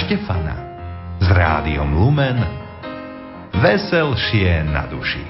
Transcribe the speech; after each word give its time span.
Štefana 0.00 0.56
s 1.20 1.28
rádiom 1.28 1.92
Lumen 1.92 2.40
Veselšie 3.52 4.64
na 4.64 4.88
duši. 4.88 5.20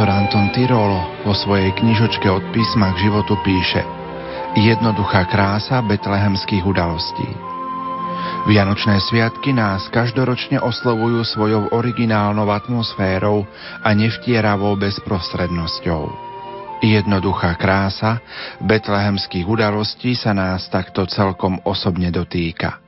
Profesor 0.00 0.16
Anton 0.16 0.48
Tyrolo 0.56 1.28
vo 1.28 1.36
svojej 1.36 1.76
knižočke 1.76 2.24
od 2.24 2.40
písma 2.56 2.96
k 2.96 3.04
životu 3.04 3.36
píše 3.44 3.84
Jednoduchá 4.56 5.28
krása 5.28 5.84
betlehemských 5.84 6.64
udalostí. 6.64 7.28
Vianočné 8.48 8.96
sviatky 8.96 9.52
nás 9.52 9.92
každoročne 9.92 10.56
oslovujú 10.56 11.20
svojou 11.20 11.68
originálnou 11.76 12.48
atmosférou 12.48 13.44
a 13.84 13.92
nevtieravou 13.92 14.80
bezprostrednosťou. 14.80 16.08
Jednoduchá 16.80 17.60
krása 17.60 18.24
betlehemských 18.64 19.44
udalostí 19.44 20.16
sa 20.16 20.32
nás 20.32 20.64
takto 20.72 21.04
celkom 21.12 21.60
osobne 21.68 22.08
dotýka. 22.08 22.80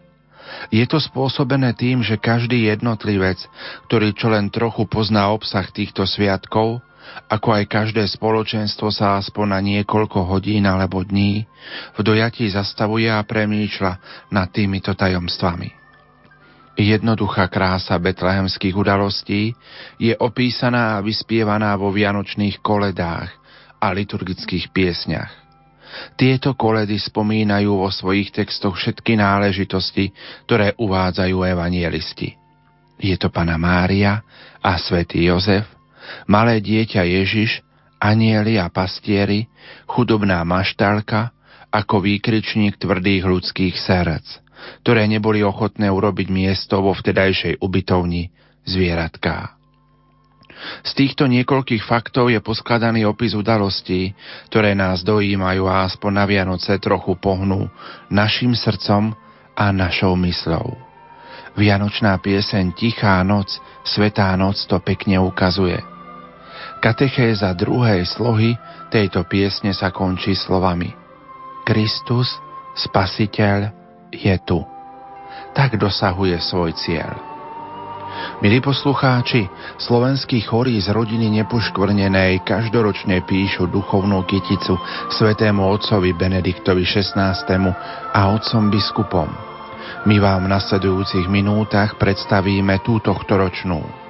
Je 0.73 0.89
to 0.89 0.97
spôsobené 0.97 1.77
tým, 1.77 2.01
že 2.01 2.17
každý 2.17 2.73
jednotlivec, 2.73 3.37
ktorý 3.85 4.17
čo 4.17 4.33
len 4.33 4.49
trochu 4.49 4.89
pozná 4.89 5.29
obsah 5.29 5.69
týchto 5.69 6.09
sviatkov, 6.09 6.81
ako 7.29 7.49
aj 7.57 7.65
každé 7.69 8.05
spoločenstvo 8.09 8.93
sa 8.93 9.17
aspoň 9.21 9.47
na 9.57 9.61
niekoľko 9.61 10.29
hodín 10.29 10.69
alebo 10.69 11.01
dní 11.05 11.45
v 11.97 12.01
dojatí 12.01 12.49
zastavuje 12.53 13.09
a 13.09 13.23
premýšľa 13.25 13.93
nad 14.33 14.49
týmito 14.53 14.93
tajomstvami. 14.93 15.83
Jednoduchá 16.73 17.53
krása 17.53 18.01
betlehemských 18.01 18.73
udalostí 18.73 19.53
je 20.01 20.17
opísaná 20.17 20.97
a 20.97 21.05
vyspievaná 21.05 21.77
vo 21.77 21.93
vianočných 21.93 22.65
koledách 22.65 23.29
a 23.77 23.93
liturgických 23.93 24.73
piesňach. 24.73 25.33
Tieto 26.17 26.57
koledy 26.57 26.97
spomínajú 26.97 27.77
vo 27.77 27.93
svojich 27.93 28.33
textoch 28.33 28.81
všetky 28.81 29.21
náležitosti, 29.21 30.17
ktoré 30.49 30.73
uvádzajú 30.81 31.37
evanielisti. 31.45 32.41
Je 32.97 33.13
to 33.21 33.29
Pana 33.29 33.61
Mária 33.61 34.25
a 34.65 34.81
svätý 34.81 35.29
Jozef, 35.29 35.69
malé 36.27 36.63
dieťa 36.63 37.03
Ježiš, 37.05 37.63
anieli 38.03 38.59
a 38.59 38.67
pastieri, 38.73 39.47
chudobná 39.87 40.43
maštálka, 40.43 41.31
ako 41.73 42.05
výkričník 42.05 42.77
tvrdých 42.77 43.25
ľudských 43.25 43.75
srdc, 43.81 44.27
ktoré 44.85 45.09
neboli 45.09 45.41
ochotné 45.41 45.89
urobiť 45.89 46.29
miesto 46.29 46.85
vo 46.85 46.93
vtedajšej 46.93 47.65
ubytovni 47.65 48.29
zvieratká. 48.69 49.57
Z 50.87 50.95
týchto 50.95 51.27
niekoľkých 51.27 51.83
faktov 51.83 52.31
je 52.31 52.39
poskladaný 52.39 53.03
opis 53.03 53.35
udalostí, 53.35 54.15
ktoré 54.47 54.79
nás 54.79 55.03
dojímajú 55.03 55.67
a 55.67 55.91
aspoň 55.91 56.13
na 56.15 56.25
Vianoce 56.29 56.79
trochu 56.79 57.19
pohnú 57.19 57.67
našim 58.07 58.55
srdcom 58.55 59.11
a 59.59 59.67
našou 59.75 60.15
mysľou. 60.15 60.79
Vianočná 61.59 62.17
pieseň 62.23 62.79
Tichá 62.79 63.21
noc, 63.27 63.53
Svetá 63.83 64.33
noc 64.39 64.57
to 64.71 64.79
pekne 64.81 65.19
ukazuje. 65.21 65.92
Katechéza 66.83 67.55
druhej 67.55 68.03
slohy 68.03 68.59
tejto 68.91 69.23
piesne 69.31 69.71
sa 69.71 69.95
končí 69.95 70.35
slovami 70.35 70.91
Kristus, 71.63 72.43
Spasiteľ, 72.75 73.71
je 74.11 74.35
tu. 74.43 74.59
Tak 75.55 75.79
dosahuje 75.79 76.35
svoj 76.43 76.75
cieľ. 76.75 77.15
Milí 78.43 78.59
poslucháči, 78.59 79.47
slovenskí 79.79 80.43
chorí 80.43 80.75
z 80.83 80.91
rodiny 80.91 81.31
nepoškvrnenej 81.39 82.43
každoročne 82.43 83.23
píšu 83.31 83.71
duchovnú 83.71 84.27
kyticu 84.27 84.75
svetému 85.15 85.63
otcovi 85.63 86.11
Benediktovi 86.19 86.83
XVI. 86.83 87.31
a 88.11 88.21
otcom 88.35 88.75
biskupom. 88.75 89.31
My 90.11 90.19
vám 90.19 90.51
v 90.51 90.53
nasledujúcich 90.59 91.31
minútach 91.31 91.95
predstavíme 91.95 92.83
túto 92.83 93.15
ročnú. 93.15 94.02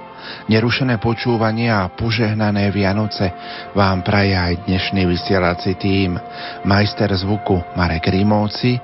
Nerušené 0.47 0.99
počúvanie 0.99 1.71
a 1.71 1.91
požehnané 1.91 2.71
Vianoce 2.71 3.31
vám 3.75 4.03
praje 4.03 4.35
aj 4.35 4.67
dnešný 4.67 5.07
vysielací 5.07 5.75
tým. 5.79 6.15
Majster 6.67 7.11
zvuku 7.11 7.75
Marek 7.75 8.11
Rímovci, 8.11 8.77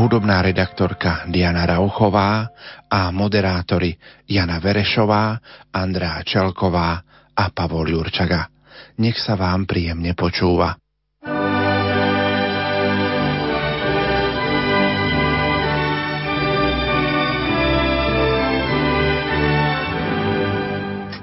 hudobná 0.00 0.40
redaktorka 0.40 1.28
Diana 1.28 1.66
Rauchová 1.66 2.48
a 2.88 3.10
moderátori 3.10 3.96
Jana 4.28 4.62
Verešová, 4.62 5.36
Andrá 5.72 6.22
Čelková 6.22 7.00
a 7.36 7.44
Pavol 7.52 7.92
Jurčaga. 7.92 8.48
Nech 9.00 9.20
sa 9.20 9.36
vám 9.36 9.68
príjemne 9.68 10.16
počúva. 10.16 10.85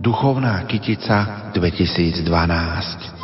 Duchovná 0.00 0.62
kytica 0.64 1.42
2012 1.52 3.19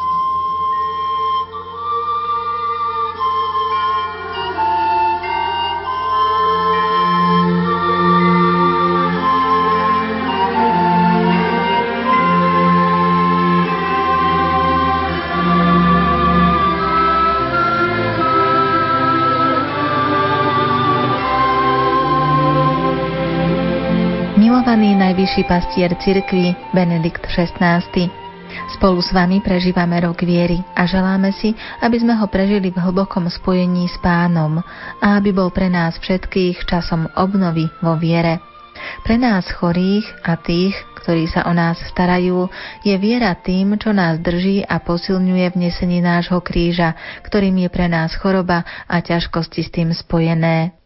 najvyšší 25.17 25.49
pastier 25.49 25.97
cirkvi 25.97 26.53
Benedikt 26.77 27.25
XVI. 27.25 27.81
Spolu 28.77 29.01
s 29.01 29.17
vami 29.17 29.41
prežívame 29.41 29.97
rok 30.05 30.21
viery 30.21 30.61
a 30.77 30.85
želáme 30.85 31.33
si, 31.33 31.57
aby 31.81 31.97
sme 31.97 32.21
ho 32.21 32.29
prežili 32.29 32.69
v 32.69 32.77
hlbokom 32.77 33.25
spojení 33.25 33.89
s 33.89 33.97
pánom 34.05 34.61
a 35.01 35.17
aby 35.17 35.33
bol 35.33 35.49
pre 35.49 35.73
nás 35.73 35.97
všetkých 36.05 36.69
časom 36.69 37.09
obnovy 37.17 37.65
vo 37.81 37.97
viere. 37.97 38.45
Pre 39.09 39.17
nás 39.17 39.49
chorých 39.57 40.05
a 40.21 40.37
tých, 40.37 40.77
ktorí 41.01 41.33
sa 41.33 41.49
o 41.49 41.53
nás 41.57 41.81
starajú, 41.81 42.53
je 42.85 42.93
viera 43.01 43.33
tým, 43.41 43.81
čo 43.81 43.97
nás 43.97 44.21
drží 44.21 44.69
a 44.69 44.85
posilňuje 44.85 45.47
v 45.49 45.57
nesení 45.65 46.05
nášho 46.05 46.45
kríža, 46.45 46.93
ktorým 47.25 47.57
je 47.65 47.73
pre 47.73 47.89
nás 47.89 48.13
choroba 48.21 48.69
a 48.85 49.01
ťažkosti 49.01 49.65
s 49.65 49.73
tým 49.73 49.97
spojené. 49.97 50.77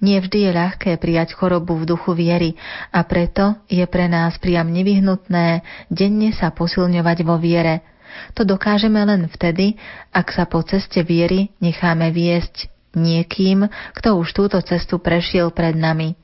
Nie 0.00 0.24
vždy 0.24 0.48
je 0.48 0.50
ľahké 0.56 0.96
prijať 0.96 1.36
chorobu 1.36 1.76
v 1.76 1.84
duchu 1.84 2.16
viery 2.16 2.56
a 2.88 3.04
preto 3.04 3.60
je 3.68 3.84
pre 3.84 4.08
nás 4.08 4.40
priam 4.40 4.64
nevyhnutné 4.72 5.60
denne 5.92 6.32
sa 6.32 6.48
posilňovať 6.56 7.18
vo 7.20 7.36
viere. 7.36 7.84
To 8.34 8.42
dokážeme 8.42 8.98
len 9.04 9.28
vtedy, 9.28 9.76
ak 10.10 10.32
sa 10.32 10.48
po 10.48 10.64
ceste 10.64 11.04
viery 11.04 11.52
necháme 11.60 12.08
viesť 12.10 12.72
niekým, 12.96 13.68
kto 13.94 14.18
už 14.18 14.32
túto 14.32 14.58
cestu 14.64 14.98
prešiel 14.98 15.52
pred 15.52 15.76
nami. 15.76 16.16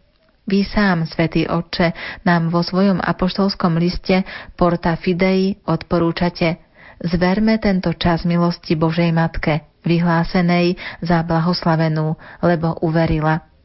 Vy 0.47 0.63
sám, 0.63 1.05
svätý 1.11 1.45
Otče, 1.47 1.93
nám 2.23 2.55
vo 2.55 2.63
svojom 2.63 3.03
apoštolskom 3.03 3.77
liste 3.83 4.23
Porta 4.55 4.95
Fidei 4.95 5.59
odporúčate 5.67 6.63
Zverme 6.97 7.61
tento 7.61 7.93
čas 7.93 8.25
milosti 8.25 8.73
Božej 8.73 9.13
Matke, 9.13 9.69
vyhlásenej 9.85 10.81
za 11.05 11.21
blahoslavenú, 11.21 12.17
lebo 12.41 12.81
uverila. 12.81 13.56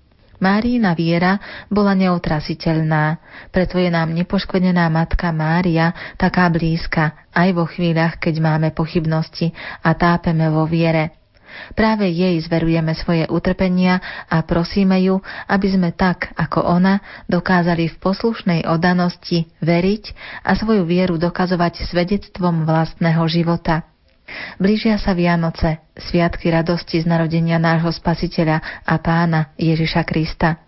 Márína 0.42 0.98
viera 0.98 1.38
bola 1.70 1.94
neutrasiteľná, 1.94 3.22
preto 3.54 3.78
je 3.78 3.94
nám 3.94 4.10
nepoškvenená 4.10 4.90
matka 4.90 5.30
Mária 5.30 5.94
taká 6.18 6.50
blízka 6.50 7.14
aj 7.30 7.54
vo 7.54 7.70
chvíľach, 7.70 8.18
keď 8.18 8.42
máme 8.42 8.74
pochybnosti 8.74 9.54
a 9.86 9.94
tápeme 9.94 10.50
vo 10.50 10.66
viere. 10.66 11.22
Práve 11.76 12.08
jej 12.08 12.40
zverujeme 12.42 12.96
svoje 12.96 13.28
utrpenia 13.28 14.00
a 14.32 14.42
prosíme 14.42 14.98
ju, 15.04 15.20
aby 15.46 15.68
sme 15.68 15.90
tak, 15.92 16.32
ako 16.34 16.64
ona, 16.64 17.04
dokázali 17.28 17.92
v 17.92 18.00
poslušnej 18.00 18.60
odanosti 18.66 19.46
veriť 19.60 20.04
a 20.48 20.56
svoju 20.56 20.88
vieru 20.88 21.20
dokazovať 21.20 21.86
svedectvom 21.86 22.64
vlastného 22.64 23.22
života. 23.28 23.91
Blížia 24.58 24.98
sa 25.02 25.16
Vianoce, 25.18 25.82
sviatky 25.98 26.52
radosti 26.52 27.02
z 27.02 27.10
narodenia 27.10 27.58
nášho 27.58 27.92
Spasiteľa 27.92 28.84
a 28.86 28.96
Pána 29.02 29.52
Ježiša 29.58 30.02
Krista. 30.08 30.62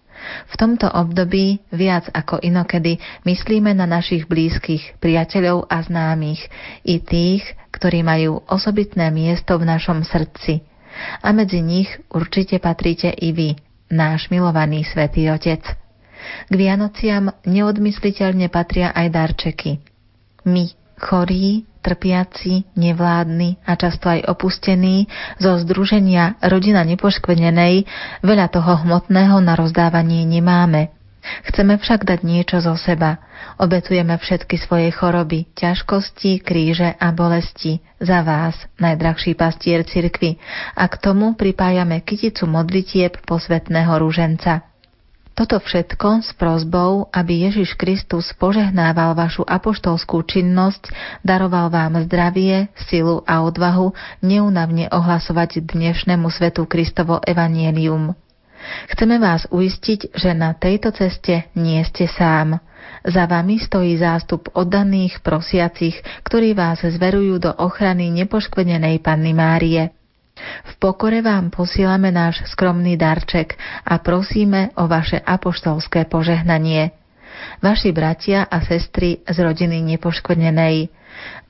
V 0.47 0.55
tomto 0.55 0.87
období 0.87 1.59
viac 1.67 2.07
ako 2.15 2.39
inokedy 2.39 2.95
myslíme 3.27 3.75
na 3.75 3.83
našich 3.83 4.23
blízkych, 4.23 4.99
priateľov 5.03 5.67
a 5.67 5.83
známych, 5.83 6.39
i 6.87 7.03
tých, 7.03 7.43
ktorí 7.75 8.05
majú 8.05 8.39
osobitné 8.47 9.11
miesto 9.11 9.59
v 9.59 9.67
našom 9.67 10.07
srdci. 10.07 10.63
A 11.25 11.33
medzi 11.35 11.59
nich 11.59 11.89
určite 12.13 12.61
patríte 12.61 13.11
i 13.11 13.33
vy, 13.33 13.49
náš 13.91 14.29
milovaný 14.31 14.85
svätý 14.87 15.27
Otec. 15.27 15.65
K 16.47 16.53
Vianociam 16.55 17.35
neodmysliteľne 17.43 18.47
patria 18.47 18.95
aj 18.95 19.07
darčeky. 19.11 19.83
My, 20.47 20.71
chorí, 21.03 21.67
trpiaci, 21.83 22.63
nevládni 22.79 23.59
a 23.67 23.75
často 23.75 24.07
aj 24.07 24.23
opustení 24.31 25.11
zo 25.35 25.59
združenia 25.59 26.39
Rodina 26.39 26.87
nepoškvenenej 26.87 27.83
veľa 28.23 28.47
toho 28.47 28.87
hmotného 28.87 29.43
na 29.43 29.53
rozdávanie 29.59 30.23
nemáme. 30.23 30.95
Chceme 31.23 31.79
však 31.79 32.03
dať 32.03 32.19
niečo 32.23 32.59
zo 32.59 32.75
seba. 32.75 33.19
Obetujeme 33.55 34.15
všetky 34.19 34.59
svoje 34.59 34.91
choroby, 34.91 35.47
ťažkosti, 35.55 36.43
kríže 36.43 36.95
a 36.99 37.07
bolesti 37.15 37.79
za 37.99 38.23
vás, 38.27 38.55
najdrahší 38.79 39.35
pastier 39.35 39.87
cirkvy, 39.87 40.35
a 40.75 40.83
k 40.87 40.95
tomu 40.99 41.35
pripájame 41.39 42.03
kyticu 42.03 42.43
modlitieb 42.43 43.23
posvetného 43.23 43.93
rúženca. 44.03 44.72
Toto 45.33 45.57
všetko 45.57 46.21
s 46.21 46.29
prozbou, 46.37 47.09
aby 47.09 47.49
Ježiš 47.49 47.73
Kristus 47.73 48.29
požehnával 48.37 49.17
vašu 49.17 49.41
apoštolskú 49.41 50.21
činnosť, 50.29 50.93
daroval 51.25 51.73
vám 51.73 52.05
zdravie, 52.05 52.69
silu 52.85 53.25
a 53.25 53.41
odvahu 53.41 53.97
neunavne 54.21 54.93
ohlasovať 54.93 55.65
dnešnému 55.65 56.29
svetu 56.29 56.69
Kristovo 56.69 57.17
evanielium. 57.25 58.13
Chceme 58.93 59.17
vás 59.17 59.49
uistiť, 59.49 60.13
že 60.13 60.37
na 60.37 60.53
tejto 60.53 60.93
ceste 60.93 61.49
nie 61.57 61.81
ste 61.81 62.05
sám. 62.05 62.61
Za 63.01 63.25
vami 63.25 63.57
stojí 63.57 63.97
zástup 63.97 64.53
oddaných 64.53 65.25
prosiacich, 65.25 65.97
ktorí 66.29 66.53
vás 66.53 66.85
zverujú 66.85 67.41
do 67.41 67.51
ochrany 67.57 68.13
nepoškvenenej 68.21 69.01
Panny 69.01 69.33
Márie. 69.33 70.02
V 70.63 70.73
pokore 70.81 71.21
vám 71.21 71.53
posielame 71.53 72.09
náš 72.09 72.41
skromný 72.49 72.97
darček 72.97 73.53
a 73.85 74.01
prosíme 74.01 74.73
o 74.75 74.89
vaše 74.89 75.21
apoštolské 75.21 76.09
požehnanie. 76.09 76.91
Vaši 77.61 77.93
bratia 77.93 78.45
a 78.45 78.61
sestry 78.61 79.21
z 79.25 79.37
rodiny 79.37 79.81
nepoškvrnenej. 79.95 80.89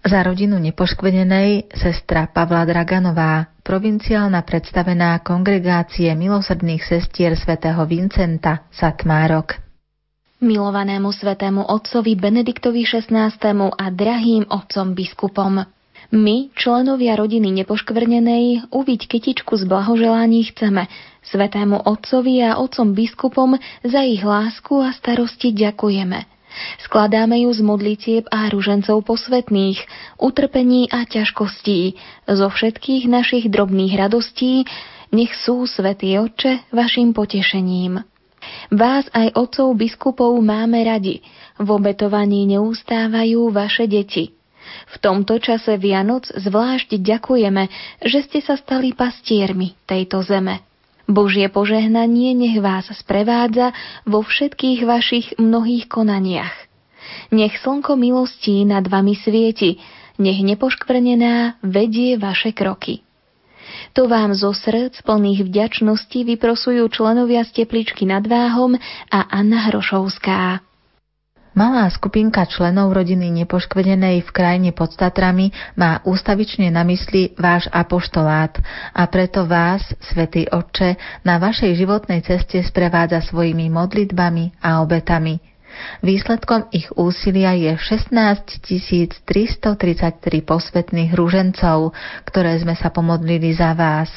Za 0.03 0.19
rodinu 0.19 0.59
nepoškvrnenej 0.59 1.71
sestra 1.71 2.27
Pavla 2.27 2.68
Draganová, 2.68 3.47
provinciálna 3.63 4.44
predstavená 4.44 5.24
kongregácie 5.24 6.12
milosrdných 6.12 6.83
sestier 6.83 7.39
svätého 7.39 7.80
Vincenta 7.88 8.68
Satmárok. 8.68 9.63
Milovanému 10.44 11.07
svetému 11.07 11.71
otcovi 11.71 12.19
Benediktovi 12.19 12.83
XVI. 12.83 13.31
a 13.71 13.85
drahým 13.88 14.44
otcom 14.51 14.91
biskupom. 14.91 15.63
My, 16.13 16.54
členovia 16.54 17.18
rodiny 17.18 17.50
nepoškvrnenej, 17.65 18.69
uviť 18.69 19.01
kytičku 19.10 19.57
z 19.57 19.65
blahoželaní 19.65 20.45
chceme 20.45 20.86
svetému 21.25 21.89
otcovi 21.89 22.38
a 22.45 22.62
otcom 22.62 22.94
biskupom 22.94 23.57
za 23.81 24.06
ich 24.06 24.21
lásku 24.21 24.77
a 24.77 24.94
starosti 24.94 25.50
ďakujeme. 25.50 26.30
Skladáme 26.86 27.42
ju 27.42 27.50
z 27.50 27.65
modlitieb 27.65 28.24
a 28.30 28.45
ružencov 28.45 29.01
posvetných, 29.10 29.81
utrpení 30.21 30.86
a 30.94 31.01
ťažkostí, 31.10 31.98
zo 32.30 32.45
všetkých 32.45 33.09
našich 33.09 33.50
drobných 33.50 33.98
radostí, 33.98 34.69
nech 35.09 35.33
sú, 35.33 35.66
Svetý 35.66 36.21
Otče, 36.21 36.69
vašim 36.69 37.18
potešením. 37.18 38.06
Vás 38.69 39.09
aj 39.18 39.33
otcov 39.33 39.74
biskupov 39.74 40.38
máme 40.45 40.77
radi, 40.86 41.25
v 41.57 41.68
obetovaní 41.74 42.45
neustávajú 42.45 43.50
vaše 43.50 43.89
deti– 43.89 44.30
v 44.93 44.95
tomto 45.01 45.39
čase 45.39 45.77
Vianoc 45.79 46.29
zvlášť 46.29 46.97
ďakujeme, 46.97 47.63
že 48.03 48.19
ste 48.25 48.39
sa 48.39 48.55
stali 48.59 48.93
pastiermi 48.93 49.77
tejto 49.85 50.21
zeme. 50.25 50.61
Božie 51.03 51.51
požehnanie 51.51 52.31
nech 52.31 52.57
vás 52.63 52.87
sprevádza 52.87 53.75
vo 54.07 54.23
všetkých 54.23 54.87
vašich 54.87 55.27
mnohých 55.35 55.91
konaniach. 55.91 56.55
Nech 57.35 57.59
slnko 57.59 57.99
milostí 57.99 58.63
nad 58.63 58.87
vami 58.87 59.13
svieti, 59.19 59.83
nech 60.15 60.39
nepoškvrnená 60.39 61.59
vedie 61.59 62.15
vaše 62.15 62.55
kroky. 62.55 63.03
To 63.93 64.09
vám 64.09 64.33
zo 64.33 64.55
srdc 64.55 65.05
plných 65.05 65.45
vďačnosti 65.45 66.19
vyprosujú 66.23 66.87
členovia 66.89 67.45
z 67.45 67.63
tepličky 67.63 68.07
nad 68.07 68.25
Váhom 68.25 68.77
a 69.11 69.19
Anna 69.27 69.69
Hrošovská. 69.69 70.72
Malá 71.53 71.85
skupinka 71.94 72.50
členov 72.50 72.97
rodiny 72.97 73.29
nepoškvedenej 73.45 74.25
v 74.25 74.29
krajine 74.33 74.73
pod 74.73 74.97
Tatrami 74.97 75.53
má 75.77 76.01
ústavične 76.01 76.73
na 76.73 76.81
mysli 76.81 77.38
váš 77.38 77.69
apoštolát 77.69 78.57
a 78.89 79.05
preto 79.05 79.45
vás, 79.45 79.85
svätý 80.01 80.50
Otče, 80.50 80.97
na 81.21 81.38
vašej 81.38 81.77
životnej 81.77 82.25
ceste 82.25 82.57
sprevádza 82.65 83.21
svojimi 83.21 83.69
modlitbami 83.69 84.65
a 84.65 84.81
obetami. 84.81 85.38
Výsledkom 86.01 86.73
ich 86.73 86.89
úsilia 86.97 87.53
je 87.53 87.77
16 87.77 88.65
333 89.21 89.69
posvetných 90.41 91.13
rúžencov, 91.13 91.94
ktoré 92.25 92.57
sme 92.65 92.73
sa 92.73 92.89
pomodlili 92.89 93.53
za 93.53 93.77
vás. 93.77 94.09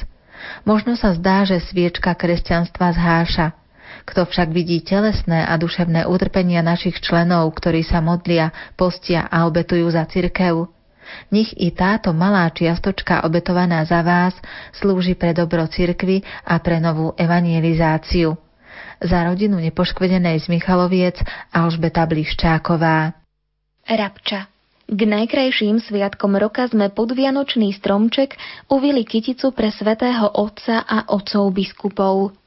Možno 0.64 0.96
sa 0.96 1.12
zdá, 1.12 1.44
že 1.44 1.60
sviečka 1.60 2.16
kresťanstva 2.16 2.96
zháša, 2.96 3.65
kto 4.04 4.26
však 4.26 4.48
vidí 4.50 4.82
telesné 4.82 5.46
a 5.46 5.54
duševné 5.58 6.06
utrpenia 6.06 6.62
našich 6.62 6.99
členov, 7.02 7.52
ktorí 7.58 7.82
sa 7.82 8.02
modlia, 8.02 8.54
postia 8.75 9.26
a 9.26 9.46
obetujú 9.46 9.90
za 9.90 10.06
cirkev, 10.06 10.70
nech 11.30 11.54
i 11.54 11.70
táto 11.70 12.11
malá 12.11 12.50
čiastočka 12.50 13.22
obetovaná 13.22 13.87
za 13.87 14.02
vás 14.02 14.34
slúži 14.75 15.14
pre 15.14 15.30
dobro 15.30 15.66
cirkvy 15.66 16.22
a 16.42 16.58
pre 16.58 16.82
novú 16.82 17.14
evangelizáciu. 17.14 18.34
Za 18.96 19.28
rodinu 19.28 19.61
nepoškvedenej 19.61 20.40
z 20.40 20.46
Michaloviec 20.49 21.20
Alžbeta 21.52 22.08
Bliščáková. 22.08 23.12
Rabča 23.87 24.50
k 24.87 25.00
najkrajším 25.02 25.82
sviatkom 25.82 26.38
roka 26.38 26.62
sme 26.70 26.94
pod 26.94 27.11
Vianočný 27.11 27.75
stromček 27.75 28.38
uvili 28.70 29.02
kyticu 29.02 29.50
pre 29.50 29.75
svätého 29.75 30.30
Otca 30.30 30.87
a 30.87 31.11
otcov 31.11 31.50
biskupov 31.50 32.38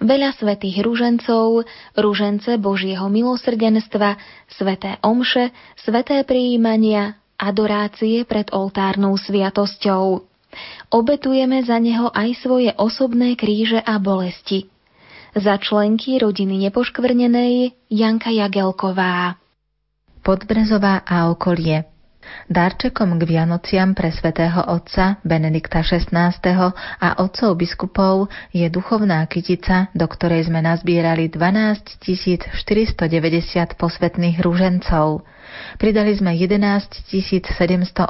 veľa 0.00 0.34
svetých 0.36 0.80
ružencov, 0.84 1.66
ružence 1.98 2.54
Božieho 2.56 3.06
milosrdenstva, 3.10 4.16
sveté 4.48 4.96
omše, 5.04 5.50
sveté 5.80 6.22
prijímania, 6.22 7.18
adorácie 7.36 8.22
pred 8.24 8.48
oltárnou 8.54 9.14
sviatosťou. 9.18 10.24
Obetujeme 10.88 11.60
za 11.62 11.76
neho 11.76 12.08
aj 12.10 12.40
svoje 12.40 12.72
osobné 12.80 13.36
kríže 13.36 13.84
a 13.84 14.00
bolesti. 14.00 14.70
Za 15.36 15.60
členky 15.60 16.16
rodiny 16.16 16.68
nepoškvrnenej 16.68 17.76
Janka 17.92 18.32
Jagelková. 18.32 19.36
Podbrezová 20.24 21.04
a 21.04 21.28
okolie 21.28 21.97
Darčekom 22.48 23.18
k 23.18 23.22
Vianociam 23.28 23.92
pre 23.92 24.12
svätého 24.12 24.64
Otca 24.68 25.16
Benedikta 25.24 25.80
XVI. 25.80 26.32
a 27.00 27.08
otcov 27.20 27.56
biskupov 27.56 28.28
je 28.52 28.68
duchovná 28.68 29.26
kytica, 29.26 29.88
do 29.96 30.06
ktorej 30.08 30.48
sme 30.48 30.62
nazbierali 30.64 31.28
12 31.32 32.04
490 32.04 33.76
posvetných 33.76 34.40
rúžencov. 34.40 35.24
Pridali 35.80 36.12
sme 36.12 36.36
11 36.36 37.08
785 37.08 38.04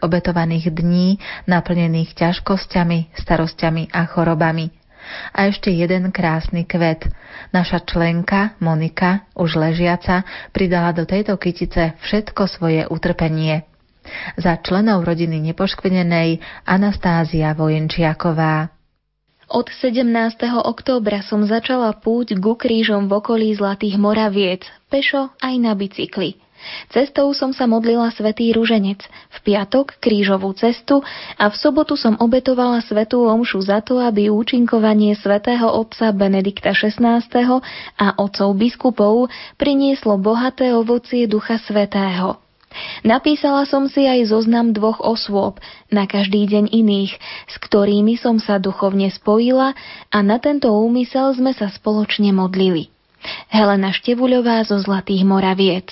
obetovaných 0.00 0.70
dní 0.70 1.18
naplnených 1.50 2.14
ťažkosťami, 2.14 3.18
starosťami 3.18 3.90
a 3.90 4.06
chorobami. 4.06 4.77
A 5.32 5.48
ešte 5.48 5.72
jeden 5.72 6.10
krásny 6.14 6.64
kvet. 6.64 7.08
Naša 7.50 7.84
členka, 7.84 8.56
Monika, 8.58 9.28
už 9.36 9.56
ležiaca, 9.56 10.26
pridala 10.52 10.92
do 10.92 11.08
tejto 11.08 11.36
kytice 11.36 11.96
všetko 12.02 12.42
svoje 12.48 12.82
utrpenie. 12.88 13.64
Za 14.40 14.56
členov 14.64 15.04
rodiny 15.04 15.40
nepoškvenenej 15.52 16.40
Anastázia 16.64 17.52
Vojenčiaková. 17.52 18.72
Od 19.48 19.64
17. 19.72 20.04
októbra 20.60 21.24
som 21.24 21.40
začala 21.48 21.96
púť 21.96 22.36
ku 22.36 22.52
krížom 22.52 23.08
v 23.08 23.16
okolí 23.16 23.48
Zlatých 23.56 23.96
Moraviec, 23.96 24.68
pešo 24.92 25.32
aj 25.40 25.54
na 25.56 25.72
bicykli. 25.72 26.36
Cestou 26.90 27.30
som 27.36 27.54
sa 27.54 27.70
modlila 27.70 28.10
svätý 28.10 28.50
Ruženec, 28.50 29.04
v 29.06 29.38
piatok 29.46 30.00
krížovú 30.02 30.50
cestu 30.58 31.00
a 31.38 31.48
v 31.48 31.54
sobotu 31.54 31.94
som 31.94 32.18
obetovala 32.18 32.82
svetú 32.82 33.24
omšu 33.28 33.62
za 33.62 33.78
to, 33.84 34.02
aby 34.02 34.32
účinkovanie 34.32 35.14
svätého 35.14 35.70
otca 35.70 36.10
Benedikta 36.10 36.74
XVI 36.74 37.22
a 37.98 38.06
otcov 38.18 38.48
biskupov 38.58 39.30
prinieslo 39.54 40.18
bohaté 40.18 40.74
ovocie 40.74 41.30
Ducha 41.30 41.62
Svetého. 41.62 42.42
Napísala 43.00 43.64
som 43.64 43.88
si 43.88 44.04
aj 44.04 44.28
zoznam 44.28 44.76
dvoch 44.76 45.00
osôb, 45.00 45.56
na 45.88 46.04
každý 46.04 46.44
deň 46.44 46.68
iných, 46.68 47.16
s 47.48 47.54
ktorými 47.64 48.20
som 48.20 48.36
sa 48.36 48.60
duchovne 48.60 49.08
spojila 49.08 49.72
a 50.12 50.18
na 50.20 50.36
tento 50.36 50.68
úmysel 50.68 51.32
sme 51.32 51.56
sa 51.56 51.72
spoločne 51.72 52.28
modlili. 52.36 52.92
Helena 53.48 53.90
Števuľová 53.90 54.62
zo 54.68 54.78
Zlatých 54.78 55.26
Moraviec 55.26 55.90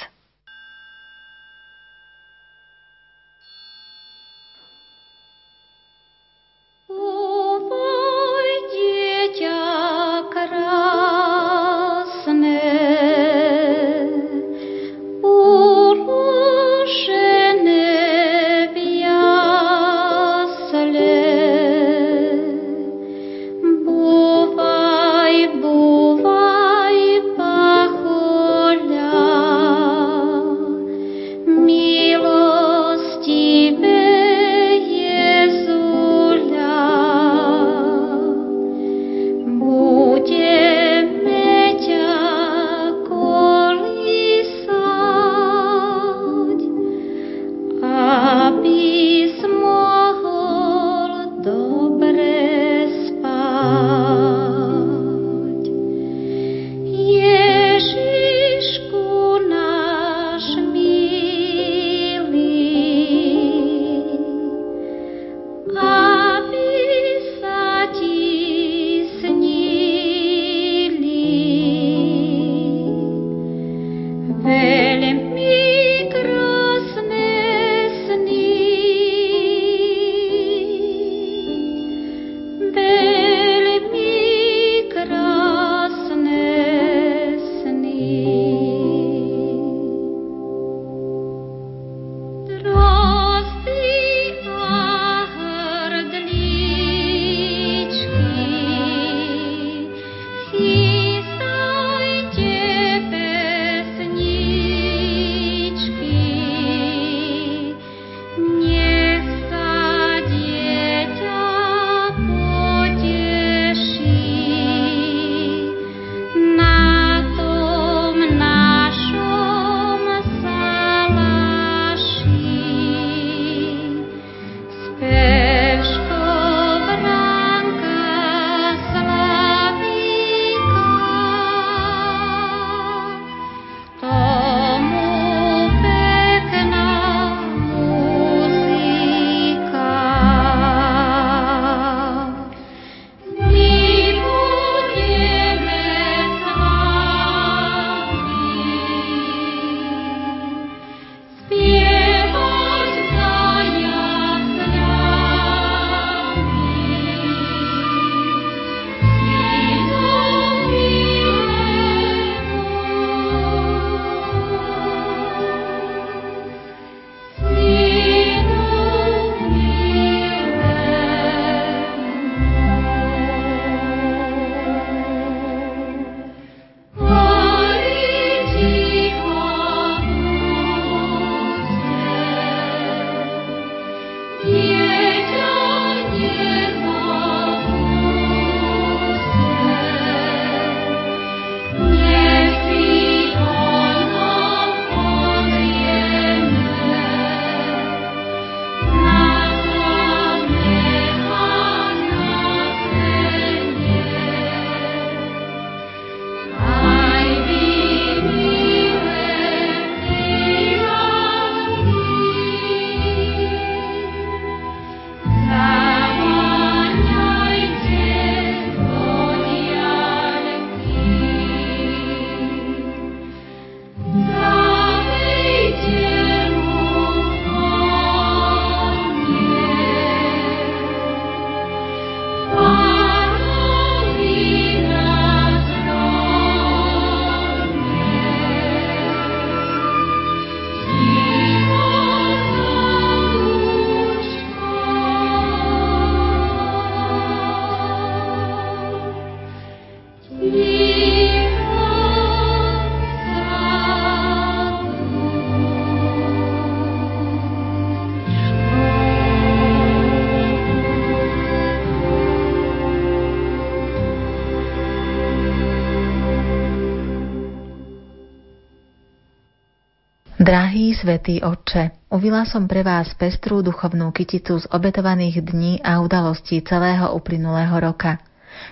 svätý 270.96 271.44
Otče, 271.44 272.08
uvila 272.08 272.48
som 272.48 272.64
pre 272.64 272.80
vás 272.80 273.12
pestrú 273.20 273.60
duchovnú 273.60 274.16
kyticu 274.16 274.64
z 274.64 274.66
obetovaných 274.72 275.44
dní 275.44 275.84
a 275.84 276.00
udalostí 276.00 276.64
celého 276.64 277.12
uplynulého 277.12 277.76
roka. 277.76 278.16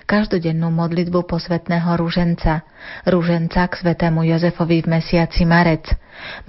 Každodennú 0.09 0.73
modlitbu 0.73 1.29
posvetného 1.29 1.93
rúženca, 1.93 2.65
rúženca 3.05 3.69
k 3.69 3.73
svetému 3.77 4.25
Jozefovi 4.25 4.81
v 4.81 4.97
mesiaci 4.97 5.45
marec, 5.45 5.85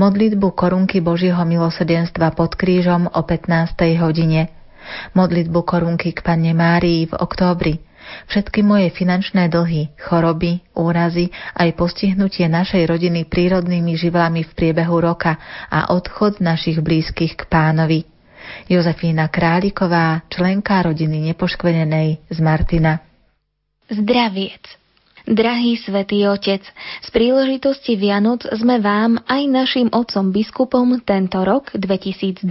modlitbu 0.00 0.56
korunky 0.56 1.04
Božieho 1.04 1.44
milosrdenstva 1.44 2.32
pod 2.32 2.56
krížom 2.56 3.12
o 3.12 3.20
15. 3.20 3.76
hodine, 4.00 4.48
modlitbu 5.12 5.60
korunky 5.68 6.16
k 6.16 6.24
Panne 6.24 6.56
Márii 6.56 7.04
v 7.04 7.14
októbri, 7.20 7.85
Všetky 8.26 8.62
moje 8.62 8.90
finančné 8.90 9.48
dlhy, 9.50 9.94
choroby, 9.98 10.62
úrazy 10.74 11.30
aj 11.54 11.74
postihnutie 11.78 12.46
našej 12.46 12.86
rodiny 12.86 13.26
prírodnými 13.26 13.94
živlami 13.94 14.46
v 14.46 14.52
priebehu 14.54 14.98
roka 15.02 15.38
a 15.70 15.90
odchod 15.94 16.38
našich 16.42 16.78
blízkych 16.82 17.38
k 17.38 17.42
pánovi. 17.46 18.06
Jozefína 18.70 19.26
Králiková, 19.26 20.22
členka 20.30 20.78
rodiny 20.82 21.34
nepoškvenenej 21.34 22.30
z 22.30 22.38
Martina. 22.38 23.02
Zdraviec 23.90 24.85
Drahý 25.26 25.74
svätý 25.74 26.22
Otec, 26.30 26.62
z 27.02 27.08
príležitosti 27.10 27.98
Vianoc 27.98 28.46
sme 28.46 28.78
vám 28.78 29.18
aj 29.26 29.42
našim 29.50 29.90
otcom 29.90 30.30
biskupom 30.30 31.02
tento 31.02 31.42
rok 31.42 31.74
2012 31.74 32.46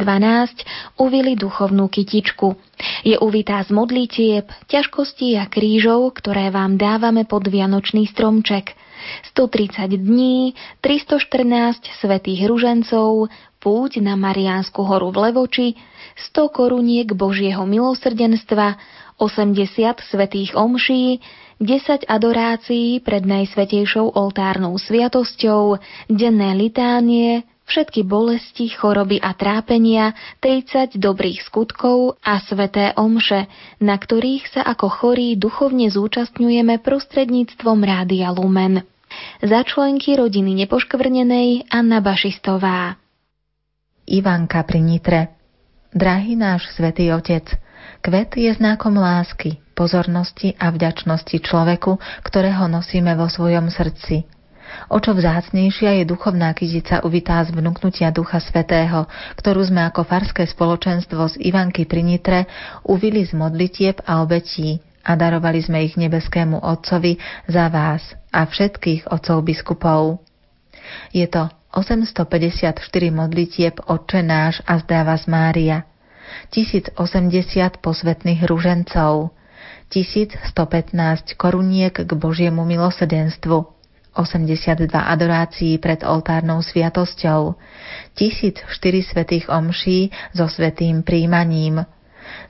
uvili 0.99 1.39
duchovnú 1.39 1.87
kytičku. 1.87 2.59
Je 3.07 3.15
uvitá 3.15 3.63
z 3.63 3.71
modlitieb, 3.71 4.51
ťažkostí 4.67 5.39
a 5.39 5.47
krížov, 5.47 6.19
ktoré 6.19 6.51
vám 6.51 6.75
dávame 6.75 7.23
pod 7.23 7.47
Vianočný 7.47 8.11
stromček. 8.11 8.75
130 9.31 9.95
dní, 9.95 10.51
314 10.83 11.79
svetých 12.03 12.43
ružencov, 12.43 13.31
púť 13.63 14.03
na 14.03 14.19
Mariánsku 14.19 14.83
horu 14.83 15.15
v 15.15 15.31
Levoči, 15.31 15.67
100 16.27 16.51
koruniek 16.51 17.07
Božieho 17.15 17.63
milosrdenstva, 17.63 18.75
80 19.15 19.63
svetých 20.11 20.59
omší, 20.59 21.23
10 21.63 22.11
adorácií 22.11 22.99
pred 22.99 23.23
Najsvetejšou 23.23 24.11
oltárnou 24.11 24.75
sviatosťou, 24.75 25.79
denné 26.11 26.51
litánie, 26.51 27.47
všetky 27.63 28.03
bolesti, 28.03 28.67
choroby 28.69 29.23
a 29.23 29.31
trápenia, 29.33 30.13
30 30.43 30.99
dobrých 30.99 31.47
skutkov 31.47 32.19
a 32.21 32.43
sveté 32.43 32.91
omše, 32.99 33.47
na 33.79 33.95
ktorých 33.95 34.51
sa 34.51 34.61
ako 34.67 34.87
chorí 34.91 35.39
duchovne 35.39 35.87
zúčastňujeme 35.87 36.83
prostredníctvom 36.83 37.79
Rádia 37.81 38.35
Lumen. 38.35 38.83
Za 39.39 39.63
členky 39.63 40.19
rodiny 40.19 40.67
nepoškvrnenej 40.67 41.71
Anna 41.71 42.03
Bašistová. 42.03 42.99
Ivanka 44.05 44.61
pri 44.67 44.83
Nitre 44.83 45.21
Drahý 45.95 46.35
náš 46.35 46.67
svätý 46.75 47.15
Otec, 47.15 47.47
kvet 48.03 48.35
je 48.35 48.51
znakom 48.51 48.99
lásky, 48.99 49.63
pozornosti 49.75 50.55
a 50.55 50.71
vďačnosti 50.71 51.37
človeku, 51.43 51.99
ktorého 52.23 52.65
nosíme 52.71 53.13
vo 53.13 53.27
svojom 53.27 53.67
srdci. 53.67 54.25
O 54.89 54.97
čo 54.97 55.13
vzácnejšia 55.13 56.01
je 56.01 56.09
duchovná 56.09 56.51
kytica 56.57 57.05
uvitá 57.05 57.43
z 57.45 57.53
vnúknutia 57.53 58.09
Ducha 58.09 58.41
Svetého, 58.41 59.05
ktorú 59.37 59.61
sme 59.61 59.85
ako 59.85 60.07
farské 60.07 60.49
spoločenstvo 60.49 61.21
z 61.31 61.35
Ivanky 61.43 61.85
pri 61.85 62.01
Nitre 62.01 62.39
uvili 62.81 63.21
z 63.23 63.37
modlitieb 63.37 64.01
a 64.03 64.25
obetí 64.25 64.81
a 65.05 65.13
darovali 65.13 65.61
sme 65.61 65.85
ich 65.85 65.93
nebeskému 65.95 66.65
Otcovi 66.65 67.21
za 67.45 67.69
vás 67.69 68.01
a 68.33 68.43
všetkých 68.49 69.05
otcov 69.13 69.45
biskupov. 69.45 70.01
Je 71.13 71.29
to 71.29 71.45
854 71.77 72.81
modlitieb 73.13 73.77
Otče 73.85 74.25
náš 74.25 74.65
a 74.65 74.81
zdáva 74.81 75.13
z 75.19 75.25
Mária, 75.29 75.77
1080 76.49 76.97
posvetných 77.85 78.41
ružencov, 78.49 79.29
1115 79.89 81.33
koruniek 81.37 81.93
k 81.93 82.11
Božiemu 82.13 82.65
milosedenstvu, 82.65 83.75
82 84.15 84.87
adorácií 84.95 85.77
pred 85.77 86.03
oltárnou 86.03 86.63
sviatosťou, 86.63 87.59
1004 88.15 88.71
svetých 89.03 89.45
omší 89.51 90.11
so 90.31 90.47
svetým 90.47 91.03
príjmaním, 91.03 91.83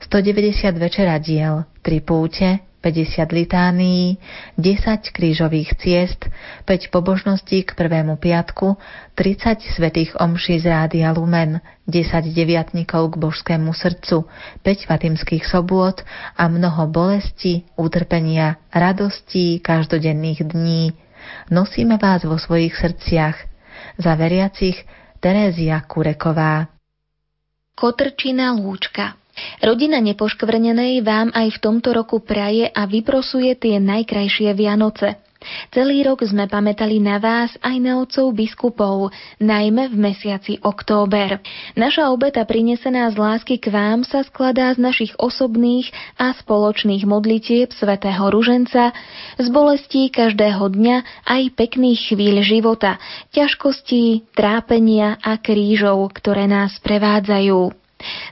190 0.00 0.78
večeradiel, 0.78 1.64
3 1.82 2.00
púte, 2.00 2.48
50 2.86 3.34
litánií, 3.34 4.22
10 4.54 5.10
krížových 5.10 5.74
ciest, 5.74 6.30
5 6.70 6.94
pobožností 6.94 7.66
k 7.66 7.74
prvému 7.74 8.14
piatku, 8.14 8.78
30 9.18 9.58
svetých 9.74 10.14
omší 10.22 10.62
z 10.62 10.70
Rádia 10.70 11.10
Lumen, 11.10 11.58
10 11.90 12.30
deviatnikov 12.30 13.10
k 13.10 13.26
božskému 13.26 13.74
srdcu, 13.74 14.30
5 14.62 14.86
fatimských 14.86 15.42
sobôt 15.50 15.98
a 16.38 16.46
mnoho 16.46 16.86
bolesti, 16.86 17.66
utrpenia, 17.74 18.62
radostí 18.70 19.58
každodenných 19.58 20.46
dní. 20.46 20.94
Nosíme 21.50 21.98
vás 21.98 22.22
vo 22.22 22.38
svojich 22.38 22.78
srdciach. 22.78 23.34
Za 23.98 24.14
veriacich 24.14 24.86
Terézia 25.18 25.82
Kureková. 25.82 26.70
Kotrčina 27.74 28.54
lúčka 28.54 29.18
Rodina 29.60 30.00
nepoškvrnenej 30.00 31.04
vám 31.04 31.32
aj 31.32 31.56
v 31.56 31.62
tomto 31.62 31.92
roku 31.92 32.20
praje 32.24 32.68
a 32.72 32.88
vyprosuje 32.88 33.52
tie 33.56 33.76
najkrajšie 33.80 34.52
Vianoce. 34.56 35.20
Celý 35.70 36.02
rok 36.02 36.24
sme 36.26 36.50
pamätali 36.50 36.98
na 36.98 37.22
vás 37.22 37.54
aj 37.62 37.76
na 37.78 38.00
otcov 38.02 38.34
biskupov, 38.34 39.14
najmä 39.38 39.92
v 39.92 39.96
mesiaci 40.10 40.58
október. 40.64 41.38
Naša 41.78 42.10
obeta 42.10 42.42
prinesená 42.42 43.06
z 43.12 43.16
lásky 43.20 43.60
k 43.60 43.70
vám 43.70 44.02
sa 44.02 44.26
skladá 44.26 44.74
z 44.74 44.82
našich 44.82 45.12
osobných 45.20 45.92
a 46.18 46.34
spoločných 46.34 47.06
modlitieb 47.06 47.70
svätého 47.70 48.26
Ruženca, 48.26 48.90
z 49.38 49.46
bolestí 49.52 50.10
každého 50.10 50.66
dňa 50.72 50.96
aj 51.28 51.42
pekných 51.54 52.00
chvíľ 52.10 52.42
života, 52.42 52.98
ťažkostí, 53.30 54.32
trápenia 54.34 55.20
a 55.22 55.38
krížov, 55.38 56.10
ktoré 56.16 56.50
nás 56.50 56.74
prevádzajú. 56.82 57.85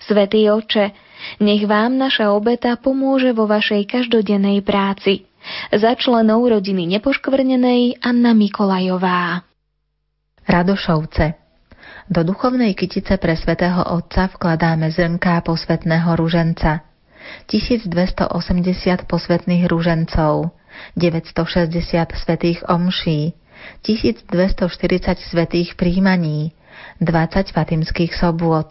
Svetý 0.04 0.52
oče, 0.52 0.92
nech 1.40 1.64
vám 1.64 1.96
naša 1.96 2.32
obeta 2.36 2.76
pomôže 2.76 3.32
vo 3.32 3.48
vašej 3.48 3.88
každodennej 3.88 4.60
práci. 4.60 5.24
Za 5.72 5.96
členov 5.96 6.44
rodiny 6.48 6.88
nepoškvrnenej 6.96 8.00
Anna 8.00 8.32
Mikolajová. 8.32 9.44
Radošovce 10.44 11.36
Do 12.08 12.24
duchovnej 12.24 12.76
kytice 12.76 13.16
pre 13.16 13.36
svätého 13.36 13.80
Otca 13.80 14.28
vkladáme 14.32 14.92
zrnká 14.92 15.40
posvetného 15.44 16.16
ruženca. 16.16 16.84
1280 17.48 18.28
posvetných 19.08 19.64
ružencov, 19.64 20.52
960 20.96 21.72
svetých 22.12 22.60
omší, 22.68 23.32
1240 23.80 24.68
svetých 25.32 25.76
príjmaní, 25.80 26.52
20 27.00 27.52
fatimských 27.52 28.12
sobôt, 28.12 28.68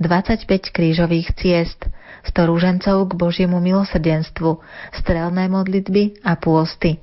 25 0.00 0.72
krížových 0.72 1.34
ciest, 1.36 1.88
100 2.28 2.48
rúžencov 2.48 3.10
k 3.10 3.12
Božiemu 3.18 3.58
milosrdenstvu, 3.58 4.62
strelné 4.94 5.50
modlitby 5.50 6.22
a 6.22 6.38
pôsty. 6.38 7.02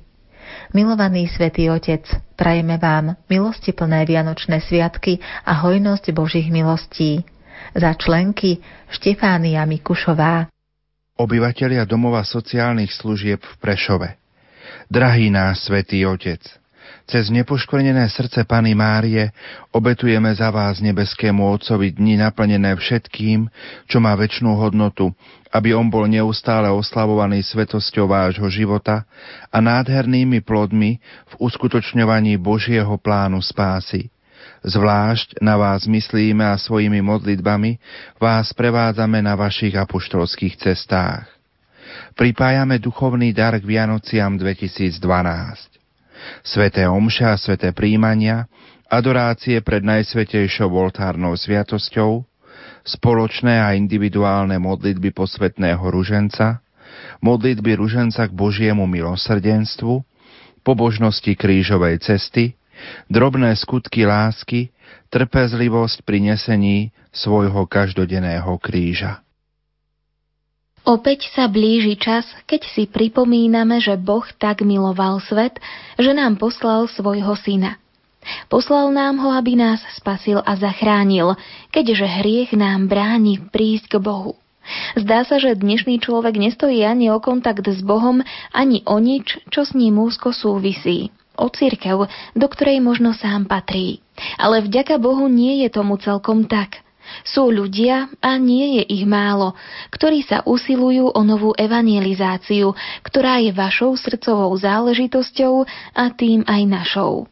Milovaný 0.74 1.30
svätý 1.30 1.70
Otec, 1.70 2.06
prajeme 2.34 2.78
vám 2.78 3.14
milosti 3.30 3.70
plné 3.70 4.02
Vianočné 4.06 4.58
sviatky 4.62 5.22
a 5.46 5.62
hojnosť 5.62 6.10
Božích 6.10 6.50
milostí. 6.50 7.22
Za 7.76 7.94
členky 7.94 8.58
Štefánia 8.90 9.62
Mikušová. 9.68 10.50
Obyvatelia 11.20 11.84
domova 11.86 12.24
sociálnych 12.24 12.90
služieb 12.90 13.44
v 13.44 13.54
Prešove. 13.60 14.08
Drahý 14.90 15.30
náš 15.30 15.70
svätý 15.70 16.02
Otec, 16.08 16.42
cez 17.10 17.26
nepoškvrnené 17.34 18.06
srdce 18.06 18.46
Pany 18.46 18.78
Márie 18.78 19.34
obetujeme 19.74 20.30
za 20.30 20.54
vás 20.54 20.78
nebeskému 20.78 21.42
Otcovi 21.42 21.90
dni 21.90 22.22
naplnené 22.22 22.78
všetkým, 22.78 23.50
čo 23.90 23.98
má 23.98 24.14
väčšnú 24.14 24.54
hodnotu, 24.54 25.10
aby 25.50 25.74
on 25.74 25.90
bol 25.90 26.06
neustále 26.06 26.70
oslavovaný 26.70 27.42
svetosťou 27.42 28.06
vášho 28.06 28.46
života 28.46 29.02
a 29.50 29.58
nádhernými 29.58 30.38
plodmi 30.46 31.02
v 31.02 31.34
uskutočňovaní 31.42 32.38
Božieho 32.38 32.94
plánu 32.94 33.42
spásy. 33.42 34.14
Zvlášť 34.62 35.42
na 35.42 35.58
vás 35.58 35.90
myslíme 35.90 36.46
a 36.46 36.54
svojimi 36.54 37.02
modlitbami 37.02 37.82
vás 38.22 38.54
prevádzame 38.54 39.18
na 39.18 39.34
vašich 39.34 39.74
apoštolských 39.74 40.62
cestách. 40.62 41.26
Pripájame 42.14 42.78
duchovný 42.78 43.34
dar 43.34 43.58
k 43.58 43.66
Vianociam 43.66 44.38
2012 44.38 45.79
sveté 46.42 46.86
omša 46.86 47.34
a 47.34 47.40
sveté 47.40 47.70
príjmania, 47.70 48.48
adorácie 48.90 49.62
pred 49.62 49.86
najsvetejšou 49.86 50.70
oltárnou 50.70 51.38
sviatosťou, 51.38 52.26
spoločné 52.82 53.60
a 53.60 53.76
individuálne 53.76 54.58
modlitby 54.58 55.14
posvetného 55.14 55.80
ruženca, 55.80 56.64
modlitby 57.22 57.78
ruženca 57.78 58.26
k 58.26 58.32
Božiemu 58.32 58.88
milosrdenstvu, 58.88 60.02
pobožnosti 60.66 61.32
krížovej 61.36 62.02
cesty, 62.02 62.56
drobné 63.06 63.52
skutky 63.56 64.08
lásky 64.08 64.72
trpezlivosť 65.12 66.02
pri 66.06 66.18
nesení 66.32 66.94
svojho 67.10 67.66
každodenného 67.66 68.56
kríža. 68.62 69.22
Opäť 70.88 71.28
sa 71.36 71.44
blíži 71.44 72.00
čas, 72.00 72.24
keď 72.48 72.64
si 72.72 72.88
pripomíname, 72.88 73.84
že 73.84 74.00
Boh 74.00 74.24
tak 74.40 74.64
miloval 74.64 75.20
svet, 75.20 75.60
že 76.00 76.16
nám 76.16 76.40
poslal 76.40 76.88
svojho 76.88 77.36
syna. 77.36 77.76
Poslal 78.48 78.92
nám 78.92 79.20
ho, 79.20 79.32
aby 79.32 79.56
nás 79.56 79.80
spasil 79.96 80.40
a 80.44 80.56
zachránil, 80.56 81.36
keďže 81.72 82.04
hriech 82.20 82.50
nám 82.56 82.88
bráni 82.88 83.40
prísť 83.40 83.96
k 83.96 84.00
Bohu. 84.00 84.36
Zdá 84.96 85.24
sa, 85.24 85.40
že 85.40 85.56
dnešný 85.56 86.00
človek 86.04 86.36
nestojí 86.36 86.84
ani 86.84 87.08
o 87.08 87.20
kontakt 87.20 87.64
s 87.64 87.80
Bohom, 87.80 88.20
ani 88.52 88.84
o 88.84 89.00
nič, 89.00 89.40
čo 89.48 89.64
s 89.64 89.72
ním 89.72 90.00
úzko 90.00 90.36
súvisí. 90.36 91.12
O 91.40 91.48
církev, 91.48 92.08
do 92.36 92.46
ktorej 92.52 92.84
možno 92.84 93.16
sám 93.16 93.48
patrí. 93.48 94.04
Ale 94.36 94.60
vďaka 94.60 95.00
Bohu 95.00 95.24
nie 95.28 95.64
je 95.64 95.68
tomu 95.72 95.96
celkom 95.96 96.44
tak– 96.48 96.80
sú 97.26 97.50
ľudia, 97.50 98.10
a 98.20 98.36
nie 98.36 98.80
je 98.80 99.00
ich 99.00 99.04
málo, 99.08 99.54
ktorí 99.92 100.24
sa 100.24 100.42
usilujú 100.46 101.12
o 101.12 101.20
novú 101.26 101.54
evangelizáciu, 101.56 102.72
ktorá 103.04 103.42
je 103.42 103.52
vašou 103.54 103.96
srdcovou 103.96 104.52
záležitosťou 104.56 105.64
a 105.94 106.04
tým 106.14 106.46
aj 106.46 106.62
našou. 106.66 107.30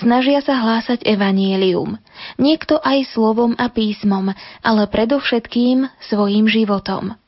Snažia 0.00 0.40
sa 0.40 0.56
hlásať 0.56 1.04
evanielium. 1.04 2.00
Niekto 2.40 2.80
aj 2.80 3.12
slovom 3.12 3.52
a 3.60 3.68
písmom, 3.68 4.32
ale 4.64 4.82
predovšetkým 4.88 5.90
svojim 6.00 6.48
životom. 6.48 7.18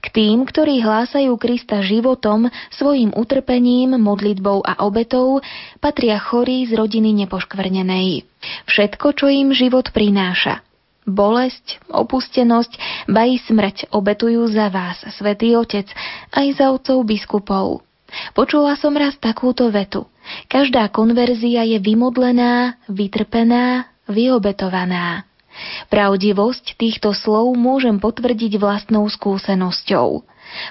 K 0.00 0.06
tým, 0.08 0.48
ktorí 0.48 0.80
hlásajú 0.80 1.36
Krista 1.36 1.84
životom, 1.84 2.48
svojim 2.72 3.12
utrpením, 3.12 4.00
modlitbou 4.00 4.64
a 4.64 4.80
obetou, 4.80 5.44
patria 5.78 6.16
chorí 6.16 6.64
z 6.64 6.72
rodiny 6.72 7.12
nepoškvrnenej. 7.24 8.24
Všetko, 8.64 9.06
čo 9.12 9.28
im 9.28 9.52
život 9.52 9.92
prináša– 9.92 10.64
bolesť, 11.08 11.80
opustenosť, 11.88 12.72
ba 13.08 13.24
i 13.24 13.40
smrť 13.40 13.90
obetujú 13.90 14.44
za 14.52 14.68
vás, 14.68 15.00
svätý 15.16 15.56
Otec, 15.56 15.88
aj 16.36 16.46
za 16.60 16.70
otcov 16.70 17.02
biskupov. 17.08 17.66
Počula 18.32 18.76
som 18.76 18.96
raz 18.96 19.16
takúto 19.20 19.68
vetu. 19.68 20.08
Každá 20.48 20.88
konverzia 20.92 21.64
je 21.64 21.80
vymodlená, 21.80 22.80
vytrpená, 22.88 23.88
vyobetovaná. 24.08 25.28
Pravdivosť 25.90 26.78
týchto 26.78 27.12
slov 27.12 27.50
môžem 27.58 27.98
potvrdiť 27.98 28.56
vlastnou 28.56 29.04
skúsenosťou. 29.10 30.22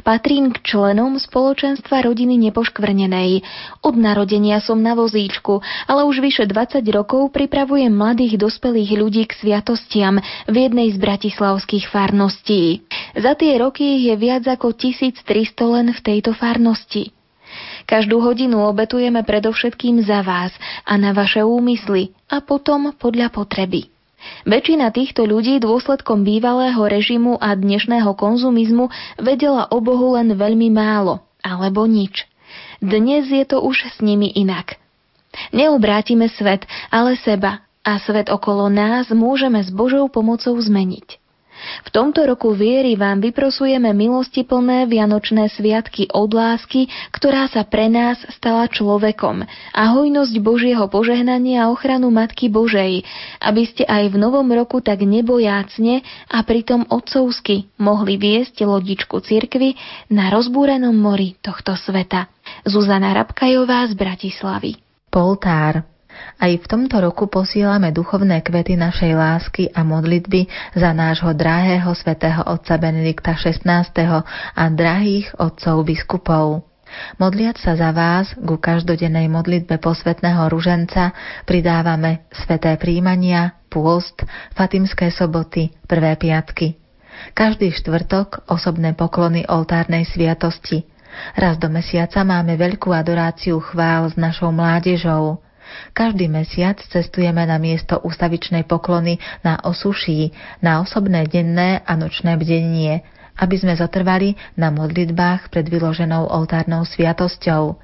Patrím 0.03 0.53
k 0.53 0.61
členom 0.63 1.19
spoločenstva 1.19 2.05
rodiny 2.05 2.37
nepoškvrnenej. 2.49 3.43
Od 3.83 3.95
narodenia 3.97 4.61
som 4.63 4.79
na 4.79 4.93
vozíčku, 4.93 5.59
ale 5.85 6.05
už 6.05 6.21
vyše 6.23 6.45
20 6.45 6.83
rokov 6.93 7.33
pripravujem 7.33 7.91
mladých 7.91 8.39
dospelých 8.39 8.91
ľudí 8.97 9.23
k 9.27 9.37
sviatostiam 9.37 10.21
v 10.45 10.55
jednej 10.55 10.93
z 10.93 10.97
bratislavských 10.97 11.89
farností. 11.89 12.85
Za 13.17 13.33
tie 13.33 13.57
roky 13.57 14.07
je 14.07 14.13
viac 14.15 14.45
ako 14.45 14.75
1300 14.75 15.25
len 15.73 15.87
v 15.91 15.99
tejto 15.99 16.31
farnosti. 16.37 17.11
Každú 17.87 18.19
hodinu 18.19 18.67
obetujeme 18.67 19.23
predovšetkým 19.23 20.03
za 20.03 20.19
vás 20.19 20.51
a 20.83 20.99
na 20.99 21.15
vaše 21.15 21.41
úmysly 21.47 22.11
a 22.27 22.43
potom 22.43 22.91
podľa 22.91 23.31
potreby. 23.31 23.96
Väčšina 24.47 24.89
týchto 24.95 25.27
ľudí 25.27 25.59
dôsledkom 25.59 26.23
bývalého 26.23 26.79
režimu 26.79 27.35
a 27.37 27.53
dnešného 27.53 28.15
konzumizmu 28.15 28.87
vedela 29.19 29.67
o 29.69 29.83
Bohu 29.83 30.15
len 30.15 30.33
veľmi 30.33 30.71
málo, 30.71 31.19
alebo 31.43 31.83
nič. 31.83 32.27
Dnes 32.79 33.27
je 33.27 33.43
to 33.43 33.59
už 33.59 33.91
s 33.91 33.97
nimi 33.99 34.31
inak. 34.31 34.79
Neobrátime 35.51 36.31
svet, 36.31 36.65
ale 36.89 37.19
seba 37.19 37.67
a 37.83 37.99
svet 37.99 38.27
okolo 38.31 38.67
nás 38.67 39.11
môžeme 39.11 39.63
s 39.63 39.71
Božou 39.71 40.07
pomocou 40.11 40.55
zmeniť. 40.55 41.26
V 41.85 41.89
tomto 41.89 42.23
roku 42.25 42.53
viery 42.53 42.95
vám 42.95 43.19
vyprosujeme 43.19 43.91
milostiplné 43.91 44.85
vianočné 44.87 45.49
sviatky 45.51 46.11
od 46.13 46.31
lásky, 46.31 46.87
ktorá 47.11 47.49
sa 47.51 47.65
pre 47.65 47.91
nás 47.91 48.19
stala 48.31 48.69
človekom 48.71 49.43
a 49.73 49.83
hojnosť 49.95 50.35
Božieho 50.39 50.85
požehnania 50.87 51.65
a 51.65 51.71
ochranu 51.73 52.13
Matky 52.13 52.47
Božej, 52.47 53.03
aby 53.41 53.63
ste 53.65 53.83
aj 53.83 54.13
v 54.13 54.19
novom 54.21 54.47
roku 54.51 54.79
tak 54.79 55.03
nebojácne 55.03 56.03
a 56.31 56.37
pritom 56.45 56.85
otcovsky 56.87 57.67
mohli 57.81 58.15
viesť 58.15 58.63
lodičku 58.63 59.19
cirkvy 59.23 59.75
na 60.13 60.29
rozbúrenom 60.31 60.95
mori 60.95 61.35
tohto 61.39 61.75
sveta. 61.75 62.29
Zuzana 62.63 63.11
Rabkajová 63.11 63.87
z 63.91 63.93
Bratislavy. 63.97 64.71
Poltár 65.07 65.96
aj 66.37 66.51
v 66.61 66.65
tomto 66.69 67.01
roku 67.01 67.25
posielame 67.25 67.89
duchovné 67.89 68.45
kvety 68.45 68.77
našej 68.77 69.11
lásky 69.17 69.63
a 69.73 69.81
modlitby 69.81 70.45
za 70.77 70.93
nášho 70.93 71.33
drahého 71.33 71.89
svätého 71.97 72.45
otca 72.45 72.77
Benedikta 72.77 73.33
XVI. 73.33 73.89
a 74.53 74.63
drahých 74.69 75.33
otcov 75.41 75.81
biskupov. 75.81 76.67
Modliať 77.19 77.59
sa 77.59 77.73
za 77.75 77.91
vás 77.91 78.31
ku 78.37 78.55
každodennej 78.61 79.27
modlitbe 79.27 79.75
posvetného 79.81 80.47
ruženca 80.47 81.11
pridávame 81.43 82.23
sveté 82.31 82.79
príjmania, 82.79 83.59
pôst, 83.67 84.23
fatimské 84.55 85.11
soboty, 85.11 85.75
prvé 85.83 86.15
piatky. 86.15 86.79
Každý 87.33 87.73
štvrtok 87.73 88.47
osobné 88.47 88.93
poklony 88.93 89.43
oltárnej 89.49 90.05
sviatosti. 90.05 90.85
Raz 91.33 91.57
do 91.57 91.67
mesiaca 91.67 92.21
máme 92.21 92.55
veľkú 92.55 92.93
adoráciu 92.93 93.57
chvál 93.57 94.05
s 94.07 94.15
našou 94.15 94.53
mládežou. 94.53 95.41
Každý 95.93 96.29
mesiac 96.31 96.77
cestujeme 96.79 97.43
na 97.45 97.57
miesto 97.57 97.99
ústavičnej 98.01 98.63
poklony 98.65 99.17
na 99.41 99.59
Osuší, 99.61 100.31
na 100.61 100.81
osobné 100.81 101.25
denné 101.27 101.81
a 101.83 101.93
nočné 101.97 102.37
bdenie, 102.37 103.03
aby 103.37 103.55
sme 103.57 103.77
zotrvali 103.77 104.33
na 104.57 104.73
modlitbách 104.73 105.53
pred 105.53 105.65
vyloženou 105.69 106.25
oltárnou 106.29 106.85
sviatosťou. 106.85 107.77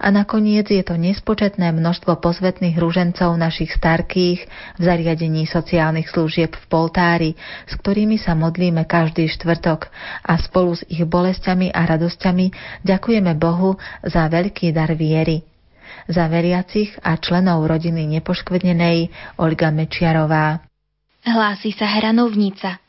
A 0.00 0.08
nakoniec 0.08 0.72
je 0.72 0.80
to 0.80 0.96
nespočetné 0.96 1.76
množstvo 1.76 2.16
pozvetných 2.24 2.80
rúžencov 2.80 3.36
našich 3.36 3.76
starkých 3.76 4.40
v 4.76 4.80
zariadení 4.80 5.44
sociálnych 5.44 6.08
služieb 6.08 6.56
v 6.56 6.64
Poltári, 6.72 7.30
s 7.68 7.76
ktorými 7.76 8.16
sa 8.16 8.32
modlíme 8.32 8.88
každý 8.88 9.28
štvrtok 9.28 9.92
a 10.24 10.40
spolu 10.40 10.72
s 10.72 10.82
ich 10.88 11.04
bolestiami 11.04 11.68
a 11.68 11.84
radosťami 11.84 12.46
ďakujeme 12.80 13.32
Bohu 13.36 13.76
za 14.00 14.24
veľký 14.32 14.72
dar 14.72 14.96
viery 14.96 15.47
za 16.08 16.24
veriacich 16.26 16.96
a 17.04 17.20
členov 17.20 17.68
rodiny 17.68 18.08
nepoškvrnenej 18.18 19.12
Olga 19.38 19.68
Mečiarová. 19.68 20.64
Hlási 21.22 21.76
sa 21.76 21.86
hranovnica. 21.86 22.87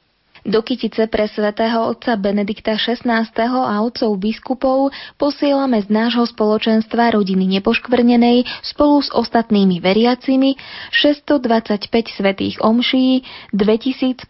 Do 0.49 0.65
Kytice 0.65 1.05
pre 1.05 1.29
svätého 1.29 1.85
otca 1.85 2.17
Benedikta 2.17 2.73
XVI. 2.73 3.05
a 3.45 3.85
otcov 3.85 4.17
biskupov 4.17 4.89
posielame 5.13 5.77
z 5.77 5.93
nášho 5.93 6.25
spoločenstva 6.25 7.13
rodiny 7.13 7.45
nepoškvrnenej 7.62 8.49
spolu 8.65 8.97
s 8.97 9.13
ostatnými 9.13 9.77
veriacimi 9.77 10.57
625 10.89 11.85
svetých 12.17 12.65
omší, 12.65 13.21
2050 13.53 14.25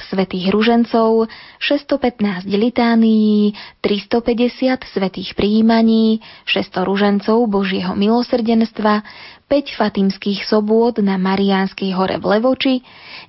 svetých 0.00 0.48
ružencov, 0.48 1.28
615 1.60 2.48
litánií, 2.48 3.52
350 3.84 4.88
svetých 4.88 5.36
príjmaní, 5.36 6.24
600 6.48 6.88
ružencov 6.88 7.36
Božieho 7.52 7.92
milosrdenstva, 7.92 9.04
5 9.50 9.82
fatimských 9.82 10.46
sobôd 10.46 11.02
na 11.02 11.18
Mariánskej 11.18 11.90
hore 11.98 12.22
v 12.22 12.38
Levoči, 12.38 12.74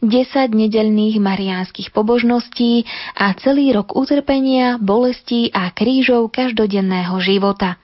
10 0.05 0.53
nedelných 0.53 1.17
mariánskych 1.17 1.89
pobožností 1.89 2.85
a 3.17 3.33
celý 3.41 3.73
rok 3.73 3.97
utrpenia, 3.97 4.77
bolestí 4.77 5.49
a 5.49 5.73
krížov 5.73 6.29
každodenného 6.29 7.17
života. 7.25 7.81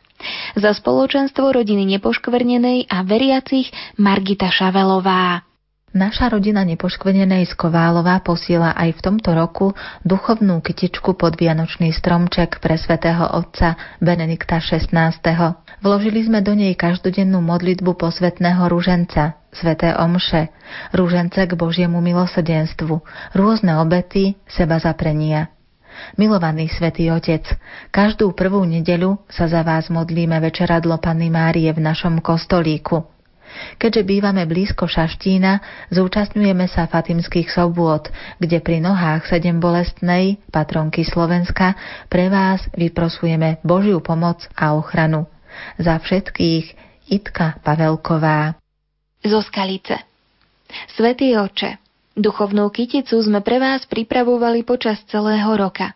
Za 0.53 0.77
spoločenstvo 0.77 1.49
rodiny 1.49 1.97
nepoškvrnenej 1.97 2.85
a 2.93 3.01
veriacich 3.01 3.73
Margita 3.97 4.53
Šavelová. 4.53 5.41
Naša 5.97 6.29
rodina 6.29 6.61
nepoškvenenej 6.61 7.49
z 7.49 7.53
Koválova 7.57 8.21
posiela 8.21 8.69
aj 8.77 9.01
v 9.01 9.03
tomto 9.07 9.33
roku 9.33 9.73
duchovnú 10.05 10.61
kytičku 10.61 11.17
pod 11.17 11.41
Vianočný 11.41 11.89
stromček 11.89 12.61
pre 12.61 12.77
svätého 12.77 13.25
otca 13.33 13.97
Benedikta 13.97 14.61
XVI. 14.61 15.17
Vložili 15.87 16.19
sme 16.19 16.43
do 16.43 16.51
nej 16.51 16.75
každodennú 16.75 17.39
modlitbu 17.39 17.95
posvetného 17.95 18.59
rúženca, 18.67 19.39
sveté 19.55 19.95
omše, 19.95 20.51
rúžence 20.91 21.39
k 21.39 21.55
Božiemu 21.55 22.03
milosrdenstvu, 22.03 22.99
rôzne 23.31 23.71
obety, 23.79 24.35
seba 24.51 24.83
zaprenia. 24.83 25.47
Milovaný 26.19 26.67
svätý 26.67 27.07
Otec, 27.07 27.47
každú 27.87 28.35
prvú 28.35 28.67
nedeľu 28.67 29.15
sa 29.31 29.47
za 29.47 29.63
vás 29.63 29.87
modlíme 29.87 30.35
večeradlo 30.43 30.99
Panny 30.99 31.31
Márie 31.31 31.71
v 31.71 31.79
našom 31.79 32.19
kostolíku– 32.19 33.07
Keďže 33.79 34.03
bývame 34.03 34.43
blízko 34.43 34.91
Šaštína, 34.91 35.87
zúčastňujeme 35.87 36.67
sa 36.67 36.83
Fatimských 36.83 37.47
sobôd, 37.47 38.11
kde 38.43 38.59
pri 38.59 38.83
nohách 38.83 39.23
sedem 39.31 39.63
bolestnej, 39.63 40.43
patronky 40.51 41.07
Slovenska, 41.07 41.79
pre 42.11 42.27
vás 42.27 42.59
vyprosujeme 42.75 43.63
Božiu 43.63 44.03
pomoc 44.03 44.43
a 44.51 44.75
ochranu. 44.75 45.31
Za 45.77 46.01
všetkých 46.01 46.65
Itka 47.07 47.61
Pavelková. 47.63 48.59
Zo 49.23 49.39
Skalice. 49.43 50.03
Svetý 50.93 51.37
oče, 51.39 51.79
duchovnú 52.17 52.67
kyticu 52.73 53.21
sme 53.23 53.39
pre 53.39 53.61
vás 53.61 53.87
pripravovali 53.87 54.67
počas 54.67 54.99
celého 55.07 55.47
roka. 55.55 55.95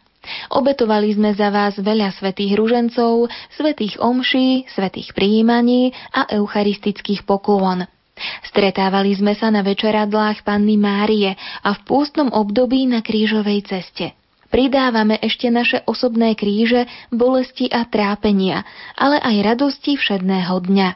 Obetovali 0.53 1.17
sme 1.17 1.33
za 1.33 1.49
vás 1.49 1.81
veľa 1.81 2.13
svetých 2.13 2.53
ružencov, 2.53 3.25
svetých 3.57 3.97
omší, 3.97 4.69
svetých 4.69 5.17
prijímaní 5.17 5.97
a 6.13 6.29
eucharistických 6.29 7.25
poklon. 7.25 7.89
Stretávali 8.45 9.17
sme 9.17 9.33
sa 9.33 9.49
na 9.49 9.65
večeradlách 9.65 10.45
Panny 10.45 10.77
Márie 10.77 11.33
a 11.65 11.73
v 11.73 11.81
pústnom 11.89 12.29
období 12.29 12.85
na 12.85 13.01
krížovej 13.01 13.65
ceste. 13.65 14.13
Pridávame 14.51 15.15
ešte 15.23 15.47
naše 15.47 15.79
osobné 15.87 16.35
kríže, 16.35 16.83
bolesti 17.07 17.71
a 17.71 17.87
trápenia, 17.87 18.67
ale 18.99 19.15
aj 19.23 19.55
radosti 19.55 19.95
všedného 19.95 20.51
dňa. 20.67 20.89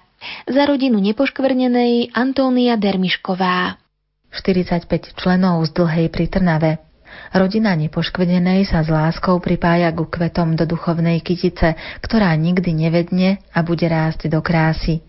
Za 0.51 0.63
rodinu 0.67 0.99
nepoškvrnenej 0.99 2.11
Antónia 2.11 2.75
Dermišková. 2.75 3.79
45 4.35 5.15
členov 5.15 5.63
z 5.63 5.71
Dlhej 5.71 6.07
pri 6.11 6.27
Trnave. 6.27 6.71
Rodina 7.31 7.71
nepoškvrnenej 7.79 8.67
sa 8.67 8.83
s 8.83 8.91
láskou 8.91 9.39
pripája 9.39 9.95
ku 9.95 10.03
kvetom 10.03 10.59
do 10.59 10.67
duchovnej 10.67 11.23
kytice, 11.23 11.79
ktorá 12.03 12.35
nikdy 12.35 12.75
nevedne 12.75 13.39
a 13.55 13.63
bude 13.63 13.87
rásť 13.87 14.27
do 14.27 14.43
krásy. 14.43 14.99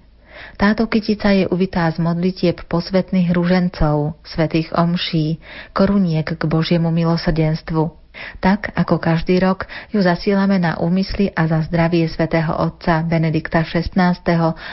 Táto 0.55 0.87
kytica 0.87 1.35
je 1.35 1.51
uvitá 1.51 1.91
z 1.91 1.99
modlitieb 1.99 2.63
posvetných 2.71 3.35
ružencov, 3.35 4.21
svetých 4.23 4.71
omší, 4.71 5.43
koruniek 5.75 6.29
k 6.29 6.43
Božiemu 6.47 6.95
milosrdenstvu. 6.95 8.06
Tak, 8.41 8.73
ako 8.75 9.01
každý 9.01 9.39
rok, 9.41 9.69
ju 9.93 10.01
zasielame 10.03 10.61
na 10.61 10.79
úmysly 10.81 11.31
a 11.33 11.47
za 11.49 11.63
zdravie 11.67 12.07
svätého 12.09 12.53
otca 12.53 13.03
Benedikta 13.05 13.63
XVI. 13.65 14.17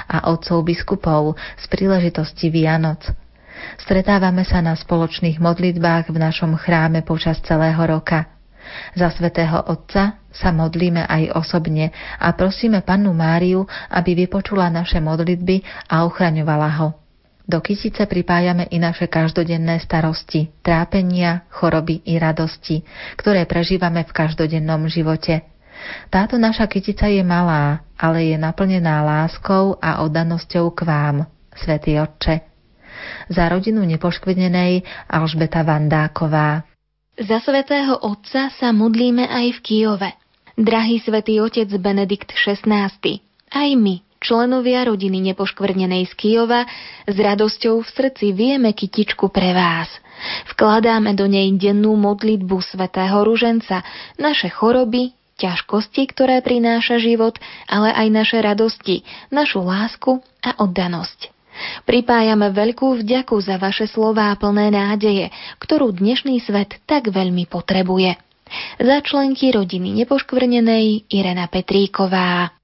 a 0.08 0.18
otcov 0.30 0.64
biskupov 0.64 1.36
z 1.58 1.66
príležitosti 1.68 2.50
Vianoc. 2.50 3.04
Stretávame 3.80 4.44
sa 4.44 4.60
na 4.60 4.76
spoločných 4.76 5.40
modlitbách 5.40 6.12
v 6.12 6.18
našom 6.20 6.58
chráme 6.60 7.06
počas 7.06 7.40
celého 7.42 7.80
roka. 7.86 8.28
Za 8.96 9.12
svätého 9.12 9.60
Otca 9.60 10.24
sa 10.32 10.50
modlíme 10.56 11.04
aj 11.06 11.36
osobne 11.36 11.92
a 12.18 12.32
prosíme 12.32 12.82
Pannu 12.82 13.12
Máriu, 13.12 13.68
aby 13.92 14.16
vypočula 14.26 14.72
naše 14.72 15.04
modlitby 15.04 15.62
a 15.92 16.08
ochraňovala 16.08 16.70
ho. 16.80 17.03
Do 17.44 17.60
kytice 17.60 18.08
pripájame 18.08 18.72
i 18.72 18.80
naše 18.80 19.12
každodenné 19.12 19.84
starosti, 19.84 20.48
trápenia, 20.64 21.44
choroby 21.52 22.00
i 22.08 22.16
radosti, 22.16 22.88
ktoré 23.20 23.44
prežívame 23.44 24.08
v 24.08 24.16
každodennom 24.16 24.88
živote. 24.88 25.44
Táto 26.08 26.40
naša 26.40 26.64
kytica 26.72 27.12
je 27.12 27.20
malá, 27.20 27.84
ale 28.00 28.32
je 28.32 28.38
naplnená 28.40 29.04
láskou 29.04 29.76
a 29.84 30.00
oddanosťou 30.08 30.72
k 30.72 30.80
vám, 30.88 31.18
Svetý 31.52 32.00
Otče. 32.00 32.48
Za 33.28 33.52
rodinu 33.52 33.84
nepoškvrnenej 33.84 34.88
Alžbeta 35.12 35.68
Vandáková. 35.68 36.64
Za 37.20 37.44
svätého 37.44 38.00
Otca 38.00 38.48
sa 38.56 38.72
modlíme 38.72 39.28
aj 39.28 39.60
v 39.60 39.60
Kijove. 39.60 40.10
Drahý 40.56 41.04
svätý 41.04 41.44
Otec 41.44 41.68
Benedikt 41.76 42.32
XVI, 42.32 42.88
aj 43.52 43.70
my, 43.76 43.96
členovia 44.24 44.88
rodiny 44.88 45.20
nepoškvrnenej 45.36 46.08
z 46.08 46.14
Kijova, 46.16 46.64
s 47.04 47.16
radosťou 47.20 47.84
v 47.84 47.90
srdci 47.92 48.32
vieme 48.32 48.72
kytičku 48.72 49.28
pre 49.28 49.52
vás. 49.52 49.92
Vkladáme 50.56 51.12
do 51.20 51.28
nej 51.28 51.52
dennú 51.60 52.00
modlitbu 52.00 52.64
svätého 52.64 53.28
Ruženca, 53.28 53.84
naše 54.16 54.48
choroby, 54.48 55.12
ťažkosti, 55.36 56.08
ktoré 56.16 56.40
prináša 56.40 57.04
život, 57.04 57.36
ale 57.68 57.92
aj 57.92 58.08
naše 58.08 58.40
radosti, 58.40 59.04
našu 59.28 59.60
lásku 59.60 60.24
a 60.40 60.56
oddanosť. 60.64 61.34
Pripájame 61.86 62.50
veľkú 62.50 63.04
vďaku 63.04 63.38
za 63.44 63.62
vaše 63.62 63.86
slová 63.86 64.34
plné 64.40 64.74
nádeje, 64.74 65.30
ktorú 65.62 65.94
dnešný 65.94 66.42
svet 66.42 66.82
tak 66.90 67.14
veľmi 67.14 67.46
potrebuje. 67.46 68.18
Za 68.82 68.98
členky 69.06 69.54
rodiny 69.54 69.94
nepoškvrnenej 70.02 71.10
Irena 71.14 71.46
Petríková. 71.50 72.63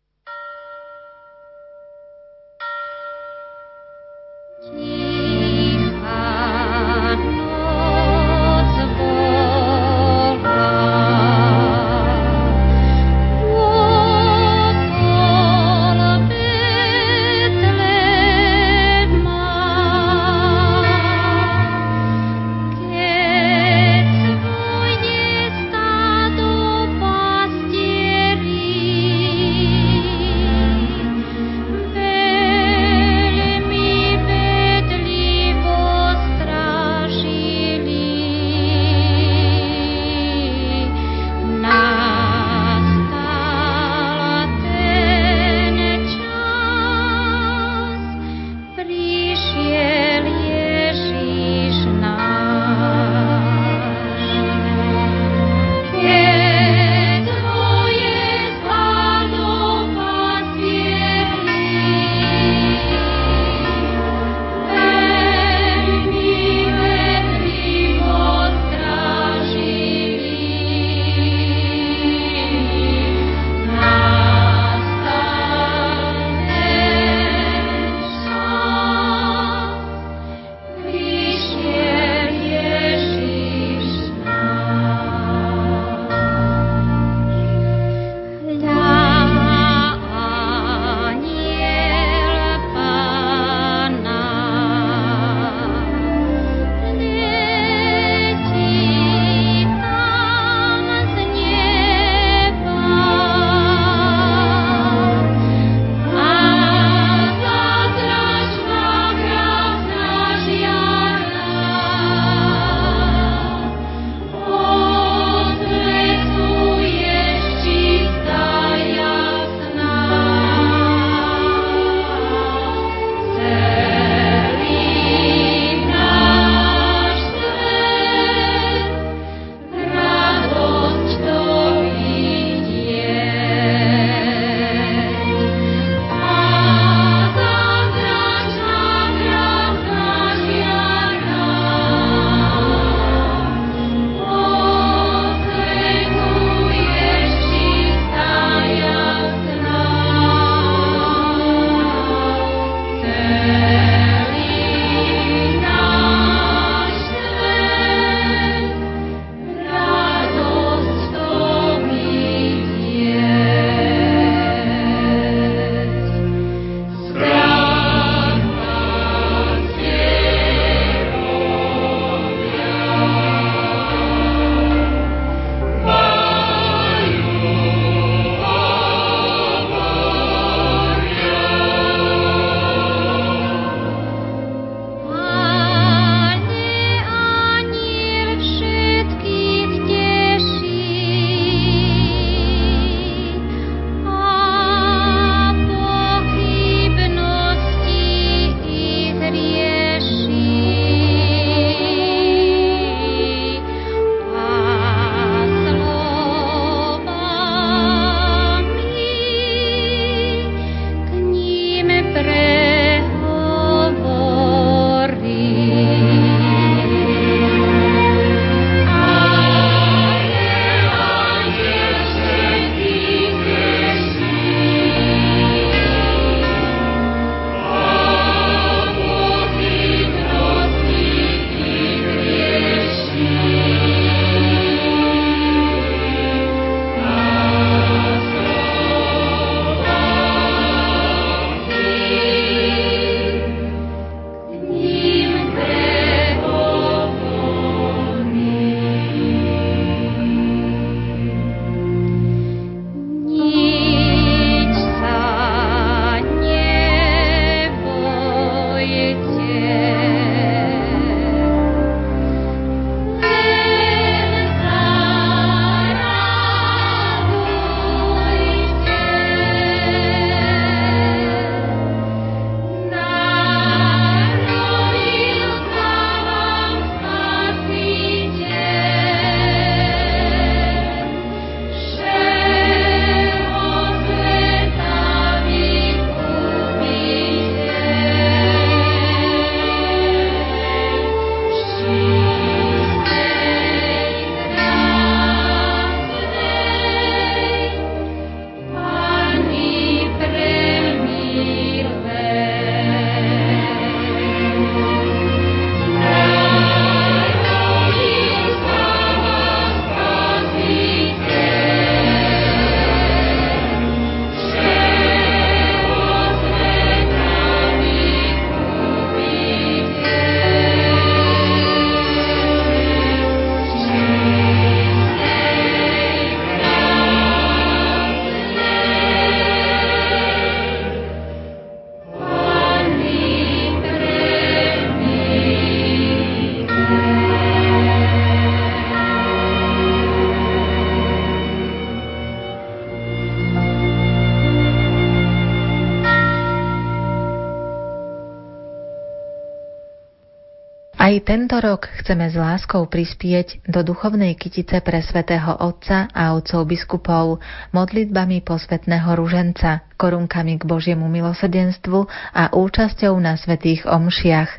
Tento 351.30 351.62
rok 351.62 351.86
chceme 352.02 352.26
s 352.26 352.34
láskou 352.34 352.90
prispieť 352.90 353.62
do 353.70 353.86
duchovnej 353.86 354.34
kytice 354.34 354.82
pre 354.82 354.98
svätého 355.06 355.62
Otca 355.62 356.10
a 356.10 356.34
otcov 356.34 356.66
biskupov 356.66 357.38
modlitbami 357.70 358.42
posvetného 358.42 359.14
ruženca, 359.14 359.86
korunkami 359.94 360.58
k 360.58 360.66
Božiemu 360.66 361.06
milosrdenstvu 361.06 362.10
a 362.34 362.50
účasťou 362.50 363.14
na 363.22 363.38
svetých 363.38 363.86
omšiach. 363.86 364.50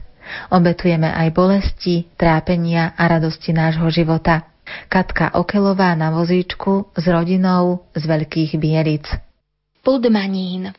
Obetujeme 0.54 1.10
aj 1.10 1.34
bolesti, 1.34 2.06
trápenia 2.14 2.94
a 2.94 3.18
radosti 3.18 3.50
nášho 3.50 3.90
života. 3.90 4.46
Katka 4.86 5.34
Okelová 5.34 5.98
na 5.98 6.14
vozíčku 6.14 6.94
s 6.94 7.02
rodinou 7.10 7.82
z 7.98 8.06
Veľkých 8.06 8.54
Bielic. 8.62 9.10
Podmanín 9.82 10.70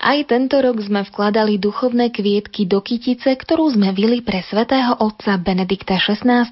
aj 0.00 0.28
tento 0.28 0.60
rok 0.60 0.76
sme 0.82 1.04
vkladali 1.04 1.56
duchovné 1.56 2.12
kvietky 2.12 2.68
do 2.68 2.84
kytice, 2.84 3.32
ktorú 3.36 3.72
sme 3.72 3.92
vili 3.96 4.20
pre 4.20 4.44
svätého 4.44 4.96
otca 5.00 5.40
Benedikta 5.40 5.96
XVI 5.96 6.48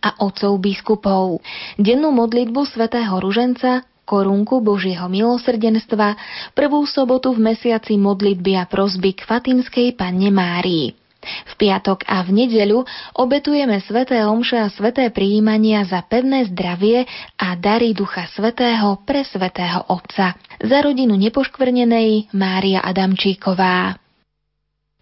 a 0.00 0.10
otcov 0.20 0.52
biskupov. 0.60 1.44
Dennú 1.76 2.12
modlitbu 2.12 2.64
svätého 2.68 3.12
Ruženca 3.20 3.84
korunku 4.08 4.64
Božieho 4.64 5.04
milosrdenstva, 5.12 6.16
prvú 6.56 6.88
sobotu 6.88 7.36
v 7.36 7.52
mesiaci 7.52 8.00
modlitby 8.00 8.56
a 8.56 8.64
prosby 8.64 9.12
k 9.12 9.28
Fatimskej 9.28 9.92
Panne 10.00 10.32
Márii. 10.32 10.96
V 11.18 11.52
piatok 11.58 12.06
a 12.06 12.22
v 12.22 12.30
nedeľu 12.30 12.86
obetujeme 13.18 13.82
sveté 13.82 14.22
omše 14.22 14.54
a 14.54 14.70
sveté 14.70 15.10
prijímania 15.10 15.82
za 15.82 16.06
pevné 16.06 16.46
zdravie 16.46 17.04
a 17.34 17.58
dary 17.58 17.90
Ducha 17.90 18.30
Svetého 18.30 19.02
pre 19.02 19.26
svetého 19.26 19.82
Otca. 19.90 20.38
Za 20.62 20.78
rodinu 20.78 21.18
nepoškvrnenej 21.18 22.30
Mária 22.38 22.86
Adamčíková. 22.86 23.98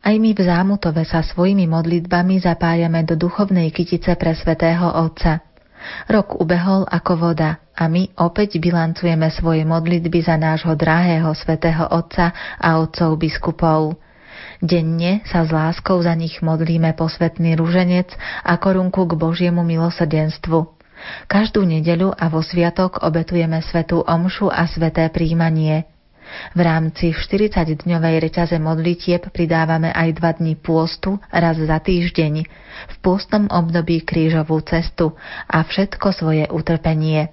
Aj 0.06 0.16
my 0.16 0.30
v 0.32 0.40
Zámutove 0.40 1.02
sa 1.02 1.20
svojimi 1.20 1.66
modlitbami 1.66 2.38
zapájame 2.40 3.02
do 3.02 3.18
duchovnej 3.18 3.74
kytice 3.74 4.14
pre 4.16 4.32
svetého 4.32 4.86
Otca. 4.86 5.42
Rok 6.08 6.40
ubehol 6.40 6.88
ako 6.88 7.12
voda 7.28 7.60
a 7.76 7.92
my 7.92 8.08
opäť 8.16 8.56
bilancujeme 8.56 9.28
svoje 9.28 9.68
modlitby 9.68 10.24
za 10.24 10.40
nášho 10.40 10.72
drahého 10.72 11.28
svetého 11.36 11.84
Otca 11.92 12.32
a 12.56 12.80
otcov 12.80 13.20
biskupov. 13.20 14.05
Denne 14.64 15.20
sa 15.28 15.44
s 15.44 15.52
láskou 15.52 16.00
za 16.00 16.16
nich 16.16 16.40
modlíme 16.40 16.96
posvetný 16.96 17.60
ruženec 17.60 18.08
a 18.40 18.56
korunku 18.56 19.04
k 19.04 19.12
Božiemu 19.12 19.60
milosrdenstvu. 19.60 20.72
Každú 21.28 21.60
nedeľu 21.68 22.16
a 22.16 22.32
vo 22.32 22.40
sviatok 22.40 23.04
obetujeme 23.04 23.60
svetú 23.60 24.00
omšu 24.00 24.48
a 24.48 24.64
sveté 24.64 25.12
príjmanie. 25.12 25.84
V 26.56 26.60
rámci 26.64 27.14
40-dňovej 27.14 28.16
reťaze 28.18 28.56
modlitieb 28.58 29.30
pridávame 29.30 29.94
aj 29.94 30.08
dva 30.18 30.34
dni 30.34 30.58
pôstu 30.58 31.22
raz 31.30 31.54
za 31.60 31.78
týždeň, 31.78 32.34
v 32.90 32.96
pôstnom 32.98 33.46
období 33.46 34.02
krížovú 34.02 34.58
cestu 34.66 35.14
a 35.46 35.62
všetko 35.62 36.08
svoje 36.10 36.44
utrpenie. 36.50 37.30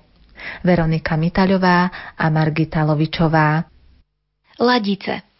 Veronika 0.62 1.18
Mitaľová 1.18 1.90
a 2.20 2.26
Margita 2.30 2.86
Lovičová. 2.86 3.66
Ladice 4.62 5.33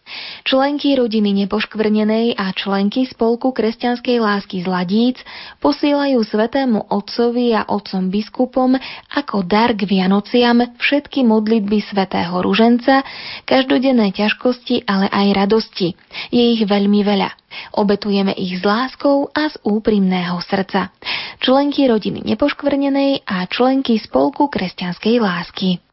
Členky 0.44 0.96
rodiny 0.96 1.44
nepoškvrnenej 1.44 2.36
a 2.36 2.52
členky 2.52 3.08
spolku 3.08 3.52
kresťanskej 3.52 4.16
lásky 4.20 4.60
z 4.60 4.66
Ladíc 4.68 5.16
posielajú 5.60 6.20
svetému 6.20 6.92
otcovi 6.92 7.52
a 7.56 7.64
otcom 7.68 8.12
biskupom 8.12 8.76
ako 9.12 9.44
dar 9.44 9.72
k 9.72 9.86
Vianociam 9.88 10.60
všetky 10.80 11.24
modlitby 11.24 11.80
svätého 11.84 12.40
Ruženca, 12.40 13.04
každodenné 13.44 14.12
ťažkosti, 14.16 14.88
ale 14.88 15.08
aj 15.12 15.26
radosti. 15.32 15.96
Je 16.32 16.44
ich 16.56 16.62
veľmi 16.64 17.00
veľa. 17.04 17.30
Obetujeme 17.78 18.34
ich 18.34 18.58
s 18.58 18.62
láskou 18.66 19.30
a 19.30 19.46
z 19.46 19.56
úprimného 19.62 20.42
srdca. 20.42 20.90
Členky 21.38 21.86
rodiny 21.86 22.24
nepoškvrnenej 22.24 23.22
a 23.28 23.46
členky 23.46 24.00
spolku 24.00 24.50
kresťanskej 24.50 25.14
lásky. 25.22 25.83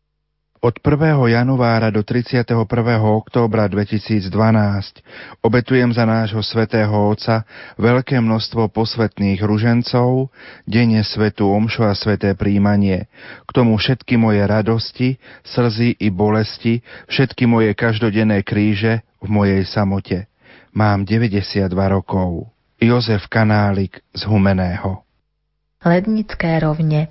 Od 0.62 0.78
1. 0.78 1.26
januára 1.26 1.89
do 1.89 2.05
31. 2.05 2.53
októbra 3.01 3.66
2012 3.66 4.30
obetujem 5.41 5.89
za 5.89 6.05
nášho 6.05 6.45
svätého 6.45 6.93
Otca 6.93 7.49
veľké 7.82 8.22
množstvo 8.22 8.70
posvetných 8.70 9.41
ružencov, 9.41 10.30
denne 10.70 11.01
svetu 11.01 11.49
omšu 11.49 11.82
a 11.82 11.97
sveté 11.97 12.38
príjmanie. 12.38 13.09
K 13.41 13.49
tomu 13.49 13.74
všetky 13.74 14.22
moje 14.22 14.45
radosti, 14.45 15.18
slzy 15.41 15.97
i 15.97 16.14
bolesti, 16.14 16.86
všetky 17.09 17.49
moje 17.49 17.74
každodenné 17.74 18.45
kríže 18.45 19.01
v 19.18 19.28
mojej 19.34 19.66
samote. 19.66 20.30
Mám 20.78 21.09
92 21.09 21.74
rokov. 21.74 22.53
Jozef 22.78 23.26
Kanálik 23.34 24.05
z 24.14 24.30
Humeného. 24.30 25.01
Lednické 25.82 26.62
rovne 26.62 27.09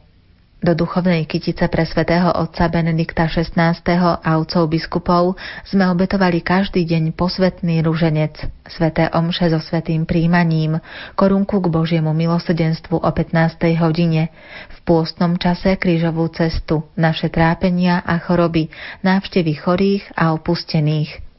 do 0.60 0.76
duchovnej 0.76 1.24
kytice 1.24 1.72
pre 1.72 1.88
svätého 1.88 2.28
otca 2.36 2.68
Benedikta 2.68 3.24
XVI. 3.26 3.80
a 4.20 4.30
otcov 4.36 4.68
biskupov 4.68 5.40
sme 5.64 5.88
obetovali 5.88 6.44
každý 6.44 6.84
deň 6.84 7.16
posvetný 7.16 7.80
ruženec, 7.80 8.36
sveté 8.68 9.08
omše 9.08 9.48
so 9.48 9.60
svetým 9.60 10.04
príjmaním, 10.04 10.76
korunku 11.16 11.64
k 11.64 11.72
Božiemu 11.72 12.12
milosrdenstvu 12.12 13.00
o 13.00 13.10
15. 13.10 13.56
hodine, 13.80 14.28
v 14.68 14.78
pôstnom 14.84 15.40
čase 15.40 15.80
krížovú 15.80 16.28
cestu, 16.28 16.84
naše 16.92 17.32
trápenia 17.32 18.04
a 18.04 18.20
choroby, 18.20 18.68
návštevy 19.00 19.52
chorých 19.56 20.04
a 20.12 20.36
opustených– 20.36 21.24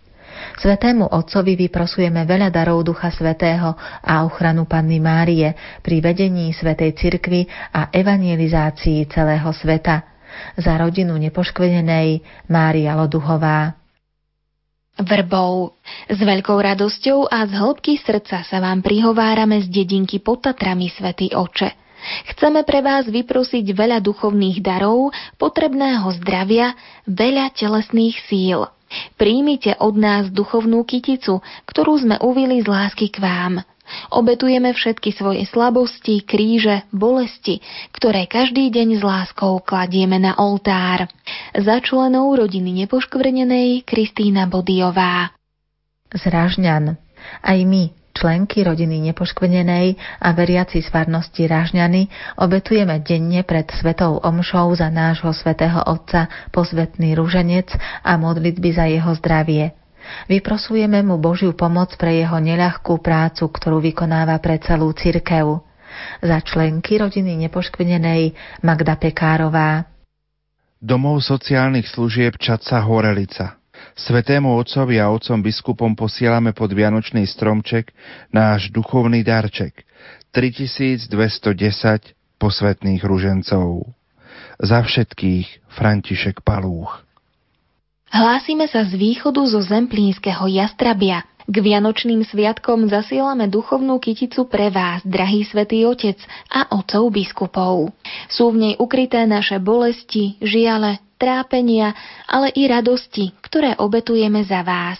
Svetému 0.61 1.09
Otcovi 1.11 1.57
vyprosujeme 1.57 2.23
veľa 2.27 2.53
darov 2.53 2.85
Ducha 2.85 3.09
Svetého 3.09 3.73
a 4.01 4.21
ochranu 4.23 4.69
Panny 4.69 5.01
Márie 5.01 5.53
pri 5.81 5.97
vedení 5.99 6.53
Svetej 6.53 6.97
Cirkvy 6.97 7.47
a 7.73 7.89
evangelizácii 7.89 9.09
celého 9.09 9.49
sveta. 9.53 10.05
Za 10.55 10.79
rodinu 10.79 11.19
nepoškvenenej 11.19 12.23
Mária 12.47 12.95
Loduhová. 12.95 13.75
Vrbou. 15.01 15.71
S 16.11 16.19
veľkou 16.19 16.55
radosťou 16.59 17.31
a 17.31 17.47
z 17.47 17.53
hĺbky 17.55 17.97
srdca 17.99 18.43
sa 18.43 18.57
vám 18.59 18.83
prihovárame 18.83 19.63
z 19.63 19.67
dedinky 19.71 20.19
pod 20.19 20.43
Tatrami, 20.43 20.91
Svetý 20.91 21.31
Oče. 21.31 21.73
Chceme 22.33 22.65
pre 22.65 22.81
vás 22.81 23.05
vyprosiť 23.05 23.65
veľa 23.71 24.01
duchovných 24.01 24.59
darov, 24.59 25.13
potrebného 25.37 26.09
zdravia, 26.21 26.73
veľa 27.05 27.53
telesných 27.53 28.17
síl. 28.25 28.65
Príjmite 29.15 29.77
od 29.79 29.95
nás 29.95 30.29
duchovnú 30.31 30.83
kyticu, 30.83 31.39
ktorú 31.67 31.99
sme 31.99 32.15
uvili 32.19 32.59
z 32.61 32.67
lásky 32.67 33.07
k 33.11 33.23
vám. 33.23 33.63
Obetujeme 34.11 34.71
všetky 34.71 35.11
svoje 35.11 35.43
slabosti, 35.47 36.23
kríže, 36.23 36.87
bolesti, 36.95 37.59
ktoré 37.91 38.23
každý 38.23 38.71
deň 38.71 38.99
s 38.99 39.01
láskou 39.03 39.59
kladieme 39.59 40.15
na 40.15 40.39
oltár. 40.39 41.11
Za 41.51 41.83
členov 41.83 42.31
rodiny 42.39 42.71
nepoškvrnenej 42.85 43.83
Kristýna 43.83 44.47
Bodiová. 44.47 45.35
Zražňan. 46.11 46.95
Aj 47.43 47.59
my, 47.61 47.91
členky 48.11 48.63
rodiny 48.63 49.01
nepoškvenenej 49.11 49.95
a 50.21 50.27
veriaci 50.35 50.83
z 50.83 50.87
farnosti 50.91 51.47
Ražňany 51.47 52.07
obetujeme 52.37 52.99
denne 53.01 53.41
pred 53.41 53.67
svetou 53.71 54.19
omšou 54.21 54.75
za 54.75 54.91
nášho 54.91 55.31
svetého 55.31 55.81
Otca 55.83 56.27
posvetný 56.51 57.15
rúženec 57.17 57.73
a 58.05 58.15
modlitby 58.19 58.69
za 58.71 58.85
jeho 58.87 59.11
zdravie. 59.17 59.73
Vyprosujeme 60.27 61.05
mu 61.05 61.21
Božiu 61.21 61.53
pomoc 61.53 61.93
pre 61.95 62.19
jeho 62.19 62.37
neľahkú 62.41 62.99
prácu, 62.99 63.47
ktorú 63.47 63.79
vykonáva 63.79 64.37
pre 64.43 64.59
celú 64.59 64.91
cirkev. 64.91 65.61
Za 66.23 66.39
členky 66.41 66.97
rodiny 66.97 67.35
nepoškvenenej 67.47 68.33
Magda 68.63 68.95
Pekárová. 68.97 69.85
Domov 70.81 71.21
sociálnych 71.21 71.85
služieb 71.85 72.41
Čaca 72.41 72.81
Horelica– 72.81 73.55
Svetému 73.97 74.55
Otcovi 74.57 74.97
a 74.97 75.11
Otcom 75.11 75.43
biskupom 75.43 75.93
posielame 75.93 76.55
pod 76.55 76.71
Vianočný 76.71 77.27
stromček 77.27 77.91
náš 78.31 78.71
duchovný 78.71 79.21
darček 79.21 79.83
3210 80.31 81.11
posvetných 82.41 83.01
ružencov. 83.03 83.85
Za 84.61 84.79
všetkých 84.81 85.69
František 85.73 86.41
Palúch. 86.41 87.03
Hlásime 88.11 88.67
sa 88.67 88.83
z 88.83 88.99
východu 88.99 89.39
zo 89.47 89.63
Zemplínskeho 89.63 90.43
Jastrabia. 90.51 91.23
K 91.47 91.55
Vianočným 91.57 92.21
sviatkom 92.21 92.85
zasielame 92.87 93.49
duchovnú 93.49 93.97
kyticu 93.97 94.45
pre 94.45 94.69
vás, 94.69 95.01
drahý 95.03 95.41
svätý 95.47 95.83
Otec 95.89 96.19
a 96.47 96.69
otcov 96.69 97.11
biskupov. 97.11 97.91
Sú 98.29 98.53
v 98.53 98.57
nej 98.61 98.73
ukryté 98.77 99.25
naše 99.25 99.57
bolesti, 99.57 100.37
žiale, 100.39 101.01
trápenia, 101.21 101.93
ale 102.25 102.49
i 102.57 102.65
radosti, 102.65 103.37
ktoré 103.45 103.77
obetujeme 103.77 104.41
za 104.41 104.65
vás. 104.65 104.97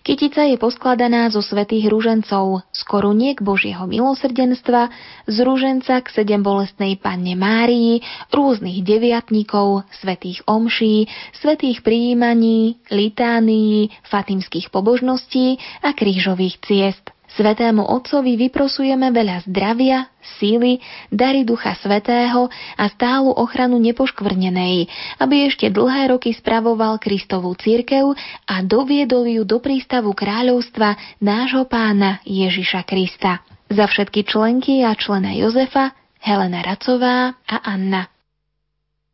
Kytica 0.00 0.48
je 0.48 0.56
poskladaná 0.56 1.28
zo 1.28 1.44
svetých 1.44 1.92
ružencov, 1.92 2.64
z 2.72 2.80
koruniek 2.88 3.36
Božieho 3.44 3.84
milosrdenstva, 3.84 4.88
z 5.28 5.36
ruženca 5.44 6.00
k 6.00 6.06
sedem 6.08 6.40
bolestnej 6.40 6.96
panne 6.96 7.36
Márii, 7.36 8.00
rôznych 8.32 8.80
deviatníkov, 8.80 9.84
svetých 9.92 10.40
omší, 10.48 11.08
svetých 11.36 11.84
prijímaní, 11.84 12.80
litánií, 12.88 13.92
fatimských 14.08 14.72
pobožností 14.72 15.60
a 15.84 15.92
krížových 15.92 16.60
ciest. 16.64 17.13
Svetému 17.34 17.82
Otcovi 17.82 18.38
vyprosujeme 18.38 19.10
veľa 19.10 19.42
zdravia, 19.50 20.06
síly, 20.38 20.78
dary 21.10 21.42
Ducha 21.42 21.74
Svetého 21.82 22.46
a 22.78 22.84
stálu 22.86 23.34
ochranu 23.34 23.82
nepoškvrnenej, 23.82 24.86
aby 25.18 25.50
ešte 25.50 25.66
dlhé 25.66 26.14
roky 26.14 26.30
spravoval 26.30 27.02
Kristovú 27.02 27.50
církev 27.58 28.14
a 28.46 28.54
doviedol 28.62 29.26
ju 29.26 29.42
do 29.42 29.58
prístavu 29.58 30.14
kráľovstva 30.14 31.18
nášho 31.18 31.66
pána 31.66 32.22
Ježiša 32.22 32.86
Krista. 32.86 33.42
Za 33.66 33.90
všetky 33.90 34.22
členky 34.22 34.86
a 34.86 34.94
člena 34.94 35.34
Jozefa, 35.34 35.90
Helena 36.22 36.62
Racová 36.62 37.34
a 37.50 37.56
Anna. 37.66 38.06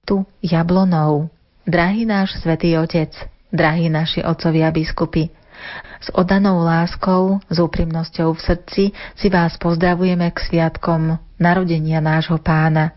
Tu 0.04 0.20
Jablonou. 0.44 1.32
Drahý 1.64 2.04
náš 2.04 2.36
svätý 2.44 2.76
Otec, 2.76 3.16
drahí 3.48 3.88
naši 3.88 4.20
otcovia 4.20 4.68
biskupy, 4.68 5.32
s 6.00 6.08
odanou 6.16 6.64
láskou, 6.64 7.44
s 7.52 7.56
úprimnosťou 7.60 8.32
v 8.32 8.40
srdci 8.40 8.82
si 9.14 9.26
vás 9.28 9.54
pozdravujeme 9.60 10.26
k 10.32 10.38
sviatkom 10.40 11.20
narodenia 11.36 12.00
nášho 12.00 12.40
pána. 12.40 12.96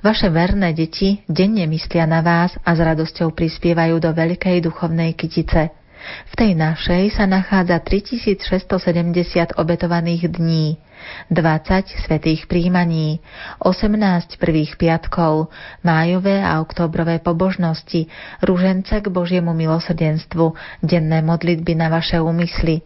Vaše 0.00 0.30
verné 0.30 0.70
deti 0.72 1.20
denne 1.26 1.66
myslia 1.66 2.06
na 2.06 2.22
vás 2.22 2.54
a 2.62 2.70
s 2.72 2.80
radosťou 2.80 3.34
prispievajú 3.34 3.98
do 3.98 4.10
veľkej 4.14 4.62
duchovnej 4.62 5.18
kytice– 5.18 5.68
v 6.00 6.34
tej 6.36 6.52
našej 6.56 7.12
sa 7.12 7.28
nachádza 7.28 7.76
3670 7.84 9.60
obetovaných 9.60 10.32
dní, 10.32 10.80
20 11.30 12.06
svetých 12.06 12.46
príjmaní, 12.46 13.20
18 13.58 14.36
prvých 14.36 14.76
piatkov, 14.76 15.48
májové 15.84 16.44
a 16.44 16.60
oktobrové 16.60 17.18
pobožnosti, 17.18 18.06
rúžence 18.44 18.92
k 18.92 19.06
Božiemu 19.08 19.54
milosrdenstvu, 19.54 20.54
denné 20.82 21.22
modlitby 21.22 21.72
na 21.74 21.88
vaše 21.88 22.20
úmysly. 22.20 22.82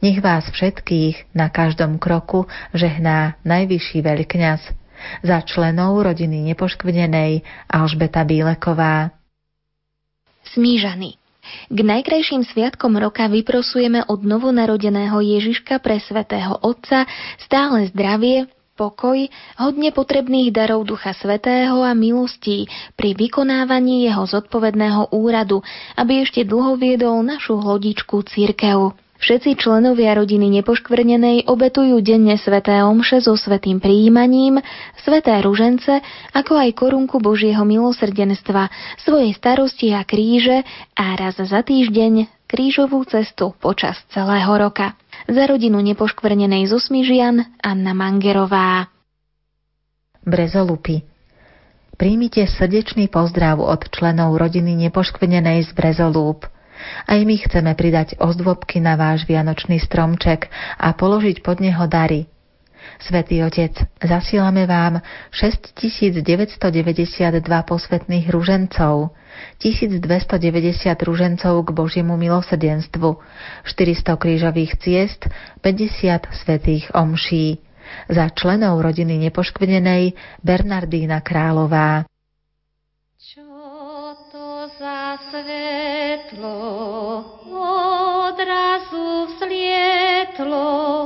Nech 0.00 0.24
vás 0.24 0.48
všetkých 0.48 1.36
na 1.36 1.52
každom 1.52 2.00
kroku 2.00 2.48
žehná 2.72 3.36
najvyšší 3.44 4.00
veľkňaz. 4.00 4.60
Za 5.20 5.38
členov 5.44 6.00
rodiny 6.00 6.40
nepoškvrnenej 6.52 7.44
Alžbeta 7.68 8.24
Bíleková. 8.24 9.12
Smížany 10.56 11.20
k 11.68 11.78
najkrajším 11.82 12.42
sviatkom 12.44 12.98
roka 12.98 13.26
vyprosujeme 13.30 14.04
od 14.06 14.22
novonarodeného 14.22 15.18
Ježiška 15.20 15.78
pre 15.78 15.98
svätého 16.02 16.58
Otca 16.62 17.06
stále 17.38 17.88
zdravie, 17.90 18.50
pokoj, 18.76 19.16
hodne 19.56 19.90
potrebných 19.90 20.52
darov 20.52 20.84
Ducha 20.84 21.16
Svetého 21.16 21.80
a 21.80 21.96
milostí 21.96 22.68
pri 22.92 23.16
vykonávaní 23.16 24.04
jeho 24.04 24.28
zodpovedného 24.28 25.16
úradu, 25.16 25.64
aby 25.96 26.22
ešte 26.22 26.44
dlho 26.44 26.76
viedol 26.76 27.24
našu 27.24 27.56
hlodičku 27.56 28.20
církev. 28.28 29.05
Všetci 29.16 29.56
členovia 29.56 30.12
rodiny 30.12 30.52
nepoškvrnenej 30.60 31.48
obetujú 31.48 32.04
denne 32.04 32.36
sveté 32.36 32.84
omše 32.84 33.24
so 33.24 33.32
svetým 33.32 33.80
prijímaním, 33.80 34.60
sveté 35.00 35.40
ružence, 35.40 36.04
ako 36.36 36.52
aj 36.60 36.76
korunku 36.76 37.16
Božieho 37.16 37.64
milosrdenstva, 37.64 38.68
svoje 39.00 39.32
starosti 39.32 39.96
a 39.96 40.04
kríže 40.04 40.68
a 40.92 41.16
raz 41.16 41.40
za 41.40 41.60
týždeň 41.64 42.28
krížovú 42.44 43.00
cestu 43.08 43.56
počas 43.56 43.96
celého 44.12 44.52
roka. 44.52 44.92
Za 45.26 45.48
rodinu 45.48 45.80
nepoškvrnenej 45.80 46.68
zo 46.68 46.76
Smižian 46.76 47.56
Anna 47.64 47.96
Mangerová. 47.96 48.92
Brezolupy 50.22 51.02
Príjmite 51.96 52.44
srdečný 52.44 53.08
pozdrav 53.08 53.56
od 53.56 53.88
členov 53.88 54.36
rodiny 54.36 54.76
nepoškvrnenej 54.86 55.64
z 55.64 55.70
Brezolúp– 55.72 56.44
aj 57.06 57.20
my 57.24 57.36
chceme 57.42 57.72
pridať 57.74 58.18
ozdôbky 58.18 58.80
na 58.80 58.94
váš 58.94 59.24
vianočný 59.24 59.80
stromček 59.82 60.48
a 60.76 60.92
položiť 60.92 61.42
pod 61.44 61.60
neho 61.60 61.84
dary. 61.88 62.26
Svetý 62.96 63.44
Otec, 63.44 63.76
zasielame 64.00 64.64
vám 64.64 65.04
6992 65.34 66.22
posvetných 67.44 68.26
ružencov, 68.32 69.12
1290 69.60 70.40
ružencov 71.04 71.54
k 71.66 71.68
Božiemu 71.76 72.16
milosrdenstvu, 72.16 73.20
400 73.68 74.16
krížových 74.16 74.72
ciest, 74.80 75.28
50 75.60 76.32
svetých 76.32 76.88
omší. 76.96 77.60
Za 78.10 78.32
členov 78.34 78.82
rodiny 78.82 79.30
nepoškvrnenej 79.30 80.16
Bernardína 80.42 81.22
Králová. 81.22 82.08
Svetlo 86.26 87.24
odrazu 87.52 89.26
vzlietlo 89.26 91.05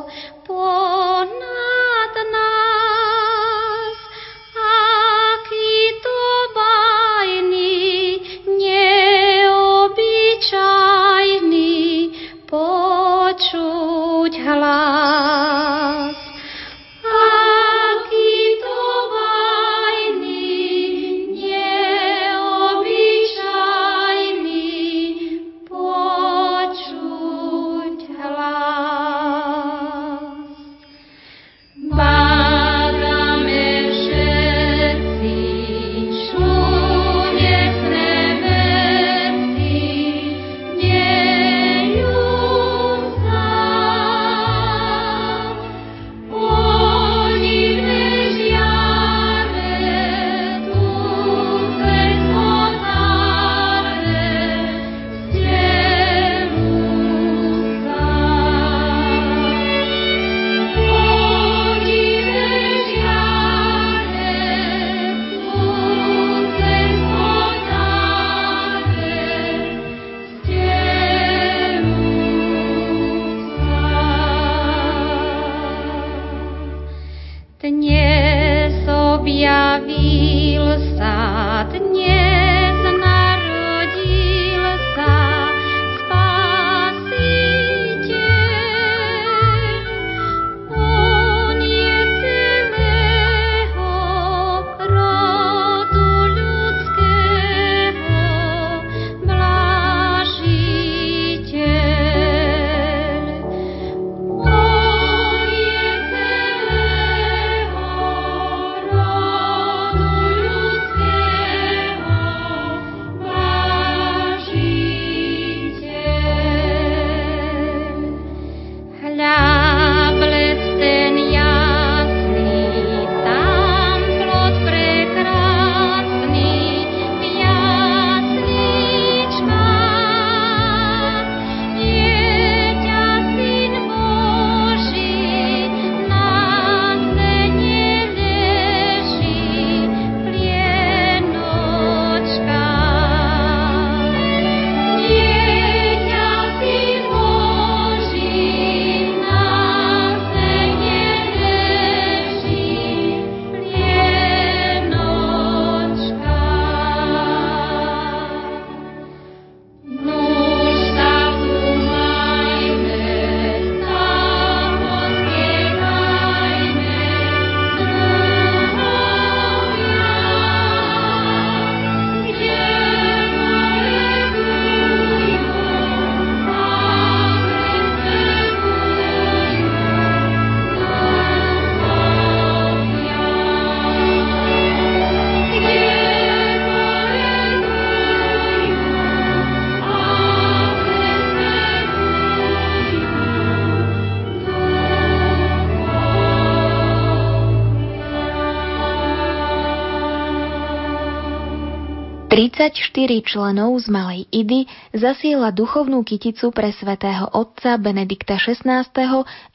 34 202.60 203.24
členov 203.24 203.80
z 203.80 203.88
Malej 203.88 204.28
Idy 204.28 204.68
zasiela 204.92 205.48
duchovnú 205.48 206.04
kyticu 206.04 206.52
pre 206.52 206.76
svätého 206.76 207.24
otca 207.32 207.80
Benedikta 207.80 208.36
XVI 208.36 208.84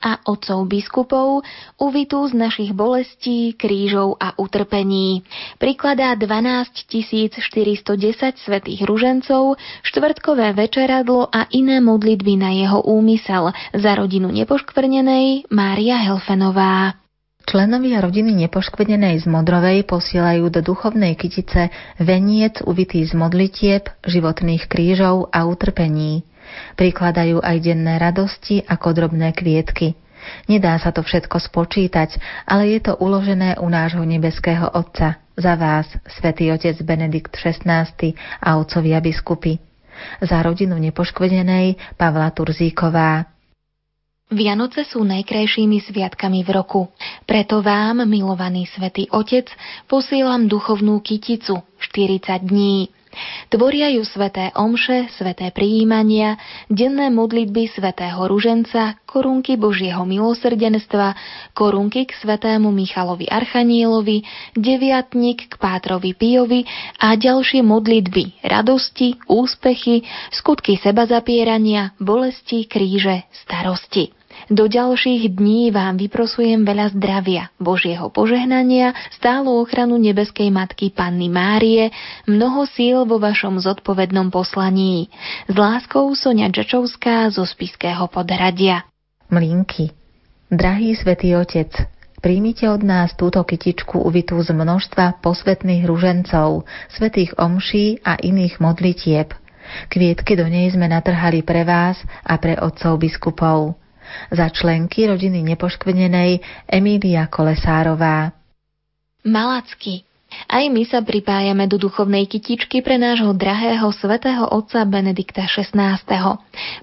a 0.01 0.11
otcov 0.25 0.65
biskupov, 0.65 1.45
uvitú 1.77 2.25
z 2.25 2.33
našich 2.33 2.73
bolestí, 2.73 3.53
krížov 3.53 4.17
a 4.17 4.33
utrpení. 4.41 5.21
Prikladá 5.61 6.17
12 6.17 6.89
410 6.89 8.41
svetých 8.41 8.81
ružencov, 8.81 9.61
štvrtkové 9.85 10.57
večeradlo 10.57 11.29
a 11.29 11.45
iné 11.53 11.77
modlitby 11.85 12.41
na 12.41 12.57
jeho 12.57 12.81
úmysel 12.89 13.53
za 13.69 13.91
rodinu 13.93 14.33
nepoškvrnenej 14.33 15.53
Mária 15.53 16.01
Helfenová. 16.01 17.04
Členovia 17.45 18.01
rodiny 18.01 18.33
nepoškvedenej 18.45 19.21
z 19.21 19.29
Modrovej 19.29 19.85
posielajú 19.85 20.49
do 20.49 20.65
duchovnej 20.65 21.13
kytice 21.13 21.69
veniec 22.01 22.57
uvitý 22.65 23.05
z 23.05 23.13
modlitieb, 23.13 23.85
životných 24.01 24.65
krížov 24.65 25.29
a 25.29 25.45
utrpení. 25.45 26.25
Prikladajú 26.73 27.45
aj 27.45 27.57
denné 27.61 28.01
radosti 28.01 28.65
ako 28.65 28.97
drobné 28.97 29.29
kvietky. 29.37 29.93
Nedá 30.49 30.73
sa 30.81 30.89
to 30.89 31.05
všetko 31.05 31.37
spočítať, 31.37 32.17
ale 32.49 32.73
je 32.73 32.79
to 32.81 32.97
uložené 32.97 33.61
u 33.61 33.69
nášho 33.69 34.01
nebeského 34.01 34.65
Otca, 34.73 35.21
za 35.37 35.53
vás, 35.53 35.85
svätý 36.09 36.49
Otec 36.49 36.81
Benedikt 36.81 37.37
XVI 37.37 37.85
a 38.41 38.57
otcovia 38.57 38.97
biskupy. 39.05 39.61
Za 40.17 40.41
rodinu 40.41 40.81
nepoškvedenej 40.81 41.93
Pavla 41.93 42.33
Turzíková. 42.33 43.34
Vianoce 44.33 44.81
sú 44.89 45.05
najkrajšími 45.05 45.85
sviatkami 45.85 46.41
v 46.41 46.49
roku. 46.49 46.81
Preto 47.29 47.61
vám, 47.61 48.09
milovaný 48.09 48.65
svätý 48.65 49.05
Otec, 49.13 49.53
posielam 49.85 50.49
duchovnú 50.49 50.97
kyticu 51.05 51.61
40 51.77 52.41
dní. 52.41 52.89
Tvoria 53.55 53.87
ju 53.87 54.03
sveté 54.03 54.51
omše, 54.51 55.07
sveté 55.15 55.47
prijímania, 55.47 56.35
denné 56.67 57.07
modlitby 57.07 57.71
svätého 57.71 58.27
Ruženca, 58.27 58.99
korunky 59.07 59.55
Božieho 59.55 60.03
milosrdenstva, 60.03 61.15
korunky 61.55 62.03
k 62.03 62.11
svetému 62.19 62.67
Michalovi 62.75 63.31
Archanielovi, 63.31 64.27
deviatnik 64.59 65.47
k 65.47 65.53
Pátrovi 65.55 66.11
Pijovi 66.11 66.67
a 66.99 67.15
ďalšie 67.15 67.63
modlitby, 67.63 68.43
radosti, 68.43 69.23
úspechy, 69.31 70.03
skutky 70.35 70.75
seba 70.75 71.07
zapierania, 71.07 71.95
bolesti, 71.95 72.67
kríže, 72.67 73.23
starosti. 73.31 74.24
Do 74.45 74.69
ďalších 74.69 75.41
dní 75.41 75.73
vám 75.73 75.97
vyprosujem 75.97 76.69
veľa 76.69 76.93
zdravia, 76.93 77.49
Božieho 77.57 78.13
požehnania, 78.13 78.93
stálu 79.09 79.57
ochranu 79.57 79.97
nebeskej 79.97 80.53
Matky 80.53 80.93
Panny 80.93 81.33
Márie, 81.33 81.89
mnoho 82.29 82.69
síl 82.69 83.09
vo 83.09 83.17
vašom 83.17 83.57
zodpovednom 83.57 84.29
poslaní. 84.29 85.09
S 85.49 85.55
láskou 85.57 86.13
Sonia 86.13 86.53
Čačovská 86.53 87.25
zo 87.33 87.41
Spiského 87.41 88.05
podhradia. 88.05 88.85
Mlinky. 89.33 89.89
Drahý 90.53 90.93
svätý 90.93 91.33
Otec, 91.33 91.73
príjmite 92.21 92.69
od 92.69 92.85
nás 92.85 93.17
túto 93.17 93.41
kytičku 93.41 93.97
uvitú 93.97 94.37
z 94.45 94.53
množstva 94.53 95.25
posvetných 95.25 95.89
ružencov, 95.89 96.69
svetých 96.93 97.33
omší 97.41 97.97
a 98.05 98.13
iných 98.21 98.61
modlitieb. 98.61 99.33
Kvietky 99.89 100.37
do 100.37 100.45
nej 100.45 100.69
sme 100.69 100.85
natrhali 100.85 101.41
pre 101.41 101.65
vás 101.65 101.97
a 102.21 102.37
pre 102.37 102.53
otcov 102.61 103.01
biskupov 103.01 103.81
za 104.31 104.49
členky 104.49 105.07
rodiny 105.07 105.43
nepoškvrnenej 105.43 106.39
Emília 106.67 107.27
Kolesárová. 107.27 108.31
Malacky. 109.25 110.05
Aj 110.45 110.65
my 110.67 110.83
sa 110.85 111.01
pripájame 111.01 111.65
do 111.65 111.81
duchovnej 111.81 112.29
kytičky 112.29 112.85
pre 112.85 112.95
nášho 113.01 113.33
drahého 113.33 113.89
svätého 113.95 114.45
otca 114.47 114.85
Benedikta 114.85 115.49
XVI. 115.49 115.99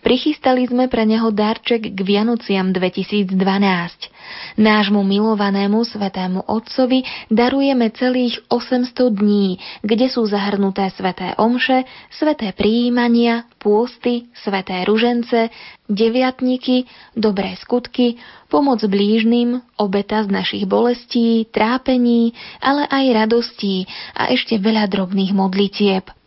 Prichystali 0.03 0.67
sme 0.67 0.91
pre 0.91 1.07
neho 1.07 1.31
darček 1.31 1.95
k 1.95 1.99
Vianociam 2.03 2.75
2012. 2.75 3.33
Nášmu 4.57 5.01
milovanému 5.01 5.85
svetému 5.85 6.45
Otcovi 6.49 7.05
darujeme 7.29 7.89
celých 7.93 8.41
800 8.49 9.13
dní, 9.13 9.57
kde 9.81 10.07
sú 10.09 10.25
zahrnuté 10.29 10.89
sveté 10.93 11.33
omše, 11.41 11.85
sveté 12.13 12.53
prijímania, 12.53 13.49
pôsty, 13.59 14.29
sveté 14.37 14.85
ružence, 14.85 15.49
deviatniky, 15.89 16.89
dobré 17.13 17.57
skutky, 17.61 18.17
pomoc 18.53 18.85
blížnym, 18.85 19.65
obeta 19.81 20.21
z 20.21 20.29
našich 20.29 20.69
bolestí, 20.69 21.49
trápení, 21.49 22.37
ale 22.61 22.85
aj 22.85 23.25
radostí 23.25 23.89
a 24.13 24.29
ešte 24.29 24.61
veľa 24.61 24.85
drobných 24.93 25.33
modlitieb– 25.33 26.05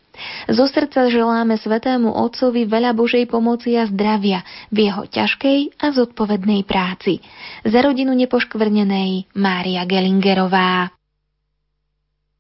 zo 0.48 0.66
srdca 0.70 1.12
želáme 1.12 1.60
Svetému 1.60 2.08
Otcovi 2.08 2.64
veľa 2.66 2.96
Božej 2.96 3.28
pomoci 3.28 3.76
a 3.76 3.84
zdravia 3.84 4.42
v 4.72 4.90
jeho 4.90 5.04
ťažkej 5.08 5.80
a 5.80 5.92
zodpovednej 5.92 6.64
práci. 6.64 7.20
Za 7.68 7.84
rodinu 7.84 8.16
nepoškvrnenej 8.16 9.36
Mária 9.36 9.84
Gelingerová. 9.84 10.92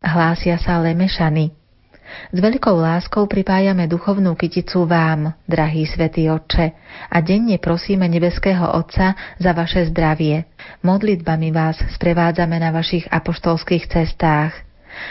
Hlásia 0.05 0.61
sa 0.61 0.79
Lemešany. 0.79 1.64
S 2.33 2.37
veľkou 2.37 2.77
láskou 2.79 3.27
pripájame 3.27 3.91
duchovnú 3.91 4.33
kyticu 4.39 4.87
vám, 4.87 5.35
drahý 5.49 5.83
svätý 5.83 6.31
Otče, 6.31 6.71
a 7.11 7.17
denne 7.19 7.59
prosíme 7.59 8.07
nebeského 8.07 8.71
Otca 8.71 9.13
za 9.35 9.51
vaše 9.51 9.83
zdravie. 9.91 10.47
Modlitbami 10.81 11.51
vás 11.51 11.75
sprevádzame 11.99 12.55
na 12.61 12.71
vašich 12.71 13.05
apoštolských 13.11 13.91
cestách. 13.91 14.55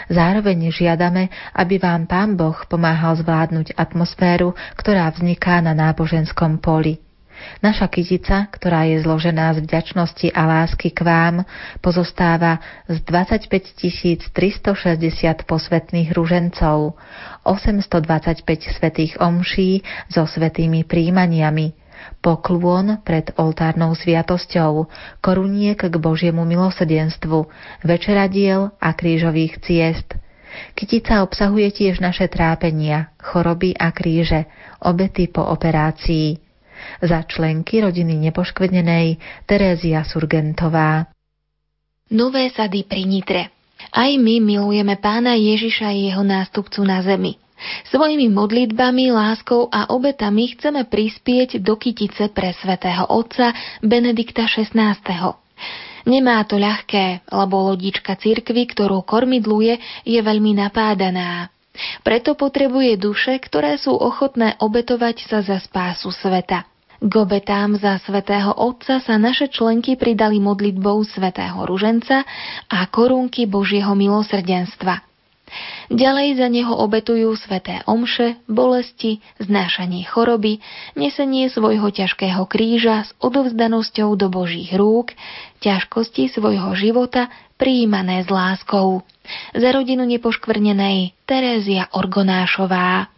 Zároveň 0.08 0.72
žiadame, 0.72 1.28
aby 1.52 1.76
vám 1.76 2.08
Pán 2.08 2.40
Boh 2.40 2.56
pomáhal 2.64 3.20
zvládnuť 3.20 3.76
atmosféru, 3.76 4.56
ktorá 4.80 5.12
vzniká 5.12 5.60
na 5.60 5.76
náboženskom 5.76 6.56
poli. 6.56 7.03
Naša 7.64 7.88
kytica, 7.88 8.48
ktorá 8.52 8.84
je 8.88 9.00
zložená 9.00 9.56
z 9.56 9.64
vďačnosti 9.64 10.28
a 10.36 10.42
lásky 10.44 10.92
k 10.92 11.00
vám, 11.00 11.36
pozostáva 11.80 12.60
z 12.86 13.00
25 13.08 14.32
360 14.32 15.48
posvetných 15.48 16.12
ružencov, 16.12 16.96
825 17.44 18.76
svetých 18.76 19.16
omší 19.20 19.80
so 20.12 20.28
svetými 20.28 20.84
príjmaniami, 20.84 21.72
poklôn 22.20 23.00
pred 23.00 23.32
oltárnou 23.40 23.96
sviatosťou, 23.96 24.88
koruniek 25.20 25.80
k 25.80 25.94
Božiemu 25.96 26.44
milosedenstvu, 26.44 27.48
večeradiel 27.84 28.72
a 28.76 28.92
krížových 28.92 29.60
ciest. 29.64 30.16
Kytica 30.78 31.26
obsahuje 31.26 31.70
tiež 31.74 31.98
naše 31.98 32.30
trápenia, 32.30 33.10
choroby 33.18 33.74
a 33.74 33.90
kríže, 33.90 34.46
obety 34.86 35.26
po 35.26 35.42
operácii. 35.42 36.43
Za 37.02 37.24
členky 37.26 37.80
rodiny 37.82 38.16
nepoškvrnenej 38.30 39.18
Terézia 39.44 40.02
Surgentová. 40.06 41.08
Nové 42.12 42.52
sady 42.52 42.84
pri 42.84 43.02
Nitre. 43.08 43.42
Aj 43.90 44.10
my 44.10 44.40
milujeme 44.40 44.96
pána 45.00 45.36
Ježiša 45.36 45.90
a 45.90 45.96
jeho 45.96 46.22
nástupcu 46.22 46.80
na 46.84 47.02
zemi. 47.02 47.40
Svojimi 47.88 48.28
modlitbami, 48.28 49.14
láskou 49.14 49.70
a 49.72 49.88
obetami 49.88 50.52
chceme 50.52 50.84
prispieť 50.84 51.62
do 51.62 51.78
kytice 51.78 52.28
pre 52.34 52.52
svätého 52.52 53.08
Otca 53.08 53.54
Benedikta 53.80 54.44
XVI. 54.44 55.00
Nemá 56.04 56.44
to 56.44 56.60
ľahké, 56.60 57.24
lebo 57.32 57.72
lodička 57.72 58.20
cirkvy, 58.20 58.68
ktorú 58.68 59.00
kormidluje, 59.08 60.04
je 60.04 60.20
veľmi 60.20 60.52
napádaná. 60.60 61.48
Preto 62.04 62.36
potrebuje 62.36 63.00
duše, 63.00 63.40
ktoré 63.40 63.80
sú 63.80 63.96
ochotné 63.96 64.60
obetovať 64.60 65.16
sa 65.26 65.38
za 65.40 65.58
spásu 65.58 66.12
sveta. 66.12 66.68
K 67.04 67.12
obetám 67.20 67.76
za 67.76 68.00
svätého 68.00 68.48
Otca 68.56 68.96
sa 68.96 69.20
naše 69.20 69.52
členky 69.52 69.92
pridali 69.92 70.40
modlitbou 70.40 71.04
svätého 71.04 71.60
Ruženca 71.68 72.24
a 72.72 72.78
korunky 72.88 73.44
Božieho 73.44 73.92
milosrdenstva. 73.92 75.04
Ďalej 75.92 76.40
za 76.40 76.48
neho 76.48 76.72
obetujú 76.72 77.36
sveté 77.36 77.84
omše, 77.84 78.40
bolesti, 78.48 79.20
znášanie 79.36 80.08
choroby, 80.08 80.64
nesenie 80.96 81.52
svojho 81.52 81.92
ťažkého 81.92 82.40
kríža 82.48 83.04
s 83.04 83.12
odovzdanosťou 83.20 84.16
do 84.16 84.32
Božích 84.32 84.72
rúk, 84.72 85.12
ťažkosti 85.60 86.32
svojho 86.32 86.72
života 86.72 87.28
prijímané 87.60 88.24
s 88.24 88.32
láskou. 88.32 89.04
Za 89.52 89.76
rodinu 89.76 90.08
nepoškvrnenej 90.08 91.12
Terézia 91.28 91.84
Orgonášová. 91.92 93.13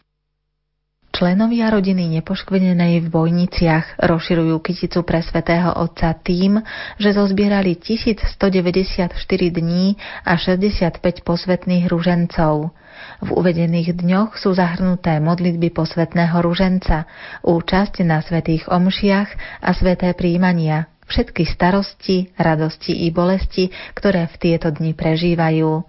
Členovia 1.16 1.72
rodiny 1.72 2.20
nepoškvrnenej 2.20 3.00
v 3.00 3.08
Bojniciach 3.08 4.04
rozširujú 4.04 4.60
kyticu 4.60 5.00
pre 5.00 5.24
svätého 5.24 5.72
Otca 5.72 6.12
tým, 6.12 6.60
že 7.00 7.16
zozbierali 7.16 7.72
1194 7.72 9.16
dní 9.48 9.96
a 10.28 10.36
65 10.36 11.00
posvetných 11.24 11.88
ružencov. 11.88 12.68
V 13.24 13.28
uvedených 13.32 13.96
dňoch 13.96 14.36
sú 14.36 14.52
zahrnuté 14.52 15.16
modlitby 15.24 15.72
posvetného 15.72 16.36
ruženca, 16.44 17.08
účasť 17.40 18.04
na 18.04 18.20
svetých 18.20 18.68
omšiach 18.68 19.64
a 19.64 19.72
sveté 19.72 20.12
príjmania, 20.12 20.84
všetky 21.08 21.48
starosti, 21.48 22.28
radosti 22.36 22.92
i 22.92 23.08
bolesti, 23.08 23.72
ktoré 23.96 24.28
v 24.28 24.36
tieto 24.36 24.68
dni 24.68 24.92
prežívajú. 24.92 25.80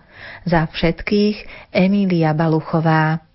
Za 0.47 0.71
všetkých 0.71 1.67
Emília 1.75 2.31
Baluchová. 2.31 3.26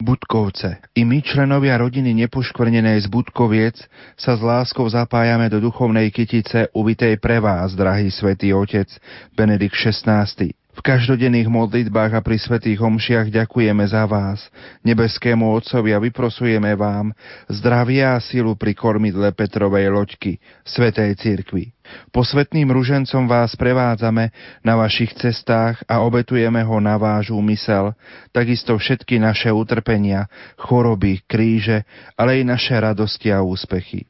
Budkovce. 0.00 0.80
I 0.96 1.04
my, 1.04 1.20
členovia 1.20 1.76
rodiny 1.76 2.16
nepoškvrnenej 2.24 3.04
z 3.04 3.08
Budkoviec, 3.12 3.76
sa 4.16 4.32
s 4.34 4.42
láskou 4.42 4.88
zapájame 4.88 5.52
do 5.52 5.60
duchovnej 5.60 6.08
kytice 6.08 6.72
uvitej 6.72 7.20
pre 7.20 7.38
vás, 7.38 7.76
drahý 7.76 8.08
svätý 8.08 8.56
Otec 8.56 8.88
Benedikt 9.36 9.76
XVI. 9.76 10.59
V 10.70 10.86
každodenných 10.86 11.50
modlitbách 11.50 12.14
a 12.14 12.20
pri 12.22 12.38
svetých 12.38 12.78
homšiach 12.78 13.34
ďakujeme 13.34 13.82
za 13.90 14.06
vás, 14.06 14.46
nebeskému 14.86 15.50
Otcovi 15.50 15.90
a 15.90 15.98
vyprosujeme 15.98 16.78
vám 16.78 17.10
zdravia 17.50 18.14
a 18.14 18.22
silu 18.22 18.54
pri 18.54 18.78
kormidle 18.78 19.34
Petrovej 19.34 19.90
loďky, 19.90 20.38
Svetej 20.62 21.18
Cirkvi. 21.18 21.74
Posvetným 22.14 22.70
ružencom 22.70 23.26
vás 23.26 23.58
prevádzame 23.58 24.30
na 24.62 24.78
vašich 24.78 25.10
cestách 25.18 25.82
a 25.90 26.06
obetujeme 26.06 26.62
ho 26.62 26.78
na 26.78 26.94
váš 26.94 27.34
úmysel, 27.34 27.90
takisto 28.30 28.78
všetky 28.78 29.18
naše 29.18 29.50
utrpenia, 29.50 30.30
choroby, 30.54 31.26
kríže, 31.26 31.82
ale 32.14 32.38
i 32.38 32.42
naše 32.46 32.78
radosti 32.78 33.34
a 33.34 33.42
úspechy. 33.42 34.06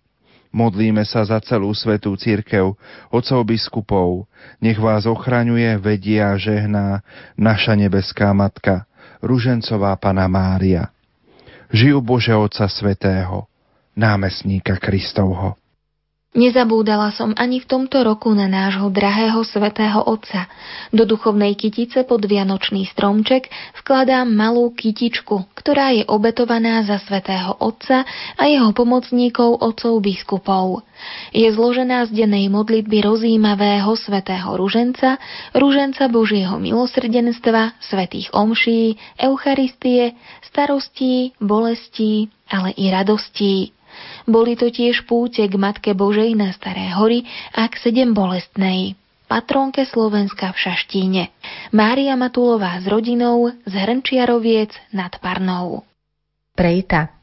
Modlíme 0.50 1.06
sa 1.06 1.22
za 1.22 1.38
celú 1.38 1.70
svetú 1.70 2.18
církev, 2.18 2.74
otcov 3.14 3.40
biskupov. 3.46 4.26
Nech 4.58 4.82
vás 4.82 5.06
ochraňuje, 5.06 5.78
vedia 5.78 6.34
a 6.34 6.40
žehná 6.40 7.06
naša 7.38 7.78
nebeská 7.78 8.34
matka, 8.34 8.82
Ružencová 9.22 9.94
Pana 9.94 10.26
Mária. 10.26 10.90
Žijú 11.70 12.02
Bože 12.02 12.34
Otca 12.34 12.66
Svetého, 12.66 13.46
námestníka 13.94 14.74
Kristovho. 14.82 15.54
Nezabúdala 16.30 17.10
som 17.10 17.34
ani 17.34 17.58
v 17.58 17.66
tomto 17.66 18.06
roku 18.06 18.30
na 18.30 18.46
nášho 18.46 18.86
drahého 18.86 19.42
svetého 19.42 19.98
Otca. 19.98 20.46
Do 20.94 21.02
duchovnej 21.02 21.58
kytice 21.58 22.06
pod 22.06 22.22
Vianočný 22.22 22.86
stromček 22.86 23.50
vkladám 23.82 24.30
malú 24.30 24.70
kytičku, 24.70 25.50
ktorá 25.58 25.90
je 25.90 26.06
obetovaná 26.06 26.86
za 26.86 27.02
svetého 27.02 27.58
Otca 27.58 28.06
a 28.38 28.46
jeho 28.46 28.70
pomocníkov 28.70 29.58
otcov 29.58 29.98
biskupov. 29.98 30.86
Je 31.34 31.50
zložená 31.50 32.06
z 32.06 32.22
dennej 32.22 32.46
modlitby 32.46 33.02
rozímavého 33.02 33.90
svetého 33.98 34.54
ruženca, 34.54 35.18
ruženca 35.50 36.06
Božieho 36.06 36.62
milosrdenstva, 36.62 37.74
svetých 37.82 38.30
omší, 38.30 38.94
Eucharistie, 39.18 40.14
starostí, 40.46 41.34
bolestí, 41.42 42.30
ale 42.46 42.70
i 42.78 42.86
radostí. 42.86 43.74
Boli 44.24 44.54
to 44.54 44.68
tiež 44.70 45.04
púte 45.08 45.42
k 45.42 45.54
Matke 45.56 45.92
Božej 45.96 46.36
na 46.38 46.52
Staré 46.54 46.92
hory 46.94 47.26
a 47.56 47.66
k 47.66 47.74
sedem 47.80 48.12
bolestnej 48.14 48.94
patrónke 49.30 49.86
Slovenska 49.86 50.50
v 50.50 50.58
Šaštíne. 50.58 51.22
Mária 51.70 52.18
Matulová 52.18 52.82
s 52.82 52.90
rodinou 52.90 53.54
z 53.62 53.72
Hrnčiaroviec 53.78 54.74
nad 54.90 55.14
Parnou. 55.22 55.86
Prejta. 56.58 57.14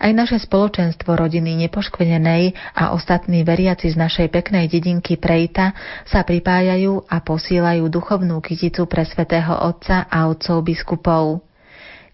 Aj 0.00 0.12
naše 0.12 0.36
spoločenstvo 0.40 1.16
rodiny 1.16 1.56
nepoškvenenej 1.68 2.52
a 2.76 2.92
ostatní 2.92 3.44
veriaci 3.44 3.92
z 3.92 3.96
našej 3.96 4.28
peknej 4.28 4.68
dedinky 4.68 5.16
Prejta 5.16 5.72
sa 6.04 6.24
pripájajú 6.24 7.08
a 7.08 7.16
posílajú 7.20 7.88
duchovnú 7.88 8.44
kyticu 8.44 8.84
pre 8.84 9.08
svätého 9.08 9.52
Otca 9.56 10.04
a 10.08 10.28
otcov 10.28 10.64
biskupov. 10.64 11.44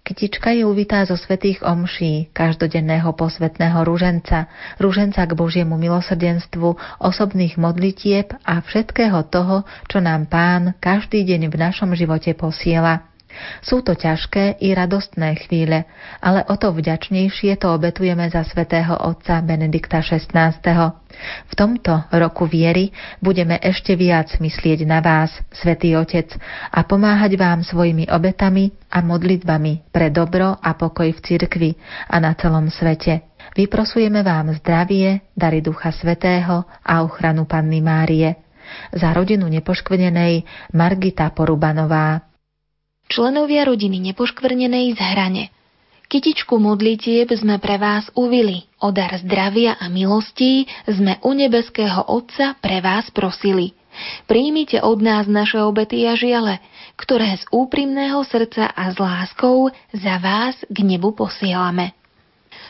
Kytička 0.07 0.55
je 0.55 0.63
uvitá 0.63 1.03
zo 1.03 1.19
svetých 1.19 1.67
omší, 1.67 2.31
každodenného 2.31 3.11
posvetného 3.19 3.83
rúženca, 3.83 4.47
rúženca 4.79 5.27
k 5.27 5.35
Božiemu 5.35 5.75
milosrdenstvu, 5.75 6.79
osobných 7.03 7.59
modlitieb 7.59 8.31
a 8.47 8.63
všetkého 8.63 9.27
toho, 9.27 9.67
čo 9.91 9.99
nám 9.99 10.31
Pán 10.31 10.79
každý 10.79 11.27
deň 11.27 11.51
v 11.51 11.57
našom 11.59 11.91
živote 11.99 12.39
posiela. 12.39 13.16
Sú 13.61 13.83
to 13.83 13.97
ťažké 13.97 14.61
i 14.63 14.73
radostné 14.73 15.37
chvíle, 15.47 15.85
ale 16.21 16.45
o 16.49 16.55
to 16.57 16.73
vďačnejšie 16.73 17.59
to 17.61 17.73
obetujeme 17.73 18.29
za 18.29 18.45
svätého 18.45 18.95
otca 18.97 19.41
Benedikta 19.43 20.01
XVI. 20.01 20.55
V 21.49 21.55
tomto 21.57 22.05
roku 22.13 22.45
viery 22.45 22.93
budeme 23.25 23.57
ešte 23.57 23.97
viac 23.97 24.37
myslieť 24.37 24.85
na 24.85 25.01
vás, 25.01 25.33
svätý 25.49 25.97
Otec, 25.97 26.37
a 26.69 26.85
pomáhať 26.85 27.41
vám 27.41 27.65
svojimi 27.65 28.13
obetami 28.13 28.69
a 28.93 29.01
modlitbami 29.01 29.89
pre 29.89 30.13
dobro 30.13 30.61
a 30.61 30.77
pokoj 30.77 31.09
v 31.09 31.21
cirkvi 31.25 31.71
a 32.13 32.21
na 32.21 32.37
celom 32.37 32.69
svete. 32.69 33.25
Vyprosujeme 33.57 34.21
vám 34.21 34.53
zdravie, 34.61 35.33
dary 35.33 35.65
Ducha 35.65 35.89
Svetého 35.89 36.69
a 36.85 37.01
ochranu 37.01 37.49
Panny 37.49 37.81
Márie. 37.81 38.37
Za 38.93 39.15
rodinu 39.15 39.47
nepoškvrnenej 39.49 40.45
Margita 40.75 41.31
Porubanová. 41.33 42.36
Členovia 43.07 43.67
rodiny 43.67 44.03
nepoškvrnenej 44.13 44.95
z 44.95 45.01
hrane. 45.01 45.45
Kytičku 46.07 46.63
modlitieb 46.63 47.35
sme 47.35 47.59
pre 47.59 47.83
vás 47.83 48.07
uvili, 48.15 48.63
o 48.79 48.95
dar 48.95 49.19
zdravia 49.19 49.75
a 49.75 49.91
milostí 49.91 50.71
sme 50.87 51.19
u 51.27 51.35
nebeského 51.35 52.07
Otca 52.07 52.55
pre 52.63 52.79
vás 52.79 53.11
prosili. 53.11 53.75
Príjmite 54.31 54.79
od 54.85 55.03
nás 55.03 55.27
naše 55.27 55.59
obety 55.59 56.07
a 56.07 56.15
žiale, 56.15 56.63
ktoré 56.95 57.35
z 57.35 57.45
úprimného 57.51 58.23
srdca 58.23 58.71
a 58.71 58.93
s 58.93 59.01
láskou 59.01 59.73
za 59.91 60.21
vás 60.23 60.55
k 60.69 60.79
nebu 60.85 61.17
posielame. 61.17 61.96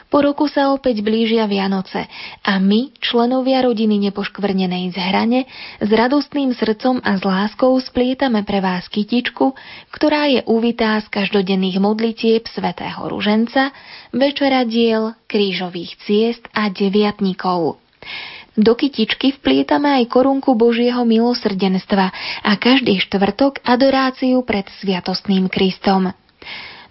Po 0.06 0.22
roku 0.22 0.46
sa 0.46 0.70
opäť 0.70 1.02
blížia 1.02 1.50
Vianoce 1.50 2.06
a 2.46 2.62
my, 2.62 2.94
členovia 3.02 3.66
rodiny 3.66 3.98
nepoškvrnenej 4.10 4.94
z 4.94 4.96
hrane, 5.02 5.40
s 5.82 5.90
radostným 5.90 6.54
srdcom 6.54 7.02
a 7.02 7.18
s 7.18 7.22
láskou 7.26 7.74
splietame 7.82 8.46
pre 8.46 8.62
vás 8.62 8.86
kytičku, 8.86 9.58
ktorá 9.90 10.30
je 10.30 10.46
uvitá 10.46 11.02
z 11.02 11.10
každodenných 11.10 11.82
modlitieb 11.82 12.46
svätého 12.46 13.02
Ruženca, 13.10 13.74
večeradiel, 14.14 15.18
krížových 15.26 15.98
ciest 16.06 16.46
a 16.54 16.70
deviatníkov. 16.70 17.82
Do 18.56 18.72
kytičky 18.72 19.36
vplietame 19.36 20.00
aj 20.00 20.08
korunku 20.08 20.56
Božieho 20.56 21.04
milosrdenstva 21.04 22.06
a 22.40 22.52
každý 22.56 23.02
štvrtok 23.04 23.60
adoráciu 23.66 24.40
pred 24.46 24.64
sviatostným 24.80 25.52
Kristom. 25.52 26.14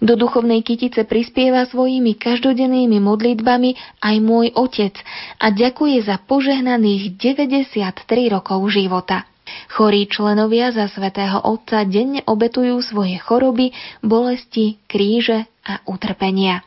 Do 0.04 0.12
duchovnej 0.14 0.60
kytice 0.60 1.08
prispieva 1.08 1.64
svojimi 1.64 2.20
každodennými 2.20 3.00
modlitbami 3.00 4.02
aj 4.04 4.16
môj 4.20 4.52
otec 4.52 4.92
a 5.40 5.48
ďakuje 5.48 6.04
za 6.04 6.20
požehnaných 6.20 7.16
93 7.16 8.04
rokov 8.28 8.60
života. 8.68 9.24
Chorí 9.72 10.10
členovia 10.10 10.74
za 10.74 10.90
svätého 10.90 11.38
Otca 11.38 11.86
denne 11.86 12.20
obetujú 12.26 12.82
svoje 12.82 13.16
choroby, 13.22 13.70
bolesti, 14.02 14.82
kríže 14.90 15.46
a 15.62 15.80
utrpenia. 15.86 16.66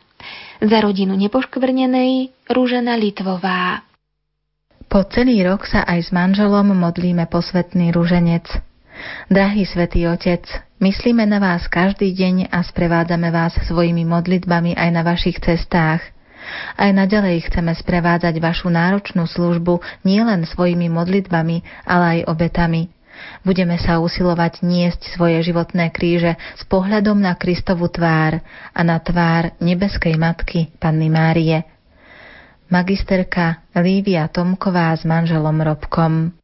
Za 0.60 0.80
rodinu 0.84 1.16
nepoškvrnenej 1.16 2.32
Rúžena 2.48 2.96
Litvová. 3.00 3.84
Po 4.90 5.06
celý 5.06 5.46
rok 5.46 5.70
sa 5.70 5.86
aj 5.86 6.00
s 6.02 6.10
manželom 6.10 6.74
modlíme 6.74 7.30
posvetný 7.30 7.94
rúženec. 7.94 8.69
Drahý 9.30 9.64
svätý 9.68 10.10
Otec, 10.10 10.46
myslíme 10.82 11.24
na 11.28 11.38
vás 11.38 11.68
každý 11.70 12.12
deň 12.16 12.50
a 12.50 12.66
sprevádzame 12.66 13.30
vás 13.30 13.54
svojimi 13.70 14.04
modlitbami 14.04 14.74
aj 14.74 14.90
na 14.90 15.02
vašich 15.06 15.38
cestách. 15.38 16.02
Aj 16.74 16.90
naďalej 16.90 17.46
chceme 17.52 17.76
sprevádzať 17.76 18.42
vašu 18.42 18.74
náročnú 18.74 19.30
službu 19.30 19.80
nielen 20.02 20.50
svojimi 20.50 20.90
modlitbami, 20.90 21.62
ale 21.86 22.06
aj 22.20 22.32
obetami. 22.32 22.90
Budeme 23.44 23.76
sa 23.76 24.00
usilovať 24.00 24.64
niesť 24.64 25.20
svoje 25.20 25.44
životné 25.44 25.92
kríže 25.92 26.40
s 26.56 26.64
pohľadom 26.66 27.20
na 27.20 27.36
Kristovu 27.36 27.92
tvár 27.92 28.40
a 28.72 28.82
na 28.82 28.98
tvár 28.98 29.52
nebeskej 29.60 30.16
matky 30.16 30.72
Panny 30.80 31.12
Márie. 31.12 31.68
Magisterka 32.72 33.66
Lívia 33.76 34.30
Tomková 34.32 34.96
s 34.96 35.04
manželom 35.04 35.58
Robkom 35.60 36.39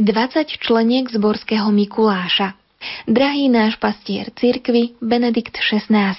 20 0.00 0.48
členiek 0.56 1.04
zborského 1.04 1.68
Mikuláša. 1.68 2.56
Drahý 3.04 3.52
náš 3.52 3.76
pastier 3.76 4.32
cirkvy 4.32 4.96
Benedikt 5.04 5.60
XVI. 5.60 6.16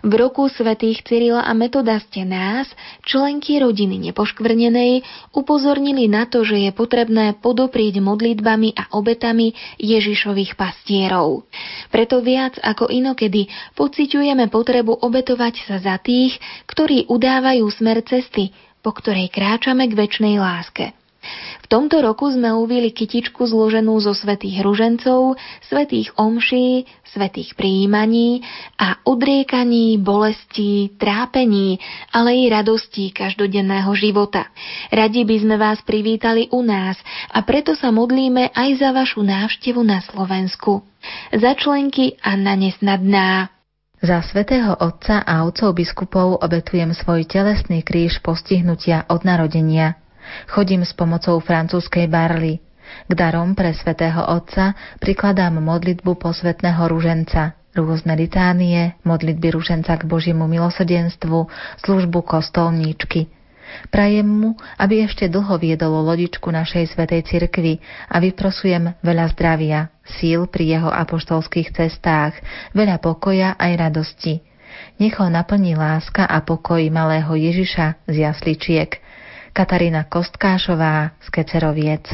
V 0.00 0.12
roku 0.16 0.48
svätých 0.48 1.04
Cyrila 1.04 1.44
a 1.44 1.52
Metoda 1.52 2.00
ste 2.00 2.24
nás, 2.24 2.64
členky 3.04 3.60
rodiny 3.60 4.00
nepoškvrnenej, 4.08 5.04
upozornili 5.36 6.08
na 6.08 6.24
to, 6.24 6.48
že 6.48 6.64
je 6.64 6.70
potrebné 6.72 7.36
podoprieť 7.44 8.00
modlitbami 8.00 8.72
a 8.72 8.88
obetami 8.96 9.52
Ježišových 9.76 10.56
pastierov. 10.56 11.44
Preto 11.92 12.24
viac 12.24 12.56
ako 12.64 12.88
inokedy 12.88 13.52
pociťujeme 13.76 14.48
potrebu 14.48 14.96
obetovať 15.04 15.54
sa 15.68 15.76
za 15.76 16.00
tých, 16.00 16.40
ktorí 16.64 17.12
udávajú 17.12 17.68
smer 17.68 18.00
cesty, 18.00 18.56
po 18.80 18.96
ktorej 18.96 19.28
kráčame 19.28 19.92
k 19.92 19.92
väčšnej 19.92 20.40
láske. 20.40 21.03
V 21.64 21.66
tomto 21.72 22.04
roku 22.04 22.28
sme 22.28 22.52
uvili 22.52 22.92
kytičku 22.92 23.48
zloženú 23.48 23.96
zo 24.00 24.12
svetých 24.12 24.60
ružencov, 24.60 25.40
svetých 25.64 26.12
omší, 26.20 26.84
svetých 27.08 27.56
príjmaní 27.56 28.42
a 28.76 29.00
odriekaní, 29.06 29.96
bolestí, 29.96 30.92
trápení, 30.98 31.78
ale 32.10 32.36
i 32.36 32.50
radostí 32.50 33.14
každodenného 33.14 33.88
života. 33.94 34.50
Radi 34.90 35.24
by 35.24 35.36
sme 35.40 35.56
vás 35.56 35.78
privítali 35.86 36.50
u 36.50 36.60
nás 36.60 36.98
a 37.30 37.40
preto 37.46 37.72
sa 37.78 37.94
modlíme 37.94 38.52
aj 38.52 38.68
za 38.76 38.90
vašu 38.92 39.22
návštevu 39.22 39.80
na 39.80 40.02
Slovensku. 40.02 40.82
Za 41.32 41.52
členky 41.56 42.16
Anna 42.20 42.56
Nesnadná. 42.58 43.54
Za 44.04 44.20
svätého 44.20 44.76
Otca 44.76 45.24
a 45.24 45.48
otcov 45.48 45.80
biskupov 45.80 46.36
obetujem 46.44 46.92
svoj 46.92 47.24
telesný 47.24 47.80
kríž 47.80 48.20
postihnutia 48.20 49.08
od 49.08 49.24
narodenia. 49.24 49.96
Chodím 50.48 50.82
s 50.84 50.92
pomocou 50.96 51.40
francúzskej 51.40 52.08
barly. 52.08 52.60
K 53.08 53.12
darom 53.12 53.56
pre 53.56 53.72
svätého 53.72 54.22
Otca 54.24 54.76
prikladám 55.00 55.58
modlitbu 55.58 56.14
posvetného 56.20 56.84
ruženca, 56.86 57.56
rôzne 57.74 58.14
litánie, 58.14 58.94
modlitby 59.02 59.54
ruženca 59.56 59.96
k 59.96 60.04
Božiemu 60.04 60.44
milosrdenstvu, 60.46 61.48
službu 61.82 62.20
kostolníčky– 62.22 63.26
Prajem 63.90 64.28
mu, 64.28 64.50
aby 64.78 65.04
ešte 65.04 65.26
dlho 65.26 65.58
viedol 65.58 66.04
lodičku 66.04 66.50
našej 66.50 66.94
svetej 66.94 67.26
cirkvi 67.26 67.82
a 68.06 68.20
vyprosujem 68.22 68.94
veľa 69.02 69.26
zdravia, 69.34 69.90
síl 70.04 70.46
pri 70.46 70.78
jeho 70.78 70.90
apoštolských 70.90 71.74
cestách, 71.74 72.38
veľa 72.76 73.00
pokoja 73.02 73.58
aj 73.58 73.72
radosti. 73.78 74.44
Nech 74.98 75.18
ho 75.22 75.30
naplní 75.30 75.78
láska 75.78 76.26
a 76.26 76.42
pokoj 76.42 76.82
malého 76.90 77.30
Ježiša 77.30 78.10
z 78.10 78.14
jasličiek. 78.26 78.90
Katarína 79.54 80.02
Kostkášová 80.10 81.14
z 81.22 81.28
Keceroviec 81.30 82.10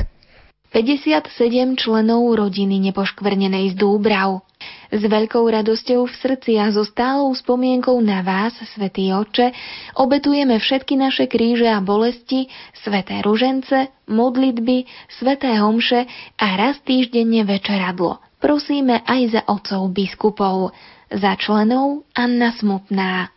57 0.77 1.33
členov 1.81 2.37
rodiny 2.37 2.77
nepoškvrnenej 2.93 3.73
z 3.73 3.81
Dúbrav. 3.81 4.45
S 4.93 5.01
veľkou 5.01 5.49
radosťou 5.49 6.05
v 6.05 6.15
srdci 6.21 6.61
a 6.61 6.69
so 6.69 6.85
stálou 6.85 7.33
spomienkou 7.33 7.97
na 8.05 8.21
vás, 8.21 8.53
Svetý 8.77 9.09
Oče, 9.17 9.57
obetujeme 9.97 10.61
všetky 10.61 11.01
naše 11.01 11.33
kríže 11.33 11.65
a 11.65 11.81
bolesti, 11.81 12.53
sveté 12.77 13.25
ružence, 13.25 13.89
modlitby, 14.05 14.85
sveté 15.09 15.57
homše 15.57 16.05
a 16.37 16.47
raz 16.61 16.77
týždenne 16.85 17.41
večeradlo. 17.49 18.21
Prosíme 18.37 19.01
aj 19.09 19.21
za 19.33 19.43
otcov 19.49 19.89
biskupov, 19.97 20.77
za 21.09 21.41
členov 21.41 22.05
Anna 22.13 22.53
Smutná. 22.53 23.33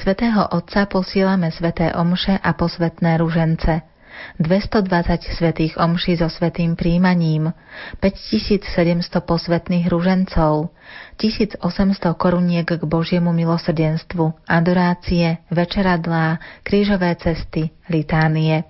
Svätého 0.00 0.48
Otca 0.48 0.88
posielame 0.88 1.52
sveté 1.52 1.92
omše 1.92 2.40
a 2.40 2.50
posvetné 2.56 3.20
ružence– 3.20 3.84
220 4.38 5.22
svetých 5.22 5.74
omší 5.78 6.16
so 6.16 6.28
svetým 6.28 6.76
príjmaním, 6.76 7.52
5700 8.00 9.24
posvetných 9.24 9.88
ružencov, 9.88 10.70
1800 11.16 11.60
koruniek 12.16 12.66
k 12.66 12.82
Božiemu 12.84 13.32
milosrdenstvu, 13.32 14.32
adorácie, 14.48 15.38
večeradlá, 15.50 16.40
krížové 16.62 17.16
cesty, 17.16 17.70
litánie. 17.88 18.64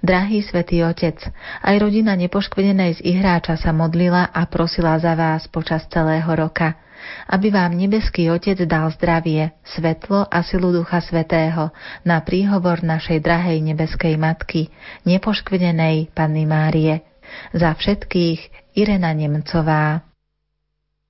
Drahý 0.00 0.42
svätý 0.44 0.82
Otec, 0.84 1.18
aj 1.62 1.74
rodina 1.78 2.14
nepoškvenenej 2.18 2.98
z 2.98 3.00
ihráča 3.04 3.58
sa 3.58 3.70
modlila 3.74 4.30
a 4.30 4.46
prosila 4.46 4.98
za 4.98 5.14
vás 5.14 5.46
počas 5.46 5.86
celého 5.90 6.28
roka– 6.34 6.74
aby 7.28 7.48
vám 7.52 7.76
nebeský 7.76 8.30
Otec 8.30 8.58
dal 8.66 8.90
zdravie, 8.94 9.54
svetlo 9.64 10.26
a 10.26 10.42
silu 10.42 10.74
Ducha 10.74 11.00
Svetého 11.00 11.70
na 12.02 12.20
príhovor 12.22 12.82
našej 12.82 13.22
drahej 13.22 13.58
nebeskej 13.72 14.14
Matky, 14.18 14.72
nepoškvenenej 15.06 16.12
Panny 16.12 16.44
Márie. 16.48 17.04
Za 17.52 17.76
všetkých 17.76 18.72
Irena 18.80 19.12
Nemcová. 19.12 20.00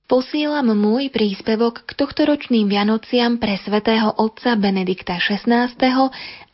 Posielam 0.09 0.73
môj 0.73 1.13
príspevok 1.13 1.85
k 1.85 1.91
tohtoročným 1.93 2.65
Vianociam 2.65 3.37
pre 3.37 3.61
svätého 3.61 4.09
otca 4.17 4.57
Benedikta 4.57 5.21
XVI 5.21 5.69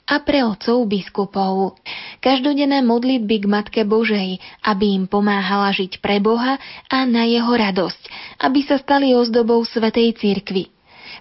a 0.05 0.21
pre 0.21 0.45
otcov 0.45 0.85
biskupov. 0.85 1.81
Každodenné 2.21 2.85
modlitby 2.85 3.35
k 3.41 3.45
Matke 3.49 3.81
Božej, 3.81 4.37
aby 4.61 4.93
im 4.93 5.09
pomáhala 5.09 5.73
žiť 5.73 5.97
pre 6.01 6.21
Boha 6.21 6.61
a 6.89 6.97
na 7.09 7.25
jeho 7.25 7.49
radosť, 7.49 8.01
aby 8.45 8.61
sa 8.61 8.77
stali 8.77 9.17
ozdobou 9.17 9.61
Svetej 9.65 10.13
cirkvi. 10.17 10.69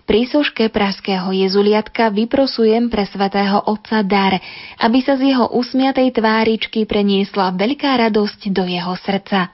Pri 0.04 0.28
soške 0.28 0.68
praského 0.68 1.32
jezuliatka 1.32 2.12
vyprosujem 2.12 2.92
pre 2.92 3.08
svätého 3.08 3.56
Otca 3.64 4.04
dar, 4.04 4.36
aby 4.76 5.00
sa 5.00 5.16
z 5.16 5.32
jeho 5.32 5.48
usmiatej 5.56 6.12
tváričky 6.20 6.84
preniesla 6.84 7.56
veľká 7.56 7.96
radosť 8.08 8.52
do 8.52 8.68
jeho 8.68 8.92
srdca. 9.00 9.48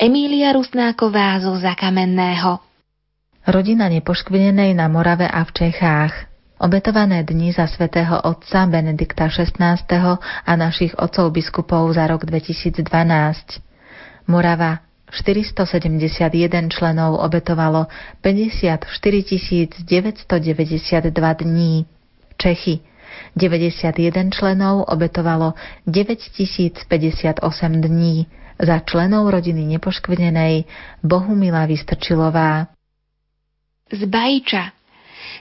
Emília 0.00 0.56
Rusnáková 0.56 1.44
zo 1.44 1.60
Zakamenného 1.60 2.64
Rodina 3.46 3.86
nepoškvenenej 3.92 4.74
na 4.74 4.88
Morave 4.88 5.28
a 5.28 5.44
v 5.44 5.50
Čechách 5.54 6.35
Obetované 6.56 7.20
dni 7.20 7.52
za 7.52 7.68
svätého 7.68 8.16
Otca 8.24 8.64
Benedikta 8.64 9.28
XVI. 9.28 9.76
a 10.24 10.52
našich 10.56 10.96
otcov 10.96 11.28
biskupov 11.28 11.92
za 11.92 12.08
rok 12.08 12.24
2012. 12.24 12.80
Morava 14.24 14.80
471 15.12 16.72
členov 16.72 17.20
obetovalo 17.20 17.92
54 18.24 18.88
992 19.84 21.44
dní. 21.44 21.84
Čechy 22.40 22.80
91 23.36 24.32
členov 24.32 24.88
obetovalo 24.88 25.52
9058 25.84 27.84
dní. 27.84 28.32
Za 28.56 28.80
členov 28.80 29.28
rodiny 29.28 29.76
nepoškvrnenej 29.76 30.64
Bohumila 31.04 31.68
Vystrčilová. 31.68 32.72
Z 33.92 34.08
Bajča 34.08 34.75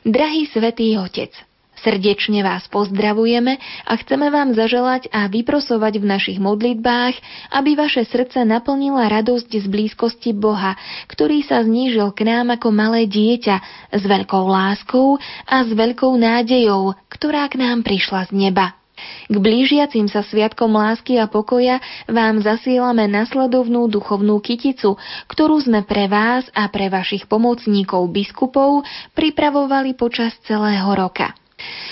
Drahý 0.04 0.50
svätý 0.52 0.98
Otec, 1.00 1.32
Srdečne 1.76 2.40
vás 2.40 2.66
pozdravujeme 2.72 3.60
a 3.86 3.94
chceme 4.00 4.32
vám 4.32 4.56
zaželať 4.56 5.12
a 5.12 5.28
vyprosovať 5.28 6.00
v 6.00 6.06
našich 6.08 6.40
modlitbách, 6.40 7.14
aby 7.52 7.76
vaše 7.76 8.08
srdce 8.08 8.48
naplnila 8.48 9.12
radosť 9.12 9.60
z 9.60 9.66
blízkosti 9.68 10.32
Boha, 10.32 10.80
ktorý 11.12 11.44
sa 11.44 11.62
znížil 11.62 12.16
k 12.16 12.26
nám 12.26 12.56
ako 12.56 12.72
malé 12.72 13.06
dieťa 13.06 13.56
s 13.92 14.04
veľkou 14.08 14.44
láskou 14.48 15.20
a 15.46 15.56
s 15.62 15.70
veľkou 15.70 16.16
nádejou, 16.16 16.96
ktorá 17.12 17.46
k 17.52 17.60
nám 17.60 17.84
prišla 17.84 18.32
z 18.32 18.50
neba. 18.50 18.85
K 19.28 19.36
blížiacim 19.36 20.08
sa 20.08 20.24
sviatkom 20.24 20.72
lásky 20.72 21.20
a 21.20 21.28
pokoja 21.28 21.84
vám 22.08 22.40
zasielame 22.40 23.12
nasledovnú 23.12 23.92
duchovnú 23.92 24.40
kyticu, 24.40 24.96
ktorú 25.28 25.60
sme 25.60 25.84
pre 25.84 26.08
vás 26.08 26.48
a 26.56 26.72
pre 26.72 26.88
vašich 26.88 27.28
pomocníkov 27.28 28.08
biskupov 28.10 28.88
pripravovali 29.12 30.00
počas 30.00 30.32
celého 30.48 30.88
roka. 30.96 31.36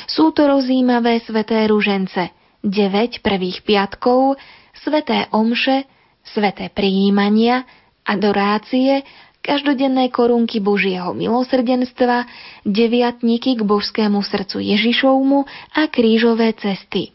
Sú 0.08 0.32
to 0.32 0.48
rozímavé 0.48 1.24
sveté 1.24 1.68
ružence, 1.68 2.32
9 2.64 3.20
prvých 3.20 3.68
piatkov, 3.68 4.40
sveté 4.72 5.28
omše, 5.36 5.84
sveté 6.24 6.72
prijímania, 6.72 7.68
adorácie, 8.04 9.04
každodenné 9.44 10.08
korunky 10.10 10.64
Božieho 10.64 11.12
milosrdenstva, 11.12 12.26
deviatníky 12.64 13.60
k 13.60 13.62
božskému 13.62 14.24
srdcu 14.24 14.64
Ježišovmu 14.64 15.44
a 15.76 15.82
krížové 15.92 16.56
cesty. 16.56 17.12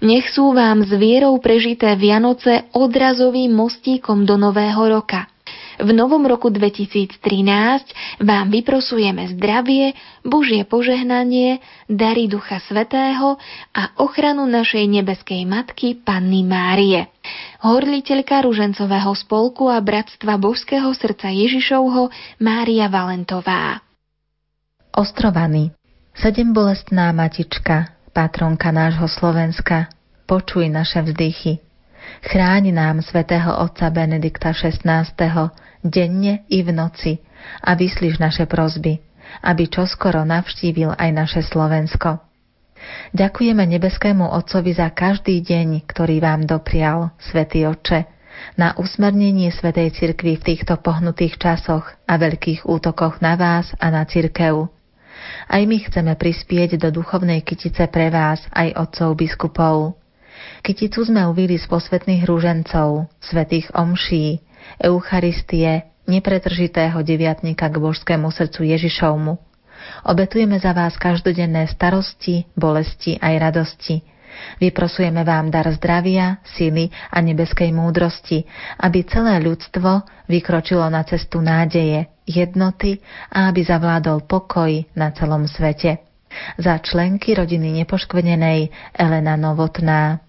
Nech 0.00 0.32
sú 0.32 0.56
vám 0.56 0.80
s 0.86 0.94
vierou 0.96 1.36
prežité 1.42 1.92
Vianoce 1.98 2.64
odrazovým 2.72 3.52
mostíkom 3.52 4.24
do 4.24 4.40
nového 4.40 4.80
roka– 4.88 5.28
v 5.78 5.90
novom 5.94 6.26
roku 6.26 6.50
2013 6.50 7.22
vám 8.18 8.46
vyprosujeme 8.50 9.30
zdravie, 9.38 9.94
Božie 10.26 10.66
požehnanie, 10.66 11.62
dary 11.86 12.26
Ducha 12.26 12.58
Svetého 12.66 13.38
a 13.70 13.82
ochranu 14.02 14.50
našej 14.50 14.84
nebeskej 14.90 15.46
Matky 15.46 15.94
Panny 16.02 16.42
Márie. 16.42 17.06
Horliteľka 17.62 18.42
Ružencového 18.42 19.14
spolku 19.14 19.70
a 19.70 19.78
Bratstva 19.78 20.34
Božského 20.34 20.90
srdca 20.90 21.30
Ježišovho 21.30 22.10
Mária 22.42 22.90
Valentová. 22.90 23.78
Ostrovany. 24.90 25.70
Sedem 26.18 26.50
bolestná 26.50 27.14
matička, 27.14 27.94
patronka 28.10 28.74
nášho 28.74 29.06
Slovenska, 29.06 29.86
počuj 30.26 30.66
naše 30.66 31.06
vzdychy. 31.06 31.67
Chráň 32.24 32.74
nám 32.74 33.00
svätého 33.00 33.54
otca 33.58 33.88
Benedikta 33.88 34.50
XVI, 34.52 35.08
denne 35.80 36.44
i 36.50 36.60
v 36.62 36.70
noci 36.74 37.12
a 37.62 37.74
vyslíš 37.78 38.18
naše 38.18 38.44
prozby, 38.50 38.98
aby 39.46 39.70
čoskoro 39.70 40.26
navštívil 40.26 40.94
aj 40.98 41.10
naše 41.14 41.40
Slovensko. 41.46 42.18
Ďakujeme 43.14 43.66
nebeskému 43.66 44.22
Otcovi 44.22 44.70
za 44.70 44.94
každý 44.94 45.42
deň, 45.42 45.82
ktorý 45.86 46.22
vám 46.22 46.46
doprial, 46.46 47.10
Svetý 47.18 47.66
Oče, 47.66 48.06
na 48.54 48.74
usmernenie 48.78 49.50
Svetej 49.50 49.98
Cirkvi 49.98 50.38
v 50.38 50.46
týchto 50.54 50.78
pohnutých 50.78 51.42
časoch 51.42 51.90
a 52.06 52.14
veľkých 52.14 52.70
útokoch 52.70 53.18
na 53.18 53.34
vás 53.34 53.74
a 53.82 53.90
na 53.90 54.06
cirkev. 54.06 54.70
Aj 55.50 55.62
my 55.66 55.76
chceme 55.82 56.14
prispieť 56.14 56.78
do 56.78 56.94
duchovnej 56.94 57.42
kytice 57.42 57.90
pre 57.90 58.14
vás, 58.14 58.38
aj 58.54 58.78
otcov 58.78 59.18
biskupov. 59.18 59.98
Kyticu 60.62 61.06
sme 61.06 61.24
uvili 61.26 61.56
z 61.56 61.66
posvetných 61.66 62.26
rúžencov, 62.28 63.08
svetých 63.22 63.70
omší, 63.74 64.42
Eucharistie, 64.82 65.88
nepretržitého 66.08 67.00
deviatnika 67.04 67.68
k 67.68 67.76
božskému 67.76 68.28
srdcu 68.32 68.68
Ježišovmu. 68.74 69.32
Obetujeme 70.04 70.58
za 70.58 70.74
vás 70.74 70.98
každodenné 70.98 71.70
starosti, 71.70 72.44
bolesti 72.58 73.16
aj 73.20 73.34
radosti. 73.38 74.02
Vyprosujeme 74.62 75.26
vám 75.26 75.50
dar 75.50 75.66
zdravia, 75.74 76.38
sily 76.46 76.90
a 77.10 77.18
nebeskej 77.18 77.74
múdrosti, 77.74 78.46
aby 78.78 79.02
celé 79.02 79.42
ľudstvo 79.42 80.06
vykročilo 80.30 80.86
na 80.86 81.02
cestu 81.02 81.42
nádeje, 81.42 82.06
jednoty 82.22 83.02
a 83.32 83.50
aby 83.50 83.64
zavládol 83.66 84.28
pokoj 84.28 84.70
na 84.94 85.10
celom 85.10 85.48
svete. 85.48 86.04
Za 86.60 86.78
členky 86.78 87.34
rodiny 87.34 87.82
nepoškvenenej 87.82 88.68
Elena 88.94 89.34
Novotná. 89.34 90.27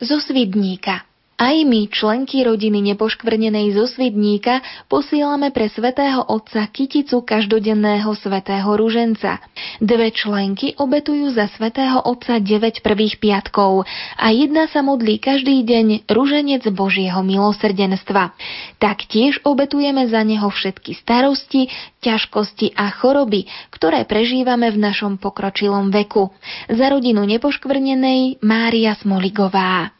Zo 0.00 0.20
Svidníka 0.20 1.05
aj 1.36 1.56
my, 1.68 1.92
členky 1.92 2.40
rodiny 2.44 2.80
nepoškvrnenej 2.92 3.76
zo 3.76 3.84
Svidníka, 3.84 4.64
posielame 4.88 5.52
pre 5.52 5.68
svätého 5.68 6.24
Otca 6.24 6.64
kyticu 6.68 7.20
každodenného 7.24 8.08
svätého 8.16 8.68
ruženca. 8.72 9.44
Dve 9.76 10.12
členky 10.12 10.72
obetujú 10.80 11.32
za 11.36 11.52
svätého 11.52 12.00
Otca 12.00 12.40
9 12.40 12.80
prvých 12.80 13.20
piatkov 13.20 13.84
a 14.16 14.26
jedna 14.32 14.64
sa 14.68 14.80
modlí 14.80 15.20
každý 15.20 15.60
deň 15.64 16.08
ruženec 16.08 16.64
Božieho 16.72 17.20
milosrdenstva. 17.20 18.32
Taktiež 18.80 19.40
obetujeme 19.44 20.08
za 20.08 20.24
neho 20.24 20.48
všetky 20.48 20.96
starosti, 20.96 21.68
ťažkosti 22.00 22.72
a 22.76 22.88
choroby, 22.96 23.44
ktoré 23.72 24.08
prežívame 24.08 24.72
v 24.72 24.80
našom 24.80 25.20
pokročilom 25.20 25.92
veku. 25.92 26.32
Za 26.72 26.88
rodinu 26.88 27.28
nepoškvrnenej 27.28 28.40
Mária 28.40 28.96
Smoligová 28.96 29.95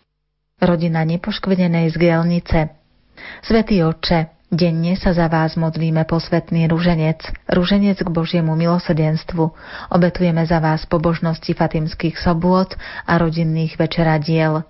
rodina 0.61 1.05
nepoškvedenej 1.05 1.93
z 1.93 1.97
Gelnice. 2.01 2.61
Svetý 3.45 3.85
Otče, 3.85 4.33
denne 4.49 4.97
sa 4.97 5.13
za 5.13 5.29
vás 5.29 5.53
modlíme 5.53 6.09
posvetný 6.09 6.65
ruženec, 6.73 7.21
ruženec 7.53 8.01
k 8.01 8.09
Božiemu 8.09 8.57
milosedenstvu. 8.57 9.53
Obetujeme 9.93 10.49
za 10.49 10.57
vás 10.65 10.89
pobožnosti 10.89 11.53
fatimských 11.53 12.17
sobôt 12.17 12.73
a 13.05 13.13
rodinných 13.21 13.77
večeradiel. 13.77 14.65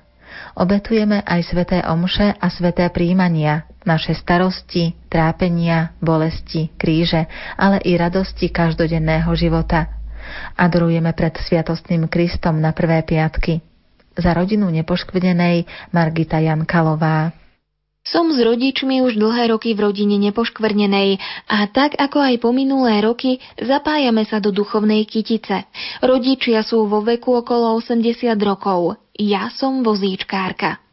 Obetujeme 0.59 1.23
aj 1.23 1.55
sveté 1.55 1.79
omše 1.87 2.35
a 2.35 2.47
sveté 2.51 2.91
príjmania, 2.91 3.65
naše 3.87 4.13
starosti, 4.19 4.99
trápenia, 5.07 5.95
bolesti, 6.03 6.75
kríže, 6.75 7.31
ale 7.55 7.79
i 7.87 7.95
radosti 7.95 8.51
každodenného 8.51 9.31
života. 9.39 9.87
Adorujeme 10.59 11.15
pred 11.15 11.39
Sviatostným 11.39 12.11
Kristom 12.11 12.59
na 12.59 12.75
prvé 12.75 13.07
piatky. 13.07 13.76
Za 14.17 14.33
rodinu 14.33 14.73
nepoškvrnenej 14.73 15.69
Margita 15.93 16.41
Jankalová. 16.41 17.37
Som 18.07 18.31
s 18.31 18.39
rodičmi 18.39 19.03
už 19.03 19.19
dlhé 19.19 19.51
roky 19.51 19.75
v 19.75 19.91
rodine 19.91 20.15
nepoškvrnenej 20.31 21.19
a 21.51 21.67
tak 21.67 21.99
ako 21.99 22.23
aj 22.23 22.35
po 22.39 22.55
minulé 22.55 23.03
roky 23.03 23.43
zapájame 23.59 24.23
sa 24.23 24.39
do 24.39 24.55
duchovnej 24.55 25.03
kytice. 25.11 25.67
Rodičia 26.07 26.63
sú 26.63 26.87
vo 26.87 27.03
veku 27.03 27.35
okolo 27.35 27.75
80 27.83 28.31
rokov. 28.47 28.95
Ja 29.19 29.51
som 29.51 29.83
vozíčkárka. 29.83 30.86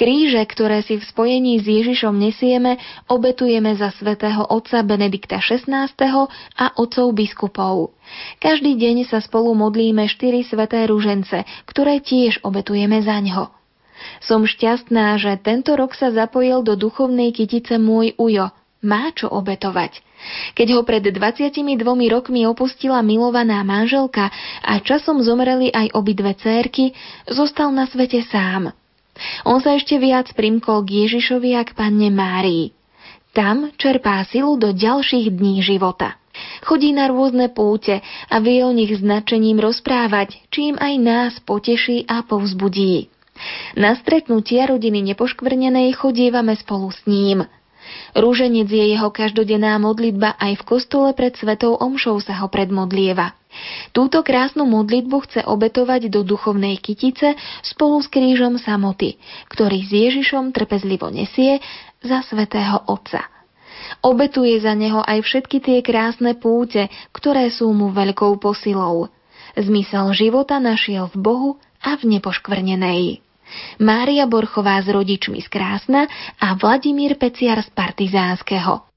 Kríže, 0.00 0.40
ktoré 0.48 0.80
si 0.80 0.96
v 0.96 1.04
spojení 1.04 1.60
s 1.60 1.68
Ježišom 1.68 2.16
nesieme, 2.16 2.80
obetujeme 3.04 3.76
za 3.76 3.92
svätého 3.92 4.40
otca 4.48 4.80
Benedikta 4.80 5.44
XVI 5.44 5.92
a 6.56 6.66
otcov 6.80 7.12
biskupov. 7.12 7.92
Každý 8.40 8.80
deň 8.80 9.04
sa 9.04 9.20
spolu 9.20 9.52
modlíme 9.52 10.08
štyri 10.08 10.40
sveté 10.40 10.88
ružence, 10.88 11.44
ktoré 11.68 12.00
tiež 12.00 12.40
obetujeme 12.40 13.04
za 13.04 13.20
ňo. 13.20 13.52
Som 14.24 14.48
šťastná, 14.48 15.18
že 15.20 15.36
tento 15.42 15.76
rok 15.76 15.92
sa 15.92 16.08
zapojil 16.14 16.64
do 16.64 16.78
duchovnej 16.78 17.34
kytice 17.34 17.76
môj 17.76 18.16
ujo. 18.16 18.48
Má 18.78 19.10
čo 19.10 19.26
obetovať. 19.26 20.00
Keď 20.54 20.68
ho 20.78 20.86
pred 20.86 21.02
22 21.02 21.60
rokmi 22.14 22.46
opustila 22.46 23.02
milovaná 23.02 23.66
manželka 23.66 24.30
a 24.62 24.78
časom 24.78 25.18
zomreli 25.18 25.74
aj 25.74 25.98
obidve 25.98 26.30
cérky, 26.38 26.94
zostal 27.26 27.74
na 27.74 27.90
svete 27.90 28.22
sám. 28.22 28.70
On 29.44 29.58
sa 29.58 29.74
ešte 29.74 29.98
viac 29.98 30.30
primkol 30.34 30.86
k 30.86 31.06
Ježišovi 31.06 31.58
a 31.58 31.62
k 31.66 31.74
panne 31.74 32.08
Márii. 32.10 32.74
Tam 33.34 33.70
čerpá 33.78 34.24
silu 34.26 34.58
do 34.58 34.74
ďalších 34.74 35.30
dní 35.30 35.62
života. 35.62 36.18
Chodí 36.62 36.94
na 36.94 37.10
rôzne 37.10 37.50
púte 37.50 37.98
a 38.30 38.36
vie 38.38 38.62
o 38.62 38.70
nich 38.70 38.94
značením 38.94 39.58
rozprávať, 39.58 40.38
čím 40.54 40.78
aj 40.78 40.94
nás 40.98 41.32
poteší 41.42 42.06
a 42.06 42.22
povzbudí. 42.22 43.10
Na 43.78 43.94
stretnutia 43.94 44.66
rodiny 44.66 45.02
nepoškvrnenej 45.14 45.94
chodívame 45.94 46.58
spolu 46.58 46.90
s 46.90 47.06
ním. 47.06 47.46
Rúženec 48.16 48.68
je 48.68 48.84
jeho 48.94 49.08
každodenná 49.12 49.76
modlitba 49.78 50.36
aj 50.40 50.60
v 50.60 50.66
kostole 50.66 51.10
pred 51.12 51.36
svetou 51.36 51.76
omšou 51.76 52.20
sa 52.22 52.40
ho 52.42 52.48
predmodlieva. 52.48 53.36
Túto 53.96 54.20
krásnu 54.20 54.68
modlitbu 54.68 55.16
chce 55.24 55.40
obetovať 55.42 56.12
do 56.12 56.20
duchovnej 56.22 56.76
kytice 56.78 57.34
spolu 57.64 57.98
s 58.04 58.08
krížom 58.12 58.60
samoty, 58.60 59.16
ktorý 59.48 59.82
s 59.82 59.90
Ježišom 59.90 60.52
trpezlivo 60.52 61.08
nesie 61.08 61.58
za 62.04 62.22
svetého 62.22 62.84
Otca. 62.86 63.24
Obetuje 64.04 64.60
za 64.60 64.76
neho 64.76 65.00
aj 65.00 65.24
všetky 65.24 65.58
tie 65.64 65.78
krásne 65.80 66.36
púte, 66.36 66.92
ktoré 67.10 67.48
sú 67.48 67.72
mu 67.72 67.90
veľkou 67.90 68.36
posilou. 68.38 69.08
Zmysel 69.58 70.12
života 70.14 70.60
našiel 70.60 71.10
v 71.10 71.16
Bohu 71.18 71.50
a 71.82 71.96
v 71.98 72.18
nepoškvrnenej. 72.18 73.27
Mária 73.80 74.26
Borchová 74.28 74.80
s 74.82 74.88
rodičmi 74.90 75.40
z 75.40 75.48
Krásna 75.48 76.06
a 76.38 76.54
Vladimír 76.58 77.16
Peciar 77.16 77.62
z 77.64 77.70
Partizánskeho. 77.72 78.88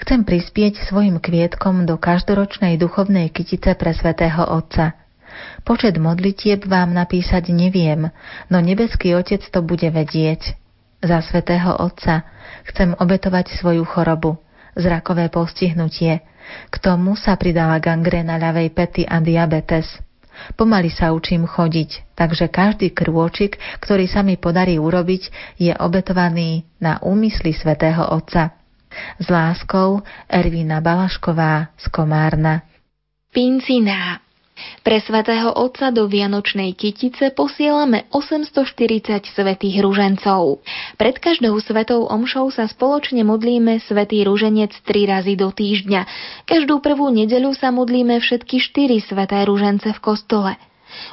Chcem 0.00 0.24
prispieť 0.24 0.88
svojim 0.88 1.20
kvietkom 1.20 1.84
do 1.84 2.00
každoročnej 2.00 2.80
duchovnej 2.80 3.28
kytice 3.28 3.76
pre 3.76 3.92
svätého 3.92 4.48
Otca. 4.48 4.96
Počet 5.62 6.00
modlitieb 6.00 6.64
vám 6.64 6.96
napísať 6.96 7.52
neviem, 7.52 8.08
no 8.48 8.58
nebeský 8.58 9.12
Otec 9.12 9.44
to 9.44 9.60
bude 9.60 9.86
vedieť. 9.92 10.56
Za 11.00 11.20
svätého 11.24 11.76
Otca 11.76 12.28
chcem 12.68 12.96
obetovať 12.96 13.56
svoju 13.60 13.84
chorobu, 13.88 14.40
zrakové 14.76 15.28
postihnutie. 15.28 16.24
K 16.68 16.74
tomu 16.80 17.14
sa 17.14 17.36
pridala 17.36 17.76
gangréna 17.78 18.40
ľavej 18.40 18.68
pety 18.72 19.02
a 19.04 19.20
diabetes. 19.20 19.86
Pomaly 20.56 20.90
sa 20.92 21.12
učím 21.12 21.44
chodiť, 21.46 22.14
takže 22.16 22.52
každý 22.52 22.92
krôčik, 22.92 23.60
ktorý 23.80 24.06
sa 24.06 24.20
mi 24.24 24.36
podarí 24.40 24.76
urobiť, 24.76 25.22
je 25.60 25.72
obetovaný 25.76 26.64
na 26.80 27.00
úmysly 27.02 27.52
svätého 27.52 28.06
Otca. 28.10 28.56
S 29.22 29.26
láskou 29.30 30.02
Ervína 30.26 30.82
Balašková 30.82 31.70
z 31.78 31.86
Komárna. 31.94 32.66
Pinciná 33.30 34.18
pre 34.80 34.98
svätého 35.00 35.52
Otca 35.52 35.92
do 35.92 36.08
Vianočnej 36.08 36.72
kytice 36.72 37.32
posielame 37.36 38.08
840 38.12 39.28
svetých 39.28 39.76
ružencov. 39.84 40.64
Pred 40.96 41.16
každou 41.20 41.56
svetou 41.60 42.08
omšou 42.08 42.48
sa 42.48 42.64
spoločne 42.64 43.20
modlíme 43.22 43.80
svetý 43.84 44.24
ruženec 44.24 44.72
tri 44.88 45.04
razy 45.04 45.36
do 45.36 45.52
týždňa. 45.52 46.02
Každú 46.48 46.80
prvú 46.80 47.12
nedeľu 47.12 47.52
sa 47.52 47.68
modlíme 47.68 48.16
všetky 48.18 48.56
štyri 48.60 48.98
sveté 49.04 49.44
ružence 49.44 49.86
v 49.86 50.00
kostole. 50.00 50.56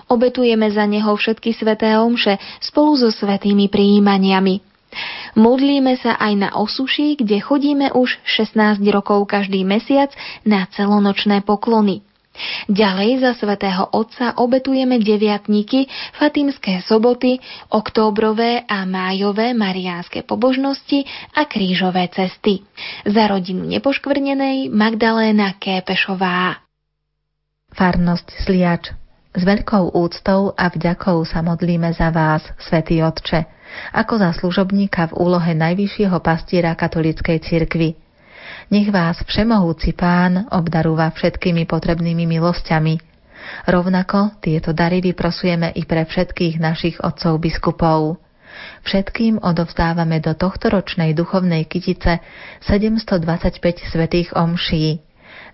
Obetujeme 0.09 0.71
za 0.73 0.89
neho 0.89 1.13
všetky 1.13 1.53
sveté 1.53 1.99
omše 2.01 2.41
spolu 2.63 2.97
so 2.97 3.13
svetými 3.13 3.69
prijímaniami. 3.69 4.65
Modlíme 5.37 5.99
sa 6.01 6.17
aj 6.17 6.33
na 6.33 6.49
osuši, 6.55 7.19
kde 7.19 7.37
chodíme 7.43 7.93
už 7.93 8.17
16 8.25 8.81
rokov 8.89 9.29
každý 9.29 9.61
mesiac 9.61 10.09
na 10.41 10.65
celonočné 10.73 11.45
poklony. 11.45 12.01
Ďalej 12.67 13.23
za 13.23 13.31
svätého 13.37 13.87
Otca 13.91 14.37
obetujeme 14.37 15.01
deviatníky, 15.01 15.89
fatimské 16.15 16.83
soboty, 16.85 17.39
októbrové 17.71 18.65
a 18.65 18.85
májové 18.85 19.53
mariánske 19.57 20.23
pobožnosti 20.23 21.05
a 21.33 21.45
krížové 21.45 22.07
cesty. 22.13 22.63
Za 23.07 23.27
rodinu 23.27 23.65
nepoškvrnenej 23.67 24.69
Magdaléna 24.73 25.57
Képešová. 25.57 26.61
Farnosť 27.73 28.27
Sliač 28.47 28.95
s 29.37 29.45
veľkou 29.45 29.93
úctou 29.93 30.49
a 30.57 30.65
vďakou 30.73 31.21
sa 31.21 31.45
modlíme 31.45 31.93
za 31.93 32.09
vás, 32.09 32.41
Svetý 32.57 33.05
Otče, 33.05 33.45
ako 33.93 34.17
za 34.17 34.33
služobníka 34.33 35.13
v 35.13 35.17
úlohe 35.21 35.53
najvyššieho 35.53 36.17
pastiera 36.25 36.73
katolíckej 36.73 37.37
cirkvi. 37.45 38.06
Nech 38.67 38.91
vás 38.91 39.23
všemohúci 39.23 39.95
pán 39.95 40.43
obdarúva 40.51 41.07
všetkými 41.15 41.63
potrebnými 41.71 42.27
milosťami. 42.27 42.99
Rovnako 43.63 44.43
tieto 44.43 44.75
dary 44.75 44.99
vyprosujeme 44.99 45.71
i 45.71 45.87
pre 45.87 46.03
všetkých 46.03 46.59
našich 46.59 46.99
otcov 46.99 47.39
biskupov. 47.39 48.19
Všetkým 48.83 49.39
odovzdávame 49.39 50.19
do 50.19 50.35
tohto 50.35 50.67
ročnej 50.67 51.15
duchovnej 51.15 51.63
kytice 51.63 52.19
725 52.67 53.87
svetých 53.87 54.35
omší 54.35 54.99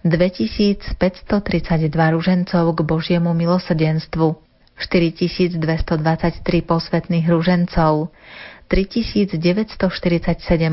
2532 0.02 0.98
ružencov 1.94 2.66
k 2.74 2.80
Božiemu 2.82 3.38
milosrdenstvu, 3.38 4.42
4223 4.74 5.62
posvetných 6.66 7.30
ružencov, 7.30 8.10
3947 8.74 9.78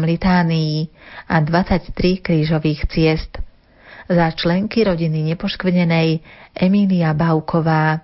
litánií 0.09 0.88
a 1.28 1.36
23 1.44 2.24
krížových 2.24 2.88
ciest. 2.88 3.36
Za 4.09 4.32
členky 4.32 4.88
rodiny 4.88 5.20
nepoškvrnenej 5.36 6.24
Emília 6.57 7.12
Bauková. 7.12 8.01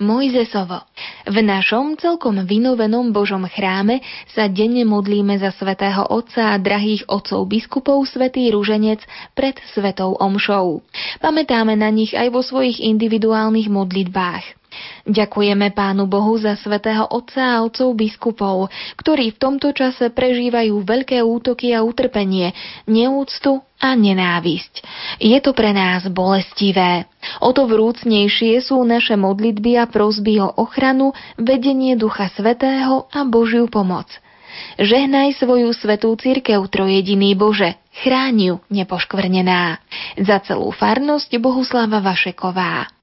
Mojzesovo. 0.00 0.88
V 1.28 1.36
našom 1.44 2.00
celkom 2.00 2.40
vynovenom 2.48 3.12
Božom 3.12 3.44
chráme 3.44 4.00
sa 4.32 4.48
denne 4.48 4.88
modlíme 4.88 5.36
za 5.36 5.52
svätého 5.52 6.08
Otca 6.08 6.56
a 6.56 6.56
drahých 6.56 7.04
otcov 7.12 7.44
biskupov 7.44 8.08
svätý 8.08 8.48
Rúženec 8.48 9.04
pred 9.36 9.60
svetou 9.76 10.16
omšou. 10.16 10.80
Pamätáme 11.20 11.76
na 11.76 11.92
nich 11.92 12.16
aj 12.16 12.32
vo 12.32 12.40
svojich 12.40 12.80
individuálnych 12.80 13.68
modlitbách. 13.68 14.59
Ďakujeme 15.06 15.74
Pánu 15.74 16.06
Bohu 16.06 16.38
za 16.38 16.54
svätého 16.54 17.06
Otca 17.08 17.58
a 17.58 17.62
otcov 17.66 17.96
biskupov, 17.98 18.70
ktorí 19.00 19.34
v 19.34 19.40
tomto 19.40 19.74
čase 19.74 20.12
prežívajú 20.14 20.80
veľké 20.86 21.18
útoky 21.24 21.74
a 21.74 21.82
utrpenie, 21.82 22.54
neúctu 22.86 23.60
a 23.80 23.96
nenávisť. 23.96 24.84
Je 25.18 25.38
to 25.40 25.56
pre 25.56 25.72
nás 25.72 26.04
bolestivé. 26.06 27.08
O 27.40 27.50
to 27.56 27.64
vrúcnejšie 27.64 28.60
sú 28.60 28.80
naše 28.84 29.16
modlitby 29.16 29.80
a 29.80 29.88
prosby 29.88 30.38
o 30.44 30.52
ochranu, 30.60 31.16
vedenie 31.40 31.96
Ducha 31.96 32.28
Svetého 32.30 33.08
a 33.10 33.24
Božiu 33.24 33.66
pomoc. 33.66 34.06
Žehnaj 34.76 35.40
svoju 35.40 35.70
svetú 35.72 36.12
církev 36.18 36.60
trojediný 36.68 37.32
Bože, 37.38 37.78
chráň 38.02 38.60
nepoškvrnená. 38.68 39.80
Za 40.20 40.42
celú 40.44 40.74
farnosť 40.74 41.30
Bohuslava 41.40 42.02
Vašeková. 42.02 42.99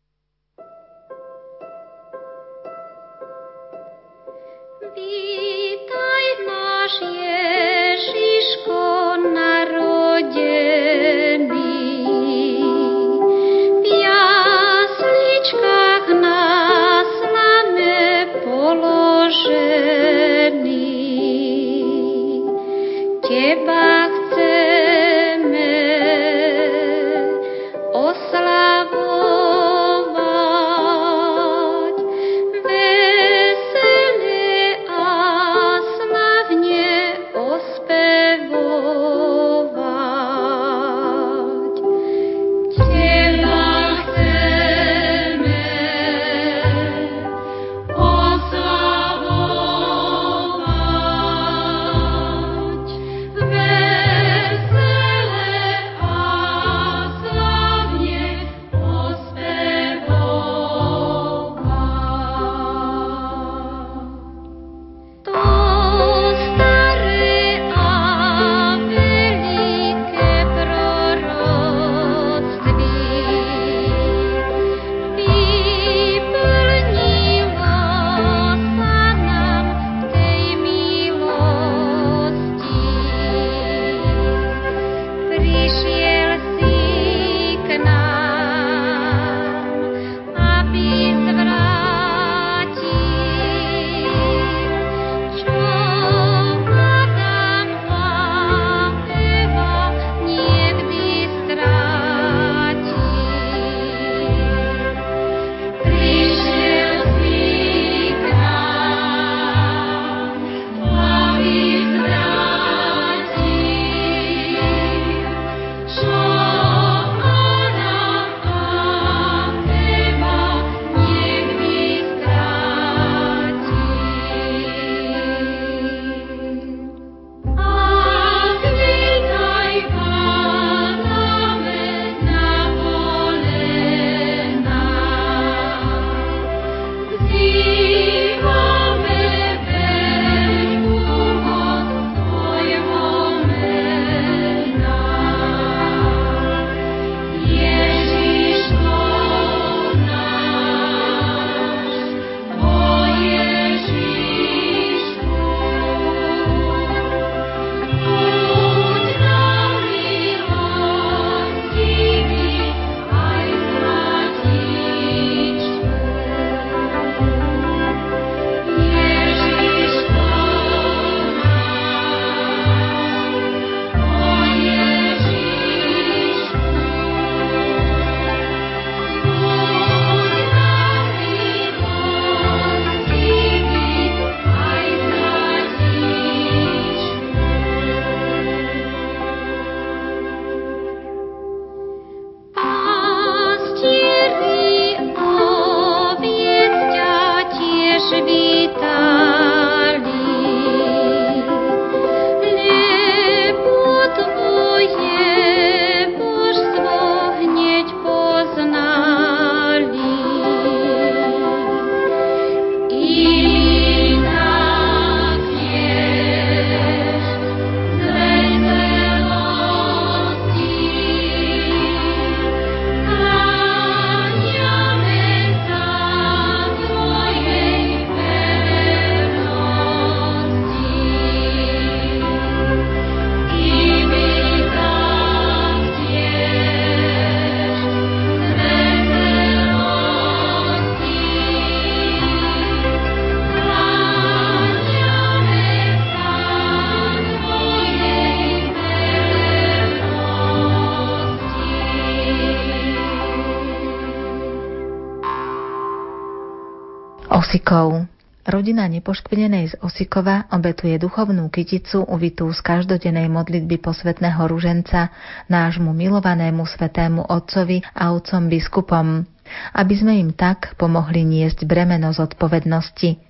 Rodina 258.58 258.89
nepoškvrnenej 258.89 259.70
z 259.70 259.75
Osikova 259.86 260.50
obetuje 260.50 260.97
duchovnú 260.97 261.46
kyticu 261.54 262.01
uvitú 262.09 262.50
z 262.50 262.58
každodennej 262.66 263.29
modlitby 263.29 263.78
posvetného 263.78 264.50
ruženca 264.50 265.13
nášmu 265.46 265.93
milovanému 265.93 266.66
svetému 266.66 267.29
otcovi 267.29 267.86
a 267.93 268.09
otcom 268.17 268.50
biskupom, 268.50 269.29
aby 269.78 269.93
sme 269.93 270.17
im 270.17 270.34
tak 270.34 270.74
pomohli 270.74 271.21
niesť 271.21 271.70
bremeno 271.70 272.09
zodpovednosti. 272.09 273.21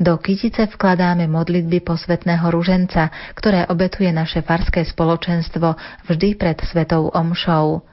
Do 0.00 0.16
kytice 0.16 0.72
vkladáme 0.72 1.28
modlitby 1.28 1.84
posvetného 1.84 2.48
ruženca, 2.48 3.12
ktoré 3.36 3.68
obetuje 3.68 4.08
naše 4.16 4.40
farské 4.40 4.88
spoločenstvo 4.88 5.76
vždy 6.08 6.40
pred 6.40 6.56
svetou 6.64 7.12
omšou. 7.12 7.84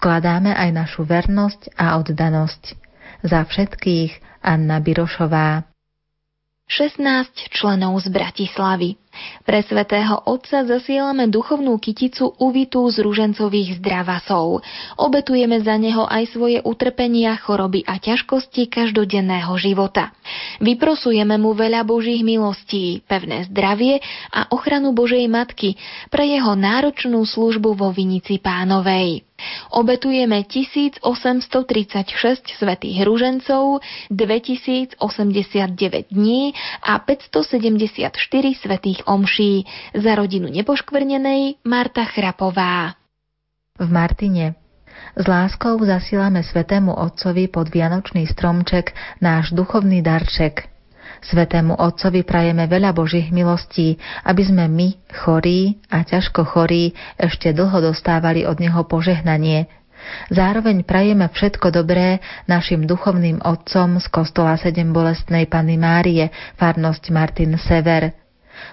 Vkladáme 0.00 0.56
aj 0.56 0.72
našu 0.72 1.04
vernosť 1.04 1.76
a 1.76 2.00
oddanosť. 2.00 2.80
Za 3.28 3.44
všetkých 3.44 4.40
Anna 4.40 4.80
Birošová. 4.80 5.73
16 6.68 7.48
členov 7.52 8.00
z 8.00 8.08
Bratislavy. 8.08 8.94
Pre 9.44 9.60
svätého 9.64 10.24
Otca 10.24 10.64
zasielame 10.64 11.28
duchovnú 11.28 11.76
kyticu 11.78 12.32
uvitú 12.40 12.88
z 12.88 13.04
ružencových 13.04 13.78
zdravasov. 13.78 14.64
Obetujeme 14.96 15.60
za 15.60 15.76
neho 15.76 16.08
aj 16.08 16.32
svoje 16.32 16.58
utrpenia, 16.64 17.36
choroby 17.38 17.84
a 17.84 18.00
ťažkosti 18.00 18.72
každodenného 18.72 19.52
života. 19.60 20.16
Vyprosujeme 20.64 21.36
mu 21.36 21.52
veľa 21.52 21.84
Božích 21.84 22.24
milostí, 22.24 23.04
pevné 23.04 23.44
zdravie 23.52 24.00
a 24.32 24.48
ochranu 24.50 24.96
Božej 24.96 25.28
Matky 25.28 25.76
pre 26.08 26.24
jeho 26.24 26.56
náročnú 26.56 27.20
službu 27.22 27.76
vo 27.76 27.92
Vinici 27.92 28.40
Pánovej. 28.40 29.28
Obetujeme 29.74 30.46
1836 30.46 31.02
svetých 32.54 33.02
ružencov, 33.02 33.82
2089 34.08 36.14
dní 36.14 36.54
a 36.80 37.02
574 37.02 38.14
svetých 38.54 39.03
omší. 39.06 39.64
Za 39.94 40.14
rodinu 40.14 40.48
nepoškvrnenej 40.48 41.64
Marta 41.64 42.04
Chrapová. 42.04 42.96
V 43.78 43.88
Martine 43.90 44.54
s 45.14 45.24
láskou 45.26 45.78
zasílame 45.78 46.42
Svetému 46.42 46.90
Otcovi 46.90 47.46
pod 47.46 47.70
Vianočný 47.70 48.26
stromček 48.26 48.94
náš 49.22 49.54
duchovný 49.54 50.02
darček. 50.02 50.66
Svetému 51.22 51.78
Otcovi 51.78 52.26
prajeme 52.26 52.66
veľa 52.66 52.90
Božích 52.90 53.30
milostí, 53.30 53.96
aby 54.26 54.42
sme 54.42 54.66
my, 54.66 55.14
chorí 55.24 55.78
a 55.88 56.02
ťažko 56.02 56.42
chorí, 56.44 56.92
ešte 57.16 57.54
dlho 57.54 57.94
dostávali 57.94 58.42
od 58.42 58.58
Neho 58.58 58.82
požehnanie, 58.84 59.70
Zároveň 60.28 60.84
prajeme 60.84 61.32
všetko 61.32 61.72
dobré 61.72 62.20
našim 62.44 62.84
duchovným 62.84 63.40
otcom 63.40 63.96
z 63.96 64.06
kostola 64.12 64.60
7 64.60 64.92
bolestnej 64.92 65.48
Pany 65.48 65.80
Márie, 65.80 66.28
farnosť 66.60 67.08
Martin 67.08 67.56
Sever. 67.56 68.23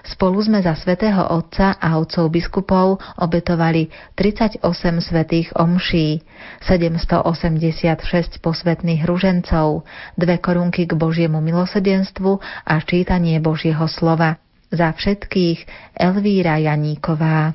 Spolu 0.06 0.38
sme 0.42 0.60
za 0.60 0.76
svätého 0.76 1.20
Otca 1.32 1.74
a 1.76 1.98
otcov 1.98 2.30
biskupov 2.30 3.00
obetovali 3.18 3.88
38 4.14 4.62
svetých 5.00 5.50
omší, 5.56 6.22
786 6.64 8.38
posvetných 8.38 9.02
ružencov, 9.08 9.82
dve 10.14 10.36
korunky 10.38 10.86
k 10.86 10.92
Božiemu 10.94 11.40
milosedenstvu 11.40 12.38
a 12.68 12.74
čítanie 12.84 13.40
Božieho 13.40 13.88
slova. 13.88 14.38
Za 14.72 14.92
všetkých 14.92 15.92
Elvíra 15.96 16.56
Janíková. 16.56 17.52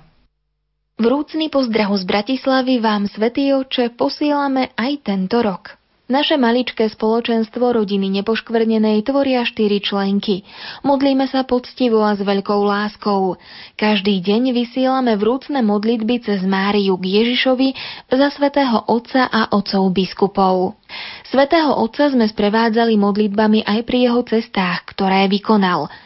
Vrúcný 0.98 1.54
pozdrav 1.54 1.94
z 1.94 2.10
Bratislavy 2.10 2.82
vám, 2.82 3.06
Svetý 3.06 3.54
Oče, 3.54 3.94
posielame 3.94 4.74
aj 4.74 5.06
tento 5.06 5.45
rok. 5.45 5.77
Naše 6.07 6.39
maličké 6.39 6.88
spoločenstvo 6.88 7.75
rodiny 7.75 8.07
nepoškvrnenej 8.07 9.03
tvoria 9.03 9.43
štyri 9.43 9.84
členky. 9.84 10.47
Modlíme 10.88 11.27
sa 11.27 11.43
poctivo 11.43 11.99
a 11.99 12.15
s 12.15 12.23
veľkou 12.23 12.63
láskou. 12.63 13.35
Každý 13.75 14.23
deň 14.23 14.55
vysielame 14.55 15.19
vrúcne 15.19 15.59
modlitby 15.59 16.23
cez 16.23 16.47
Máriu 16.47 16.95
k 16.95 17.11
Ježišovi 17.11 17.75
za 18.07 18.31
svätého 18.31 18.88
Otca 18.88 19.27
a 19.27 19.51
otcov 19.51 19.91
biskupov. 19.91 20.79
Svetého 21.27 21.75
Otca 21.75 22.07
sme 22.07 22.23
sprevádzali 22.23 22.95
modlitbami 22.95 23.67
aj 23.67 23.84
pri 23.84 24.07
jeho 24.07 24.23
cestách, 24.23 24.88
ktoré 24.88 25.27
vykonal– 25.27 25.91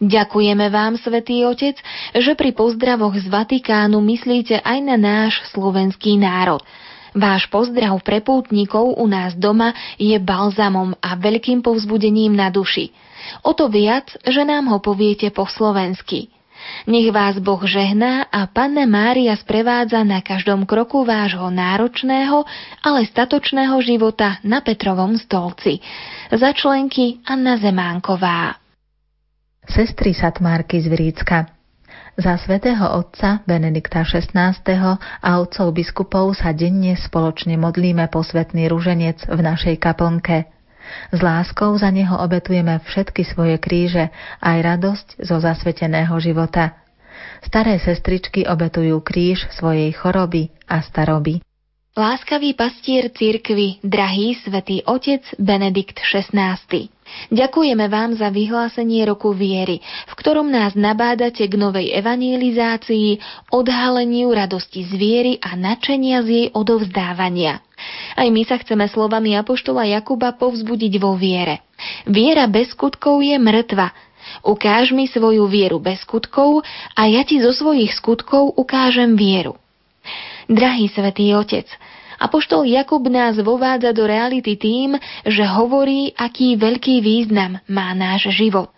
Ďakujeme 0.00 0.72
vám, 0.72 0.96
Svetý 0.96 1.44
Otec, 1.44 1.76
že 2.16 2.32
pri 2.32 2.56
pozdravoch 2.56 3.12
z 3.20 3.28
Vatikánu 3.28 4.00
myslíte 4.00 4.64
aj 4.64 4.78
na 4.80 4.96
náš 4.96 5.44
slovenský 5.52 6.16
národ. 6.16 6.64
Váš 7.16 7.50
pozdrav 7.50 7.98
pre 8.06 8.22
pútnikov 8.22 8.94
u 8.94 9.06
nás 9.10 9.34
doma 9.34 9.74
je 9.98 10.14
balzamom 10.18 10.94
a 11.02 11.18
veľkým 11.18 11.60
povzbudením 11.60 12.34
na 12.34 12.48
duši. 12.48 12.94
O 13.42 13.52
to 13.52 13.66
viac, 13.68 14.10
že 14.22 14.42
nám 14.46 14.70
ho 14.70 14.78
poviete 14.78 15.28
po 15.34 15.44
slovensky. 15.44 16.30
Nech 16.84 17.08
vás 17.08 17.40
Boh 17.40 17.60
žehná 17.64 18.28
a 18.28 18.44
Panna 18.44 18.84
Mária 18.84 19.32
sprevádza 19.32 20.04
na 20.04 20.20
každom 20.20 20.68
kroku 20.68 21.08
vášho 21.08 21.48
náročného, 21.48 22.44
ale 22.84 23.08
statočného 23.08 23.80
života 23.80 24.36
na 24.44 24.60
Petrovom 24.60 25.16
stolci. 25.16 25.80
Za 26.28 26.52
členky 26.52 27.24
Anna 27.24 27.56
Zemánková 27.56 28.60
sestry 29.70 30.10
Satmárky 30.16 30.82
z 30.82 30.90
Vrícka. 30.90 31.59
Za 32.18 32.34
svätého 32.42 32.82
otca 32.90 33.46
Benedikta 33.46 34.02
XVI. 34.02 34.58
a 35.22 35.30
otcov 35.38 35.70
biskupov 35.70 36.34
sa 36.34 36.50
denne 36.50 36.98
spoločne 36.98 37.54
modlíme 37.54 38.10
posvetný 38.10 38.66
ruženec 38.66 39.30
v 39.30 39.40
našej 39.40 39.78
kaplnke. 39.78 40.50
S 41.14 41.18
láskou 41.22 41.70
za 41.78 41.94
neho 41.94 42.18
obetujeme 42.18 42.82
všetky 42.82 43.22
svoje 43.22 43.62
kríže, 43.62 44.10
aj 44.42 44.58
radosť 44.58 45.08
zo 45.22 45.38
zasveteného 45.38 46.18
života. 46.18 46.82
Staré 47.46 47.78
sestričky 47.78 48.42
obetujú 48.42 48.98
kríž 49.06 49.46
svojej 49.54 49.94
choroby 49.94 50.50
a 50.66 50.82
staroby. 50.82 51.40
Láskavý 51.94 52.54
pastier 52.54 53.10
cirkvy, 53.10 53.82
drahý 53.82 54.38
svätý 54.38 54.82
otec 54.86 55.26
Benedikt 55.38 55.98
XVI. 55.98 56.58
Ďakujeme 57.30 57.86
vám 57.86 58.18
za 58.18 58.30
vyhlásenie 58.30 59.06
roku 59.06 59.30
viery, 59.30 59.78
v 59.82 60.12
ktorom 60.18 60.50
nás 60.50 60.74
nabádate 60.74 61.46
k 61.46 61.54
novej 61.54 61.94
evangelizácii, 61.94 63.18
odhaleniu 63.54 64.34
radosti 64.34 64.82
z 64.82 64.92
viery 64.98 65.32
a 65.38 65.54
načenia 65.54 66.22
z 66.26 66.28
jej 66.28 66.46
odovzdávania. 66.50 67.62
Aj 68.18 68.28
my 68.28 68.42
sa 68.44 68.60
chceme 68.60 68.90
slovami 68.90 69.38
Apoštola 69.38 69.88
Jakuba 69.88 70.36
povzbudiť 70.36 70.94
vo 71.00 71.16
viere. 71.16 71.64
Viera 72.04 72.44
bez 72.50 72.74
skutkov 72.76 73.24
je 73.24 73.38
mŕtva. 73.40 73.94
Ukáž 74.44 74.92
mi 74.92 75.08
svoju 75.08 75.48
vieru 75.48 75.80
bez 75.80 76.04
skutkov 76.04 76.62
a 76.94 77.02
ja 77.08 77.24
ti 77.24 77.40
zo 77.40 77.50
svojich 77.50 77.90
skutkov 77.96 78.52
ukážem 78.54 79.16
vieru. 79.16 79.56
Drahý 80.50 80.90
svätý 80.90 81.30
Otec, 81.36 81.66
Apoštol 82.20 82.68
Jakub 82.68 83.00
nás 83.08 83.40
vovádza 83.40 83.96
do 83.96 84.04
reality 84.04 84.60
tým, 84.60 85.00
že 85.24 85.40
hovorí, 85.40 86.12
aký 86.12 86.60
veľký 86.60 87.00
význam 87.00 87.64
má 87.64 87.96
náš 87.96 88.28
život. 88.36 88.68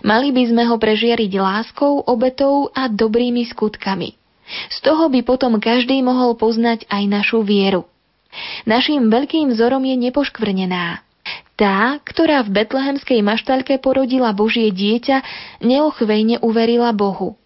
Mali 0.00 0.32
by 0.32 0.42
sme 0.48 0.64
ho 0.64 0.80
prežiariť 0.80 1.32
láskou, 1.36 2.00
obetou 2.08 2.72
a 2.72 2.88
dobrými 2.88 3.44
skutkami. 3.52 4.16
Z 4.72 4.80
toho 4.80 5.12
by 5.12 5.20
potom 5.20 5.60
každý 5.60 6.00
mohol 6.00 6.40
poznať 6.40 6.88
aj 6.88 7.02
našu 7.04 7.44
vieru. 7.44 7.84
Naším 8.64 9.12
veľkým 9.12 9.52
vzorom 9.52 9.84
je 9.84 9.96
nepoškvrnená. 10.08 11.04
Tá, 11.56 11.98
ktorá 12.04 12.44
v 12.44 12.64
betlehemskej 12.64 13.20
maštalke 13.24 13.80
porodila 13.80 14.32
Božie 14.36 14.72
dieťa, 14.72 15.24
neochvejne 15.64 16.40
uverila 16.44 16.92
Bohu. 16.92 17.36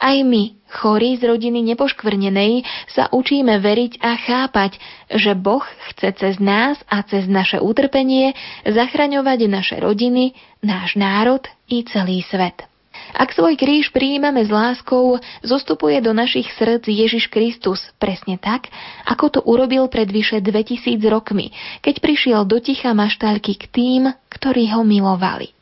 Aj 0.00 0.16
my, 0.20 0.56
chorí 0.72 1.20
z 1.20 1.28
rodiny 1.28 1.60
nepoškvrnenej, 1.72 2.64
sa 2.88 3.12
učíme 3.12 3.60
veriť 3.60 4.00
a 4.00 4.16
chápať, 4.16 4.80
že 5.12 5.36
Boh 5.36 5.62
chce 5.92 6.16
cez 6.16 6.34
nás 6.40 6.80
a 6.88 7.04
cez 7.04 7.28
naše 7.28 7.60
utrpenie 7.60 8.32
zachraňovať 8.64 9.38
naše 9.52 9.76
rodiny, 9.76 10.32
náš 10.64 10.96
národ 10.96 11.44
i 11.68 11.84
celý 11.84 12.24
svet. 12.24 12.64
Ak 13.12 13.32
svoj 13.32 13.60
kríž 13.60 13.92
prijímame 13.92 14.44
s 14.44 14.52
láskou, 14.52 15.20
zostupuje 15.44 16.00
do 16.00 16.16
našich 16.16 16.48
srdc 16.56 16.88
Ježiš 16.88 17.28
Kristus 17.28 17.92
presne 18.00 18.40
tak, 18.40 18.68
ako 19.04 19.24
to 19.28 19.40
urobil 19.44 19.88
pred 19.88 20.08
vyše 20.08 20.40
2000 20.40 20.96
rokmi, 21.08 21.52
keď 21.84 22.00
prišiel 22.00 22.40
do 22.48 22.60
ticha 22.60 22.96
maštálky 22.96 23.56
k 23.56 23.64
tým, 23.68 24.02
ktorí 24.32 24.72
ho 24.72 24.84
milovali. 24.84 25.52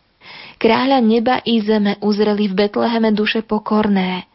Kráľa 0.61 1.01
neba 1.01 1.41
i 1.43 1.59
zeme 1.59 1.97
uzreli 2.05 2.47
v 2.47 2.55
Betleheme 2.55 3.11
duše 3.17 3.43
pokorné. 3.43 4.30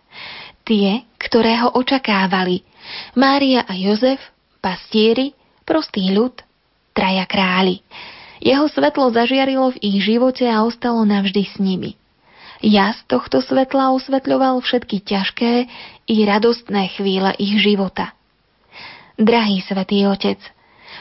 Tie, 0.65 1.05
ktoré 1.21 1.61
ho 1.61 1.69
očakávali. 1.77 2.65
Mária 3.13 3.61
a 3.69 3.77
Jozef, 3.77 4.17
pastieri, 4.65 5.37
prostý 5.61 6.09
ľud, 6.09 6.41
traja 6.97 7.29
králi. 7.29 7.85
Jeho 8.41 8.65
svetlo 8.65 9.13
zažiarilo 9.13 9.77
v 9.77 9.81
ich 9.81 10.01
živote 10.01 10.49
a 10.49 10.65
ostalo 10.65 11.05
navždy 11.05 11.43
s 11.45 11.55
nimi. 11.61 11.93
Ja 12.65 12.97
z 12.97 13.05
tohto 13.05 13.45
svetla 13.45 13.93
osvetľoval 13.93 14.57
všetky 14.65 15.05
ťažké 15.05 15.53
i 16.09 16.15
radostné 16.25 16.97
chvíle 16.97 17.29
ich 17.37 17.61
života. 17.61 18.17
Drahý 19.21 19.61
svätý 19.61 20.09
Otec, 20.09 20.41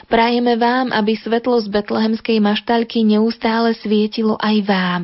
Prajeme 0.05 0.53
vám, 0.59 0.93
aby 0.93 1.17
svetlo 1.17 1.57
z 1.63 1.71
betlehemskej 1.71 2.37
maštaľky 2.37 3.01
neustále 3.01 3.73
svietilo 3.73 4.37
aj 4.37 4.55
vám. 4.67 5.03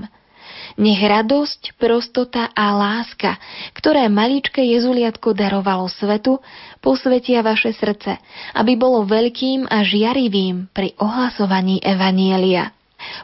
Nech 0.81 0.97
radosť, 0.97 1.77
prostota 1.77 2.49
a 2.57 2.73
láska, 2.73 3.37
ktoré 3.77 4.09
maličké 4.09 4.65
Jezuliatko 4.65 5.37
darovalo 5.37 5.85
svetu, 5.85 6.41
posvetia 6.81 7.45
vaše 7.45 7.69
srdce, 7.69 8.17
aby 8.57 8.73
bolo 8.81 9.05
veľkým 9.05 9.69
a 9.69 9.85
žiarivým 9.85 10.73
pri 10.73 10.97
ohlasovaní 10.97 11.77
Evanielia. 11.85 12.73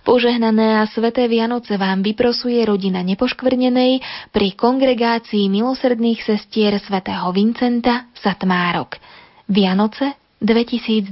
Požehnané 0.05 0.81
a 0.81 0.85
sveté 0.85 1.25
Vianoce 1.25 1.81
vám 1.81 2.05
vyprosuje 2.05 2.61
rodina 2.61 3.01
nepoškvrnenej 3.01 4.05
pri 4.29 4.53
kongregácii 4.53 5.49
milosrdných 5.49 6.21
sestier 6.21 6.77
svätého 6.77 7.25
Vincenta 7.33 8.05
Satmárok. 8.13 9.01
Vianoce 9.49 10.13
2012. 10.45 11.09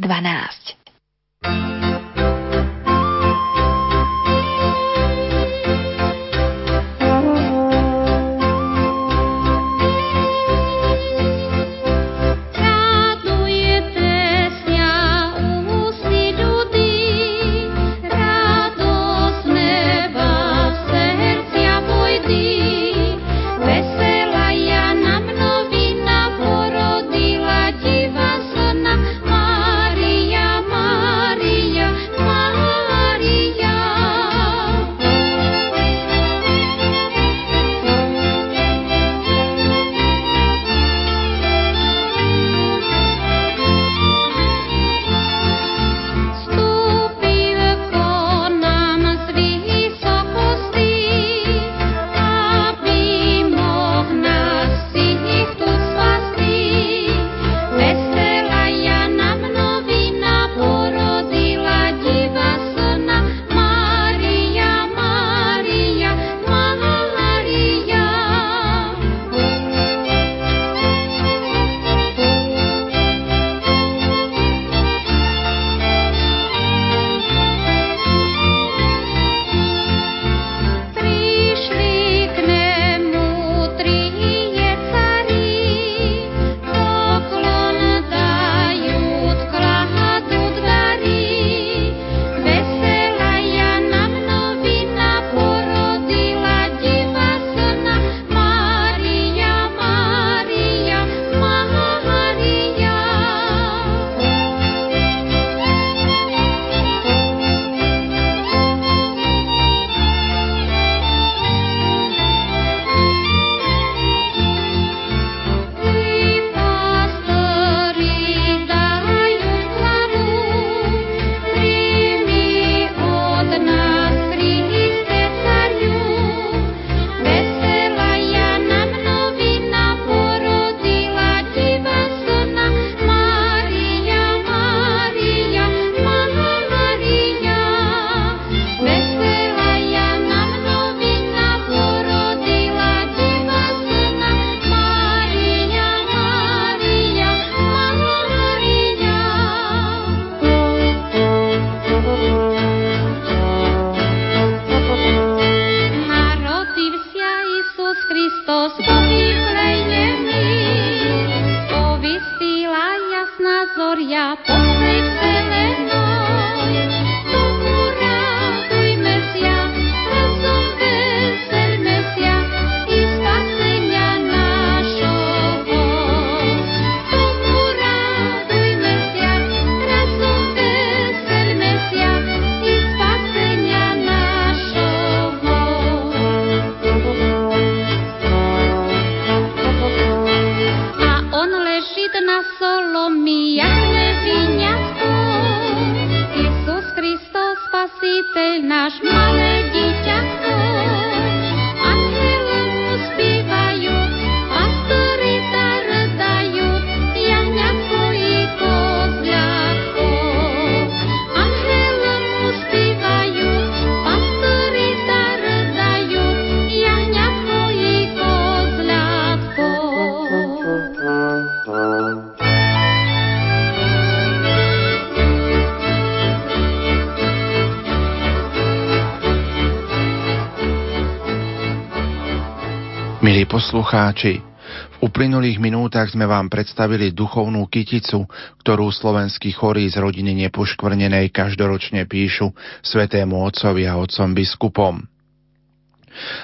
poslucháči, 233.66 234.46
v 234.94 235.10
uplynulých 235.10 235.58
minútach 235.58 236.14
sme 236.14 236.30
vám 236.30 236.54
predstavili 236.54 237.18
duchovnú 237.18 237.66
kyticu, 237.66 238.30
ktorú 238.62 238.94
slovenskí 238.94 239.58
chorí 239.58 239.90
z 239.90 239.98
rodiny 239.98 240.38
nepoškvrnenej 240.46 241.34
každoročne 241.34 242.06
píšu 242.06 242.54
svetému 242.86 243.42
otcovi 243.42 243.90
a 243.90 243.98
otcom 243.98 244.38
biskupom. 244.38 245.02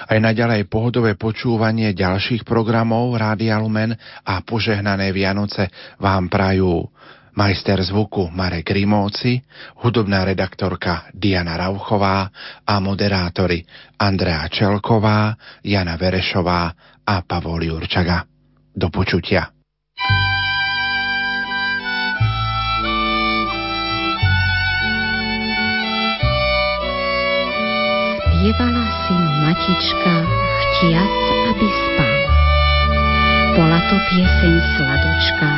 Aj 0.10 0.18
naďalej 0.18 0.66
pohodové 0.66 1.14
počúvanie 1.14 1.94
ďalších 1.94 2.42
programov 2.42 3.14
Rádia 3.14 3.62
Lumen 3.62 3.94
a 4.26 4.42
požehnané 4.42 5.14
Vianoce 5.14 5.70
vám 6.02 6.26
prajú 6.26 6.90
majster 7.38 7.80
zvuku 7.80 8.34
Marek 8.34 8.74
Rimóci, 8.74 9.40
hudobná 9.86 10.26
redaktorka 10.26 11.08
Diana 11.16 11.54
Rauchová 11.54 12.28
a 12.66 12.74
moderátori 12.82 13.64
Andrea 14.02 14.44
Čelková, 14.50 15.38
Jana 15.64 15.96
Verešová 15.96 16.74
a 17.12 17.20
Pavol 17.28 17.68
Jurčaga. 17.68 18.24
Do 18.72 18.88
počutia. 18.88 19.52
Spievala 28.32 28.86
si 29.04 29.16
matička, 29.44 30.16
chtiac, 30.56 31.16
aby 31.52 31.68
spal. 31.68 32.20
Bola 33.60 33.80
to 33.92 33.98
pieseň 34.08 34.54
sladočka, 34.80 35.52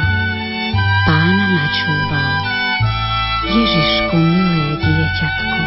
pán 1.05 1.38
načúval. 1.38 2.34
Ježišku, 3.53 4.17
milé 4.17 4.81
dieťatko, 4.81 5.61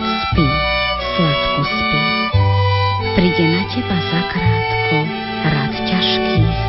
spí, 0.00 0.48
sladko 1.12 1.60
spí. 1.68 2.02
Príde 3.14 3.44
na 3.52 3.62
teba 3.68 3.98
zakrátko 4.10 4.73
rad 5.44 5.72
ťažkých 5.88 6.38
dní. 6.38 6.63